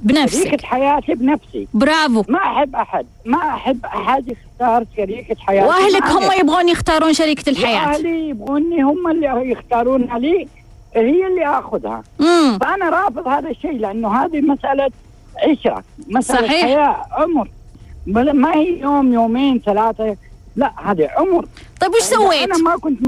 بنفسك. 0.00 0.48
شريكة 0.48 0.66
حياتي 0.66 1.14
بنفسي. 1.14 1.68
برافو. 1.74 2.24
ما 2.28 2.38
أحب 2.38 2.76
أحد 2.76 3.06
ما 3.24 3.38
أحب 3.38 3.84
أحد 3.84 4.28
يختار 4.28 4.84
شريكة 4.96 5.36
حياتي. 5.38 5.68
وأهلك 5.68 6.02
هم. 6.06 6.40
يبغون 6.40 6.68
يختارون 6.68 7.12
شريكة 7.12 7.50
الحياة. 7.50 7.88
وأهلي 7.88 8.28
يبغوني 8.28 8.82
هم 8.82 9.08
اللي 9.10 9.50
يختارونها 9.50 10.18
لي 10.18 10.48
هي 10.96 11.26
اللي 11.26 11.46
آخذها. 11.46 12.02
امم 12.20 12.58
فأنا 12.58 12.90
رافض 12.90 13.28
هذا 13.28 13.50
الشيء 13.50 13.78
لأنه 13.78 14.24
هذه 14.24 14.40
مسألة 14.40 14.90
عشرة 15.50 15.84
مسألة 16.08 16.46
صحيح. 16.48 16.62
حياة 16.64 17.06
عمر. 17.12 17.48
ما 18.06 18.54
هي 18.54 18.80
يوم 18.80 19.12
يومين 19.12 19.60
ثلاثة 19.66 20.16
لا 20.56 20.72
هذه 20.84 21.08
عمر 21.16 21.46
طيب 21.80 21.90
وش 21.94 22.02
سويت؟ 22.02 22.42
أنا 22.42 22.56
ما 22.58 22.76
كنت 22.76 22.98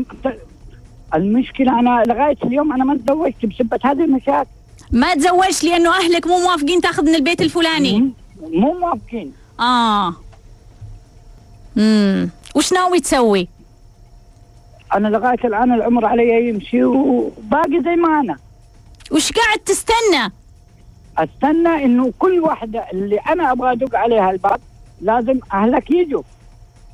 المشكلة 1.14 1.78
أنا 1.80 2.02
لغاية 2.06 2.36
اليوم 2.44 2.72
أنا 2.72 2.84
ما 2.84 2.96
تزوجت 2.96 3.46
بسبه 3.46 3.78
هذه 3.84 4.04
المشاكل 4.04 4.48
ما 4.92 5.14
تزوجت 5.14 5.64
لأنه 5.64 5.90
أهلك 5.96 6.26
مو 6.26 6.38
موافقين 6.38 6.80
تأخذ 6.80 7.02
من 7.04 7.14
البيت 7.14 7.40
الفلاني. 7.40 8.10
مو 8.42 8.72
موافقين 8.78 9.32
آه 9.60 10.14
امم 11.78 12.30
وش 12.54 12.72
ناوي 12.72 13.00
تسوي؟ 13.00 13.48
أنا 14.94 15.08
لغاية 15.08 15.38
الآن 15.44 15.72
العمر 15.72 16.04
علي 16.06 16.48
يمشي 16.48 16.84
وباقي 16.84 17.82
زي 17.84 17.96
ما 17.96 18.20
أنا 18.20 18.36
وش 19.12 19.32
قاعد 19.32 19.58
تستنى؟ 19.58 20.32
أستنى 21.18 21.84
إنه 21.84 22.12
كل 22.18 22.40
واحدة 22.40 22.84
اللي 22.92 23.16
أنا 23.16 23.52
أبغى 23.52 23.72
أدق 23.72 23.96
عليها 23.96 24.30
الباب 24.30 24.60
لازم 25.00 25.38
أهلك 25.52 25.90
يجوا. 25.90 26.22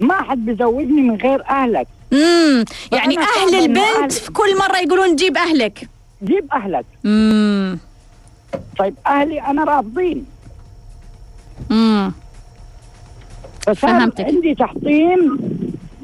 ما 0.01 0.23
حد 0.23 0.45
بيزوجني 0.47 1.03
من 1.03 1.17
غير 1.17 1.49
أهلك. 1.49 1.87
امم 2.13 2.65
يعني 2.93 3.19
أهل 3.19 3.55
البنت 3.55 4.13
أهل- 4.13 4.21
في 4.21 4.33
كل 4.33 4.59
مرة 4.59 4.77
يقولون 4.79 5.17
جيب 5.17 5.37
أهلك. 5.37 5.89
جيب 6.25 6.47
أهلك. 6.53 6.85
امم 7.05 7.79
طيب 8.79 8.95
أهلي 9.07 9.41
أنا 9.41 9.65
رافضين. 9.65 10.27
امم 11.71 12.13
فهمتك. 13.77 14.25
عندي 14.25 14.55
تحطيم 14.55 15.39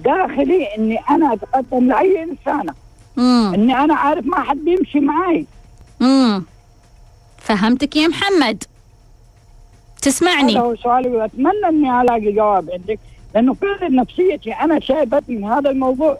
داخلي 0.04 0.64
إني 0.78 0.98
أنا 1.10 1.32
أتقدم 1.34 1.88
لأي 1.88 2.22
إنسانة. 2.22 2.74
امم 3.18 3.54
إني 3.54 3.78
أنا 3.84 3.94
عارف 3.94 4.26
ما 4.26 4.40
حد 4.40 4.56
بيمشي 4.56 5.00
معي 5.00 5.46
امم 6.02 6.44
فهمتك 7.38 7.96
يا 7.96 8.08
محمد. 8.08 8.64
هذا 9.98 10.10
تسمعني 10.10 10.60
هو 10.60 10.76
سؤالي 10.76 11.08
وأتمنى 11.08 11.68
إني 11.68 12.00
ألاقي 12.00 12.32
جواب 12.32 12.70
عندك 12.70 12.98
لأنه 13.34 13.54
فعلا 13.54 13.88
نفسيتي 13.88 14.52
أنا 14.52 14.80
شايبت 14.80 15.24
من 15.28 15.44
هذا 15.44 15.70
الموضوع 15.70 16.18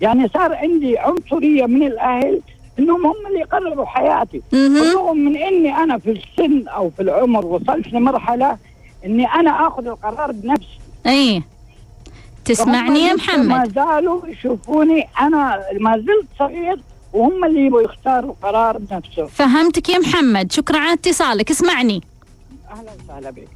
يعني 0.00 0.28
صار 0.28 0.54
عندي 0.54 0.98
عنصرية 0.98 1.66
من 1.66 1.86
الأهل 1.86 2.40
إنهم 2.78 3.06
هم 3.06 3.26
اللي 3.26 3.40
يقرروا 3.40 3.86
حياتي. 3.86 4.42
بالرغم 4.52 5.16
من 5.16 5.36
إني 5.36 5.76
أنا 5.76 5.98
في 5.98 6.10
السن 6.10 6.68
أو 6.68 6.90
في 6.90 7.02
العمر 7.02 7.46
وصلت 7.46 7.92
لمرحلة 7.92 8.58
إني 9.04 9.26
أنا 9.26 9.66
آخذ 9.68 9.86
القرار 9.86 10.32
بنفسي. 10.32 10.78
إي. 11.06 11.42
تسمعني 12.44 13.00
يا 13.00 13.16
فهم 13.16 13.38
ما 13.40 13.56
محمد. 13.56 13.74
زالوا 13.74 14.26
يشوفوني 14.28 15.08
أنا 15.20 15.64
ما 15.80 15.98
زلت 15.98 16.26
صغير 16.38 16.80
وهم 17.12 17.44
اللي 17.44 17.66
يبغوا 17.66 17.82
يختاروا 17.82 18.30
القرار 18.30 18.78
بنفسهم. 18.78 19.26
فهمتك 19.26 19.88
يا 19.88 19.98
محمد. 19.98 20.52
شكرا 20.52 20.78
على 20.78 20.92
اتصالك. 20.92 21.50
اسمعني. 21.50 22.02
أهلا 22.74 22.92
وسهلا 23.04 23.30
بك 23.30 23.48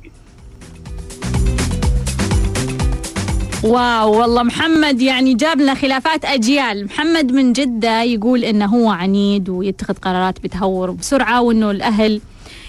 واو 3.64 4.20
والله 4.20 4.42
محمد 4.42 5.00
يعني 5.00 5.34
جاب 5.34 5.60
لنا 5.60 5.74
خلافات 5.74 6.24
أجيال. 6.24 6.84
محمد 6.84 7.32
من 7.32 7.52
جدة 7.52 8.02
يقول 8.02 8.44
إنه 8.44 8.66
هو 8.66 8.90
عنيد 8.90 9.48
ويتخذ 9.48 9.94
قرارات 9.94 10.40
بتهور 10.40 10.90
بسرعة 10.90 11.40
وإنه 11.40 11.70
الأهل 11.70 12.20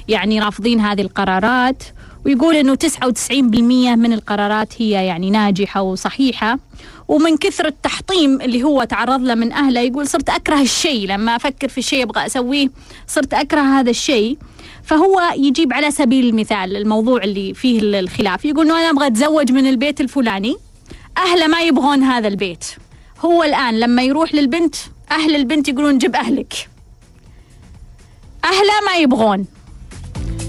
يعني 0.07 0.39
رافضين 0.39 0.79
هذه 0.79 1.01
القرارات 1.01 1.83
ويقول 2.25 2.55
إنه 2.55 2.75
99% 2.75 3.31
من 3.95 4.13
القرارات 4.13 4.81
هي 4.81 4.91
يعني 4.91 5.29
ناجحة 5.29 5.81
وصحيحة. 5.81 6.59
ومن 7.07 7.37
كثر 7.37 7.65
التحطيم 7.65 8.41
اللي 8.41 8.63
هو 8.63 8.83
تعرض 8.83 9.21
له 9.21 9.35
من 9.35 9.51
أهله 9.51 9.81
يقول 9.81 10.07
صرت 10.07 10.29
أكره 10.29 10.61
الشيء. 10.61 11.07
لما 11.07 11.35
أفكر 11.35 11.67
في 11.67 11.77
الشيء 11.77 12.03
أبغى 12.03 12.25
أسويه 12.25 12.69
صرت 13.07 13.33
أكره 13.33 13.61
هذا 13.61 13.89
الشيء. 13.89 14.37
فهو 14.89 15.21
يجيب 15.37 15.73
على 15.73 15.91
سبيل 15.91 16.29
المثال 16.29 16.77
الموضوع 16.77 17.23
اللي 17.23 17.53
فيه 17.53 17.79
الخلاف. 17.81 18.45
يقول 18.45 18.65
انه 18.65 18.79
أنا 18.79 18.89
أبغى 18.89 19.07
أتزوج 19.07 19.51
من 19.51 19.67
البيت 19.67 20.01
الفلاني. 20.01 20.55
أهله 21.17 21.47
ما 21.47 21.61
يبغون 21.61 22.03
هذا 22.03 22.27
البيت. 22.27 22.65
هو 23.19 23.43
الآن 23.43 23.79
لما 23.79 24.03
يروح 24.03 24.33
للبنت 24.35 24.75
أهل 25.11 25.35
البنت 25.35 25.67
يقولون 25.69 25.97
جيب 25.97 26.15
أهلك 26.15 26.69
أهله 28.45 28.85
ما 28.85 28.97
يبغون. 29.01 29.45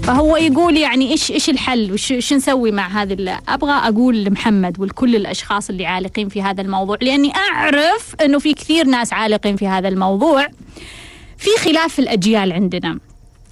فهو 0.03 0.37
يقول 0.37 0.77
يعني 0.77 1.11
إيش 1.11 1.31
إيش 1.31 1.49
الحل؟ 1.49 1.91
وش 1.93 2.11
إيش 2.11 2.33
نسوي 2.33 2.71
مع 2.71 3.03
ال- 3.03 3.37
أبغى 3.47 3.71
أقول 3.71 4.23
لمحمد 4.23 4.79
ولكل 4.79 5.15
الأشخاص 5.15 5.69
اللي 5.69 5.85
عالقين 5.85 6.29
في 6.29 6.41
هذا 6.41 6.61
الموضوع 6.61 6.97
لأني 7.01 7.35
أعرف 7.35 8.15
إنه 8.21 8.39
في 8.39 8.53
كثير 8.53 8.85
ناس 8.85 9.13
عالقين 9.13 9.55
في 9.55 9.67
هذا 9.67 9.87
الموضوع. 9.87 10.47
في 11.37 11.49
خلاف 11.59 11.99
الأجيال 11.99 12.51
عندنا. 12.53 12.99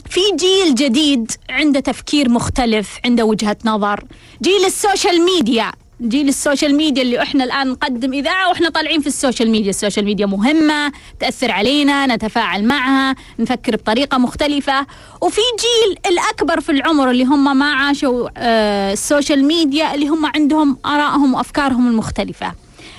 في 0.10 0.20
جيل 0.36 0.76
جديد 0.76 1.32
عنده 1.50 1.80
تفكير 1.80 2.30
مختلف 2.30 3.00
عنده 3.06 3.26
وجهة 3.26 3.58
نظر 3.66 4.04
جيل 4.42 4.66
ال 4.66 4.74
social 4.74 5.22
media 5.22 5.72
جيل 6.02 6.28
ال 6.28 6.35
social 6.35 6.76
media 6.76 7.02
اللي 7.02 7.22
إحنا 7.22 7.44
الآن 7.44 7.68
نقدم 7.68 8.14
إذاعة 8.14 8.50
وإحنا 8.50 8.70
طالعين 8.70 9.02
في 9.02 9.08
ال 9.08 9.14
social 9.14 9.50
media، 9.50 9.70
ال 9.70 9.75
social 9.75 10.06
media 10.06 10.26
مهمة، 10.26 10.92
تأثر 11.20 11.52
علينا، 11.52 12.16
نتفاعل 12.16 12.64
معها، 12.66 13.16
نفكر 13.40 13.76
بطريقة 13.76 14.18
مختلفة، 14.18 14.86
وفي 15.22 15.42
جيل 15.60 15.98
الأكبر 16.12 16.60
في 16.60 16.72
العمر 16.72 17.12
اللي 17.12 17.24
هم 17.24 17.58
ما 17.58 17.74
عاشوا 17.74 18.30
آه 18.38 18.94
ال 18.94 19.01
social 19.01 19.46
media 19.46 19.96
اللي 19.96 20.08
هم 20.08 20.26
عندهم 20.26 20.78
آرائهم 20.86 21.34
وأفكارهم 21.34 21.88
المختلفة. 21.88 22.54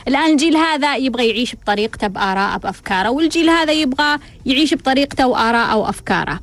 الآن 0.09 0.33
الجيل 0.33 0.57
هذا 0.57 0.97
يبغى 0.97 1.29
يعيش 1.29 1.55
بطريقته 1.55 2.07
بآراءه 2.07 2.57
بأفكاره، 2.57 3.11
والجيل 3.11 3.51
هذا 3.51 3.73
يبغى 3.73 4.19
يعيش 4.47 4.75
بطريقته 4.75 5.27
وآراءه 5.27 5.77
وأفكاره. 5.77 6.41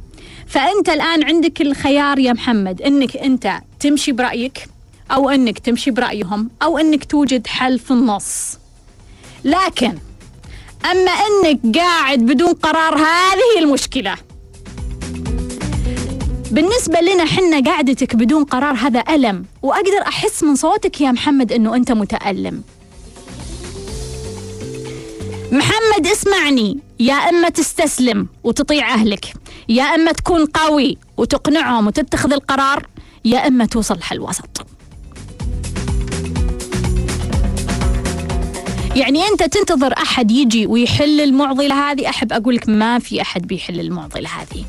فأنت 0.48 0.89
الآن 0.89 1.24
عندك 1.24 1.62
الخيار 1.62 2.20
يا 2.20 2.34
محمد 2.34 2.82
إنك 2.82 3.18
أنت 3.18 3.60
تمشي 3.80 4.12
برأيك 4.12 4.68
أو 5.12 5.30
أنك 5.30 5.60
تمشي 5.60 5.91
برأيهم 5.91 6.50
أو 6.64 6.78
أنك 6.78 7.04
توجد 7.06 7.48
حل 7.48 7.80
في 7.80 7.91
النص. 7.91 8.58
لكن 9.45 9.98
أما 10.91 11.12
أنك 11.12 11.78
قاعد 11.78 12.20
بدون 12.20 12.54
قرار 12.54 12.98
هذه 12.98 13.60
المشكلة. 13.60 14.16
بالنسبة 16.52 17.00
لنا 17.00 17.26
حنا 17.26 17.72
قعدتك 17.72 18.16
بدون 18.16 18.43
قرار 18.43 18.76
هذا 18.76 19.00
ألم. 19.00 19.45
وأقدر 19.62 20.02
أحس 20.08 20.43
من 20.43 20.56
صوتك 20.56 21.02
يا 21.02 21.12
محمد 21.12 21.52
أنه 21.52 21.76
أنت 21.76 21.91
متألم. 21.91 22.64
محمد 25.52 26.08
اسمعني. 26.08 26.80
يا 27.00 27.14
إما 27.14 27.50
تستسلم 27.50 28.28
وتطيع 28.43 28.93
أهلك 28.93 29.34
يا 29.70 29.84
إما 29.84 30.11
تكون 30.11 30.45
قوي 30.45 30.97
وتقنعهم 31.18 31.88
وتتخذ 31.88 32.34
القرار 32.34 32.88
يا 33.26 33.47
إما 33.47 33.65
توصل 33.65 34.01
حل 34.01 34.20
وسط. 34.20 34.68
يعني 38.95 39.28
أنت 39.28 39.43
تنتظر 39.43 39.93
أحد 39.93 40.32
يجي 40.32 40.68
ويحل 40.68 41.22
المعضلة 41.22 41.91
هذه؟ 41.91 42.09
أحب 42.09 42.34
أقول 42.34 42.55
لك 42.55 42.70
ما 42.70 42.99
في 42.99 43.22
أحد 43.22 43.47
بيحل 43.47 43.80
المعضلة 43.80 44.30
هذه. 44.30 44.65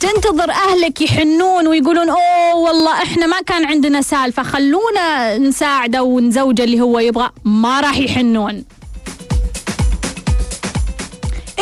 تنتظر 0.00 0.50
أهلك 0.50 1.00
يحنون 1.00 1.66
ويقولون 1.66 2.10
أوه 2.10 2.56
والله 2.56 3.02
إحنا 3.02 3.26
ما 3.26 3.40
كان 3.40 3.64
عندنا 3.64 4.02
سالفة 4.02 4.42
خلونا 4.42 5.38
نساعده 5.38 6.02
ونزوجه 6.02 6.64
اللي 6.64 6.80
هو 6.80 6.98
يبغى. 6.98 7.30
ما 7.44 7.80
راح 7.80 7.98
يحنون. 7.98 8.64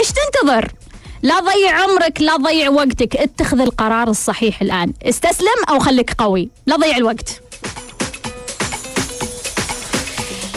إيش 0.00 0.12
تنتظر؟ 0.12 0.72
لا 1.22 1.40
ضيع 1.40 1.82
عمرك 1.82 2.20
لا 2.20 2.36
ضيع 2.36 2.70
وقتك. 2.70 3.16
اتخذ 3.16 3.60
القرار 3.60 4.08
الصحيح 4.08 4.62
الآن. 4.62 4.92
استسلم 5.02 5.64
أو 5.68 5.78
خليك 5.78 6.12
قوي. 6.12 6.48
لا 6.66 6.76
ضيع 6.76 6.96
الوقت. 6.96 7.42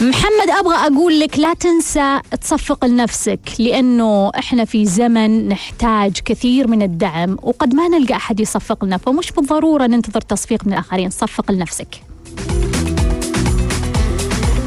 محمد 0.01 0.49
أبغى 0.59 0.75
أقول 0.75 1.19
لك 1.19 1.39
لا 1.39 1.53
تنسى 1.53 2.19
تصفق 2.41 2.85
لنفسك 2.85 3.39
لأنه 3.59 4.31
إحنا 4.39 4.65
في 4.65 4.85
زمن 4.85 5.49
نحتاج 5.49 6.19
كثير 6.25 6.67
من 6.67 6.81
الدعم 6.81 7.37
وقد 7.41 7.73
ما 7.73 7.87
نلقى 7.87 8.15
أحد 8.15 8.39
يصفق 8.39 8.85
لنا 8.85 8.97
فمش 8.97 9.31
بالضرورة 9.31 9.87
ننتظر 9.87 10.21
تصفيق 10.21 10.65
من 10.65 10.73
الآخرين. 10.73 11.09
صفق 11.09 11.51
لنفسك. 11.51 12.12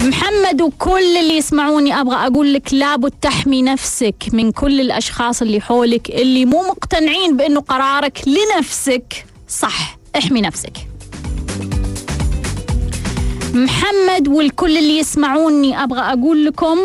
محمد 0.06 0.62
وكل 0.62 1.16
اللي 1.16 1.36
يسمعوني 1.36 2.00
أبغى 2.00 2.16
أقول 2.16 2.54
لك 2.54 2.74
لابد 2.74 3.10
تحمي 3.22 3.62
نفسك 3.62 4.14
من 4.32 4.52
كل 4.52 4.80
الأشخاص 4.80 5.42
اللي 5.42 5.60
حولك 5.60 6.10
اللي 6.10 6.44
مو 6.44 6.62
مقتنعين 6.62 7.36
بأنه 7.36 7.60
قرارك 7.60 8.20
لنفسك 8.28 9.26
صح 9.48 9.98
احمي 10.16 10.40
نفسك 10.40 10.72
محمد 13.54 14.28
والكل 14.28 14.78
اللي 14.78 14.98
يسمعوني 14.98 15.82
أبغى 15.82 16.00
أقول 16.00 16.44
لكم 16.44 16.78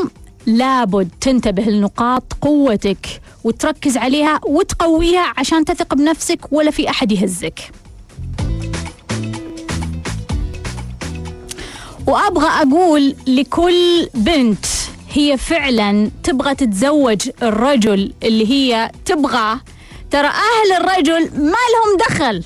لابد 0.45 1.09
تنتبه 1.21 1.63
لنقاط 1.63 2.23
قوتك 2.41 3.21
وتركز 3.43 3.97
عليها 3.97 4.39
وتقويها 4.45 5.33
عشان 5.37 5.65
تثق 5.65 5.93
بنفسك 5.95 6.39
ولا 6.51 6.71
في 6.71 6.89
أحد 6.89 7.11
يهزك. 7.11 7.59
وأبغى 12.07 12.47
أقول 12.47 13.15
لكل 13.27 14.07
بنت 14.13 14.65
هي 15.13 15.37
فعلا 15.37 16.11
تبغى 16.23 16.55
تتزوج 16.55 17.29
الرجل 17.43 18.13
اللي 18.23 18.49
هي 18.51 18.91
تبغاه 19.05 19.59
ترى 20.11 20.27
أهل 20.27 20.81
الرجل 20.81 21.29
ما 21.35 21.57
لهم 21.73 21.97
دخل. 22.09 22.43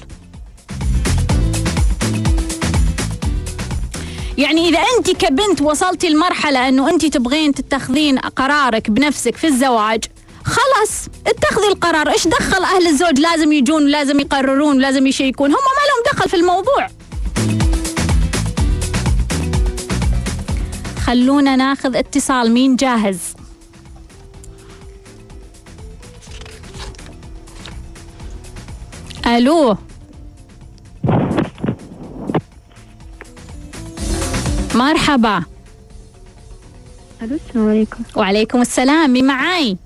يعني 4.38 4.70
إذا 4.70 4.80
أنت 4.97 5.12
كبنت 5.12 5.62
وصلتي 5.62 6.10
لمرحلة 6.10 6.68
أنه 6.68 6.89
أنت 6.89 7.06
تبغين 7.06 7.53
تتخذين 7.53 8.20
قرارك 8.20 8.89
بنفسك 8.89 9.36
في 9.36 9.47
الزواج 9.47 10.03
خلاص 10.45 11.08
اتخذي 11.28 11.68
القرار. 11.68 12.10
إيش 12.10 12.28
دخل 12.28 12.64
أهل 12.64 12.88
الزوج؟ 12.88 13.20
لازم 13.20 13.51
يجون 13.51 13.84
ولازم 13.84 14.20
يقررون 14.20 14.78
ولازم 14.78 15.08
يشيكون. 15.08 15.49
هم 15.49 15.58
ما 15.58 16.12
لهم 16.12 16.18
دخل 16.18 16.30
في 16.30 16.36
الموضوع. 16.36 16.88
خلونا 21.06 21.56
ناخذ 21.56 21.95
اتصال. 21.95 22.51
مين 22.51 22.76
جاهز؟ 22.76 23.36
ألو؟ 29.28 29.78
مرحبا. 34.76 35.43
ألو 37.22 37.36
السلام 37.36 37.70
عليكم. 37.70 38.03
وعليكم 38.16 38.62
السلام. 38.62 39.14
مين 39.14 39.28
معاي؟ 39.28 39.78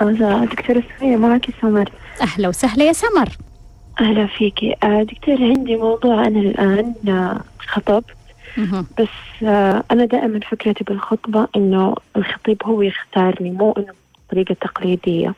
دكتورة 0.00 0.82
سمية 0.98 1.16
معك 1.16 1.46
سمر. 1.62 1.90
أهلا 2.20 2.48
وسهلا 2.48 2.84
يا 2.84 2.92
سمر. 2.92 3.28
أهلا 4.00 4.26
فيكي. 4.26 4.74
أه، 4.82 5.02
دكتور 5.02 5.42
عندي 5.42 5.76
موضوع 5.76 6.26
أنا 6.26 6.40
الآن 6.40 6.94
خطبت 7.58 8.04
مهم. 8.08 8.23
بس 8.98 9.42
آه، 9.48 9.84
أنا 9.90 10.04
دائما 10.04 10.40
فكرتي 10.50 10.84
بالخطبة 10.84 11.48
إنه 11.56 11.94
الخطيب 12.16 12.56
هو 12.64 12.82
يختارني 12.82 13.50
مو 13.50 13.72
إنه 13.72 13.94
طريقة 14.30 14.54
تقليدية 14.54 15.34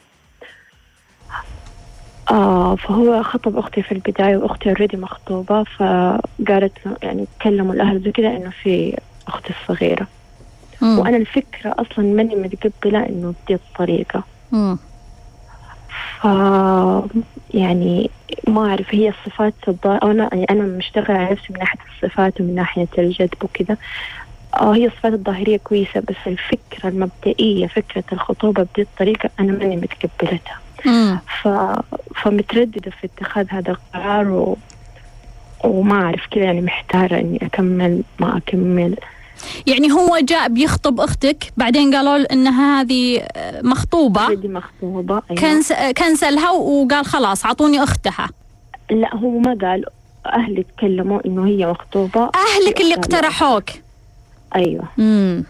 آه 2.30 2.76
فهو 2.76 3.22
خطب 3.22 3.56
أختي 3.56 3.82
في 3.82 3.92
البداية 3.92 4.36
وأختي 4.36 4.68
already 4.68 4.96
مخطوبة 4.96 5.64
فقالت 5.64 6.78
يعني 7.02 7.28
تكلموا 7.38 7.74
الأهل 7.74 8.02
زي 8.02 8.12
كذا 8.12 8.36
إنه 8.36 8.50
في 8.62 8.96
أختي 9.28 9.54
الصغيرة 9.60 10.08
مم. 10.82 10.98
وأنا 10.98 11.16
الفكرة 11.16 11.74
أصلا 11.78 12.04
ماني 12.04 12.36
متقبلة 12.36 13.08
إنه 13.08 13.34
بدي 13.44 13.54
الطريقة 13.54 14.24
مم. 14.52 14.78
ف 16.20 16.24
يعني 17.54 18.10
ما 18.48 18.68
أعرف 18.70 18.94
هي 18.94 19.08
الصفات 19.08 19.54
الضا... 19.68 19.98
أنا 20.02 20.28
يعني 20.32 20.46
أنا 20.50 20.62
مشتغلة 20.62 21.18
على 21.18 21.30
نفسي 21.32 21.46
من 21.52 21.58
ناحية 21.58 21.78
الصفات 21.96 22.40
ومن 22.40 22.54
ناحية 22.54 22.88
الجذب 22.98 23.34
وكذا. 23.44 23.76
آه 24.60 24.74
هي 24.74 24.86
الصفات 24.86 25.12
الظاهرية 25.12 25.56
كويسة 25.56 26.00
بس 26.00 26.16
الفكرة 26.26 26.88
المبدئية 26.88 27.66
فكرة 27.66 28.04
الخطوبة 28.12 28.62
بدي 28.62 28.82
الطريقة 28.82 29.30
أنا 29.40 29.52
ماني 29.52 29.76
متقبلتها. 29.76 30.58
ف... 31.42 31.48
فمترددة 32.22 32.90
في 32.90 33.06
اتخاذ 33.06 33.46
هذا 33.50 33.70
القرار 33.70 34.28
و... 34.30 34.56
وما 35.64 36.02
أعرف 36.04 36.26
كذا 36.30 36.44
يعني 36.44 36.60
محتارة 36.60 37.18
إني 37.20 37.38
أكمل 37.42 38.02
ما 38.18 38.36
أكمل. 38.36 38.96
يعني 39.66 39.92
هو 39.92 40.18
جاء 40.22 40.48
بيخطب 40.48 41.00
أختك 41.00 41.52
بعدين 41.56 41.94
قالوا 41.94 42.18
له 42.18 42.26
إن 42.32 42.46
هذه 42.46 43.20
آه، 43.36 43.62
مخطوبة 43.62 44.24
already 44.24 44.48
مخطوبة 44.48 45.22
أيوة. 45.30 45.40
كنس... 45.40 45.72
كنسلها 45.72 46.50
وقال 46.50 47.04
خلاص 47.06 47.44
أعطوني 47.44 47.82
أختها 47.82 48.28
لا 48.90 49.16
هو 49.16 49.38
ما 49.38 49.58
قال 49.60 49.84
أهلي 50.26 50.62
تكلموا 50.76 51.20
إنه 51.26 51.46
هي 51.46 51.66
مخطوبة 51.66 52.30
أهلك 52.34 52.80
اللي. 52.80 52.94
اقترحوك 52.94 53.70
أيوة 54.56 54.84
مم. 54.98 55.44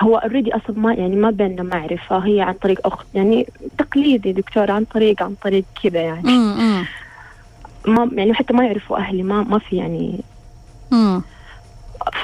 هو 0.00 0.16
already 0.16 0.56
أصلا 0.56 0.78
ما 0.78 0.94
يعني 0.94 1.16
ما 1.16 1.30
بيننا 1.30 1.62
معرفة 1.62 2.18
هي 2.18 2.40
عن 2.40 2.54
طريق 2.54 2.86
أخت 2.86 3.06
يعني 3.14 3.46
تقليدي 3.78 4.32
دكتور 4.32 4.70
عن 4.70 4.84
طريق 4.84 5.22
عن 5.22 5.34
طريق 5.42 5.64
كذا 5.82 6.00
يعني 6.00 6.22
مم. 6.28 6.84
ما 7.86 8.10
يعني 8.12 8.34
حتى 8.34 8.52
ما 8.52 8.64
يعرفوا 8.66 8.96
أهلي 8.98 9.22
ما 9.22 9.42
ما 9.42 9.58
في 9.58 9.76
يعني 9.76 10.20
مم. 10.90 11.22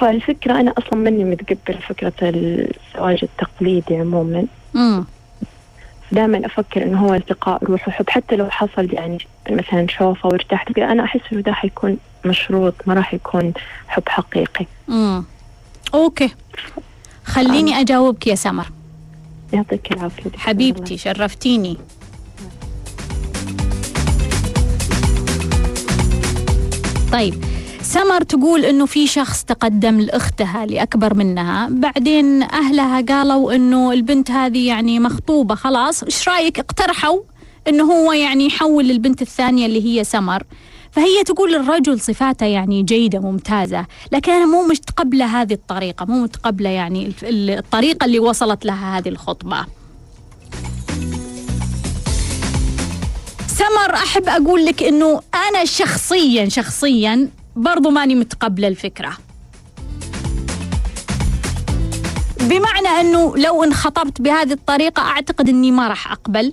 فالفكرة 0.01 0.61
أنا 0.61 0.75
أصلا 0.79 0.99
ماني 0.99 1.25
متقبل 1.25 1.79
فكرة 1.89 2.13
الزواج 2.23 3.19
التقليدي 3.23 3.97
عموما. 3.97 4.47
دائما 6.13 6.47
أفكر 6.47 6.83
إنه 6.83 7.07
هو 7.07 7.15
التقاء 7.15 7.65
روح 7.65 7.89
وحب. 7.89 8.11
حتى 8.11 8.37
لو 8.37 8.51
حصل 8.51 8.95
يعني 8.95 9.19
مثلا 9.51 9.87
شوفة 9.89 10.29
وارتحت 10.29 10.73
كذا 10.73 10.85
أنا 10.85 11.05
أحس 11.05 11.21
إنه 11.33 11.41
ده 11.41 11.53
حيكون 11.53 11.99
مشروط 12.25 12.75
ما 12.87 12.95
راح 12.95 13.15
يكون 13.15 13.53
حب 13.89 14.03
حقيقي. 14.09 14.67
مم. 14.89 15.25
أوكي. 15.95 16.31
خليني 17.25 17.81
أجاوبك 17.81 18.27
يا 18.27 18.35
سمر. 18.35 18.67
يعطيك 19.53 19.93
العافية. 19.93 20.23
دكتور. 20.25 20.41
حبيبتي 20.41 20.99
شرفتيني. 20.99 21.77
طيب 27.13 27.45
سمر 27.89 28.23
تقول 28.23 28.65
إنه 28.65 28.87
في 28.87 29.07
شخص 29.07 29.45
تقدم 29.45 30.01
لاختها 30.01 30.67
لاكبر 30.67 31.15
منها. 31.15 31.69
بعدين 31.71 32.43
أهلها 32.43 33.01
قالوا 33.01 33.55
إنه 33.55 33.93
البنت 33.93 34.31
هذه 34.31 34.67
يعني 34.67 35.01
مخطوبة 35.01 35.55
خلاص. 35.55 36.03
إيش 36.03 36.29
رأيك؟ 36.29 36.59
اقترحوا 36.59 37.21
إنه 37.69 37.85
هو 37.85 38.13
يعني 38.13 38.47
يحول 38.47 38.85
للبنت 38.85 39.23
الثانية 39.23 39.67
اللي 39.67 39.85
هي 39.85 40.05
سمر. 40.05 40.43
فهي 40.91 41.25
تقول 41.27 41.55
الرجل 41.55 42.01
صفاته 42.01 42.47
يعني 42.47 42.83
جيدة 42.83 43.19
ممتازة 43.19 43.87
لكن 44.13 44.33
أنا 44.33 44.47
مو 44.47 44.63
متقبلة 44.67 45.25
هذه 45.41 45.53
الطريقة 45.53 46.05
مو 46.07 46.23
متقبلة 46.23 46.71
يعني 46.71 47.13
الطريقة 47.23 48.05
اللي 48.05 48.19
وصلت 48.19 48.65
لها 48.65 48.99
هذه 48.99 49.09
الخطبة. 49.09 49.67
سمر 53.47 53.95
أحب 53.95 54.29
أقول 54.29 54.67
لك 54.67 54.83
أنه 54.83 55.21
أنا 55.49 55.65
شخصيا 55.65 56.49
شخصيا 56.49 57.29
برضو 57.59 57.91
ماني 57.91 58.15
متقبلة 58.15 58.69
الفكرة. 58.69 59.13
بمعنى 62.41 62.89
أنه 62.89 63.37
لو 63.37 63.65
انخطبت 63.65 64.21
بهذه 64.23 64.53
الطريقة 64.53 65.03
أعتقد 65.03 65.49
أني 65.49 65.71
ما 65.71 65.89
راح 65.89 66.13
أقبل. 66.13 66.53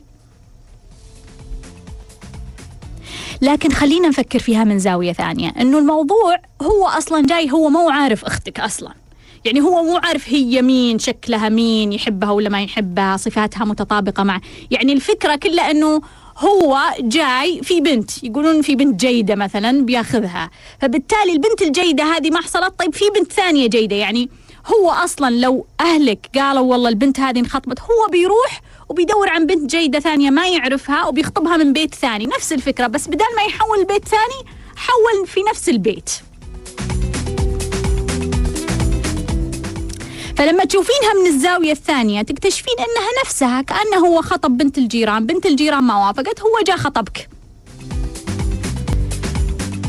لكن 3.42 3.72
خلينا 3.72 4.08
نفكر 4.08 4.40
فيها 4.40 4.64
من 4.64 4.80
زاوية 4.80 5.14
ثانية. 5.14 5.50
أنه 5.50 5.80
الموضوع 5.80 6.38
هو 6.62 6.88
أصلا 6.88 7.28
جاي 7.28 7.52
هو 7.52 7.70
مو 7.70 7.90
عارف 7.90 8.26
أختك 8.26 8.60
أصلا. 8.60 8.94
يعني 9.46 9.62
هو 9.62 9.84
مو 9.84 9.98
عارف 9.98 10.30
هي 10.30 10.62
مين 10.62 11.00
شكلها 11.00 11.50
مين 11.50 11.94
يحبها 11.94 12.32
ولا 12.32 12.50
ما 12.50 12.64
يحبها 12.64 13.18
صفاتها 13.18 13.66
متطابقة 13.66 14.24
مع. 14.24 14.42
يعني 14.72 14.94
الفكرة 14.94 15.36
كلها 15.36 15.72
أنه 15.72 16.02
هو 16.38 16.80
جاي 17.00 17.62
في 17.64 17.82
بنت 17.82 18.24
يقولون 18.24 18.62
في 18.62 18.76
بنت 18.76 19.00
جيدة 19.00 19.36
مثلا 19.36 19.86
بياخذها. 19.86 20.52
فبالتالي 20.82 21.32
البنت 21.32 21.62
الجيدة 21.62 22.04
هذه 22.04 22.30
ما 22.30 22.42
حصلت. 22.42 22.80
طيب 22.80 22.96
في 22.96 23.06
بنت 23.20 23.32
ثانية 23.32 23.68
جيدة 23.68 23.96
يعني 23.96 24.30
هو 24.68 24.90
أصلا 24.90 25.30
لو 25.36 25.66
أهلك 25.82 26.30
قالوا 26.36 26.72
والله 26.72 26.90
البنت 26.90 27.20
هذه 27.20 27.40
انخطبت 27.40 27.80
هو 27.80 28.12
بيروح 28.12 28.62
وبيدور 28.90 29.30
عن 29.30 29.46
بنت 29.46 29.76
جيدة 29.76 30.00
ثانية 30.00 30.30
ما 30.30 30.48
يعرفها 30.48 31.06
وبيخطبها 31.06 31.58
من 31.58 31.74
بيت 31.74 31.96
ثاني. 31.96 32.26
نفس 32.26 32.54
الفكرة 32.54 32.88
بس 32.88 33.08
بدال 33.08 33.28
ما 33.38 33.44
يحول 33.44 33.80
البيت 33.80 34.08
ثاني 34.08 34.52
حول 34.76 35.28
في 35.28 35.40
نفس 35.50 35.70
البيت. 35.70 36.10
فلما 40.36 40.66
تشوفينها 40.66 41.14
من 41.22 41.28
الزاوية 41.28 41.72
الثانية 41.72 42.22
تكتشفين 42.22 42.76
أنها 42.80 43.10
نفسها 43.24 43.62
كأنه 43.62 44.08
هو 44.08 44.22
خطب 44.22 44.58
بنت 44.58 44.78
الجيران. 44.78 45.26
بنت 45.26 45.46
الجيران 45.46 45.84
ما 45.84 46.08
وافقت 46.08 46.42
هو 46.42 46.64
جاء 46.68 46.78
خطبك. 46.78 47.30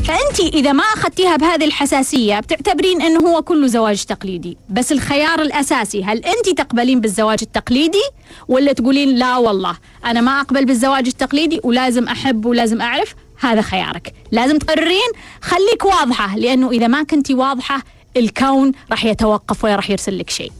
فأنت 0.07 0.39
إذا 0.39 0.71
ما 0.71 0.83
أخذتيها 0.83 1.35
بهذه 1.35 1.65
الحساسية 1.65 2.39
بتعتبرين 2.39 3.01
أنه 3.01 3.19
هو 3.19 3.41
كله 3.41 3.67
زواج 3.67 4.03
تقليدي. 4.03 4.57
بس 4.69 4.91
الخيار 4.91 5.41
الأساسي 5.41 6.03
هل 6.03 6.17
أنت 6.17 6.57
تقبلين 6.57 7.01
بالزواج 7.01 7.39
التقليدي 7.41 8.03
ولا 8.47 8.73
تقولين 8.73 9.15
لا 9.15 9.37
والله 9.37 9.77
أنا 10.05 10.21
ما 10.21 10.41
أقبل 10.41 10.65
بالزواج 10.65 11.07
التقليدي 11.07 11.61
ولازم 11.63 12.03
أحب 12.07 12.45
ولازم 12.45 12.81
أعرف؟ 12.81 13.15
هذا 13.39 13.61
خيارك. 13.61 14.13
لازم 14.31 14.57
تقررين؟ 14.57 15.11
خليك 15.41 15.85
واضحة 15.85 16.37
لأنه 16.37 16.71
إذا 16.71 16.87
ما 16.87 17.03
كنتي 17.03 17.33
واضحة 17.33 17.83
الكون 18.17 18.71
راح 18.91 19.05
يتوقف 19.05 19.63
ولا 19.63 19.75
راح 19.75 19.89
يرسل 19.89 20.17
لك 20.19 20.29
شيء. 20.29 20.51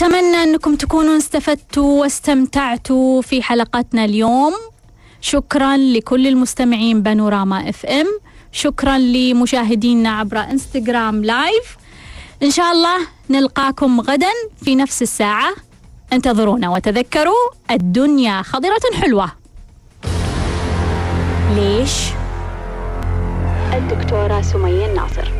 أتمنى 0.00 0.42
أنكم 0.42 0.76
تكونوا 0.76 1.16
استفدتوا 1.16 2.00
واستمتعتوا 2.00 3.22
في 3.22 3.42
حلقتنا 3.42 4.04
اليوم. 4.04 4.52
شكرا 5.20 5.76
لكل 5.76 6.26
المستمعين 6.26 7.02
بانوراما 7.02 7.68
FM. 7.68 8.06
شكرا 8.52 8.98
لمشاهدينا 8.98 10.10
عبر 10.10 10.38
إنستغرام 10.38 11.24
live. 11.24 11.76
إن 12.42 12.50
شاء 12.50 12.72
الله 12.72 12.96
نلقاكم 13.30 14.00
غدا 14.00 14.32
في 14.64 14.74
نفس 14.74 15.02
الساعة. 15.02 15.50
انتظرونا 16.12 16.70
وتذكروا 16.70 17.50
الدنيا 17.70 18.42
خضرة 18.42 19.00
حلوة. 19.00 19.32
ليش؟ 21.54 21.92
الدكتورة 23.72 24.42
سمية 24.42 24.86
الناصر. 24.86 25.39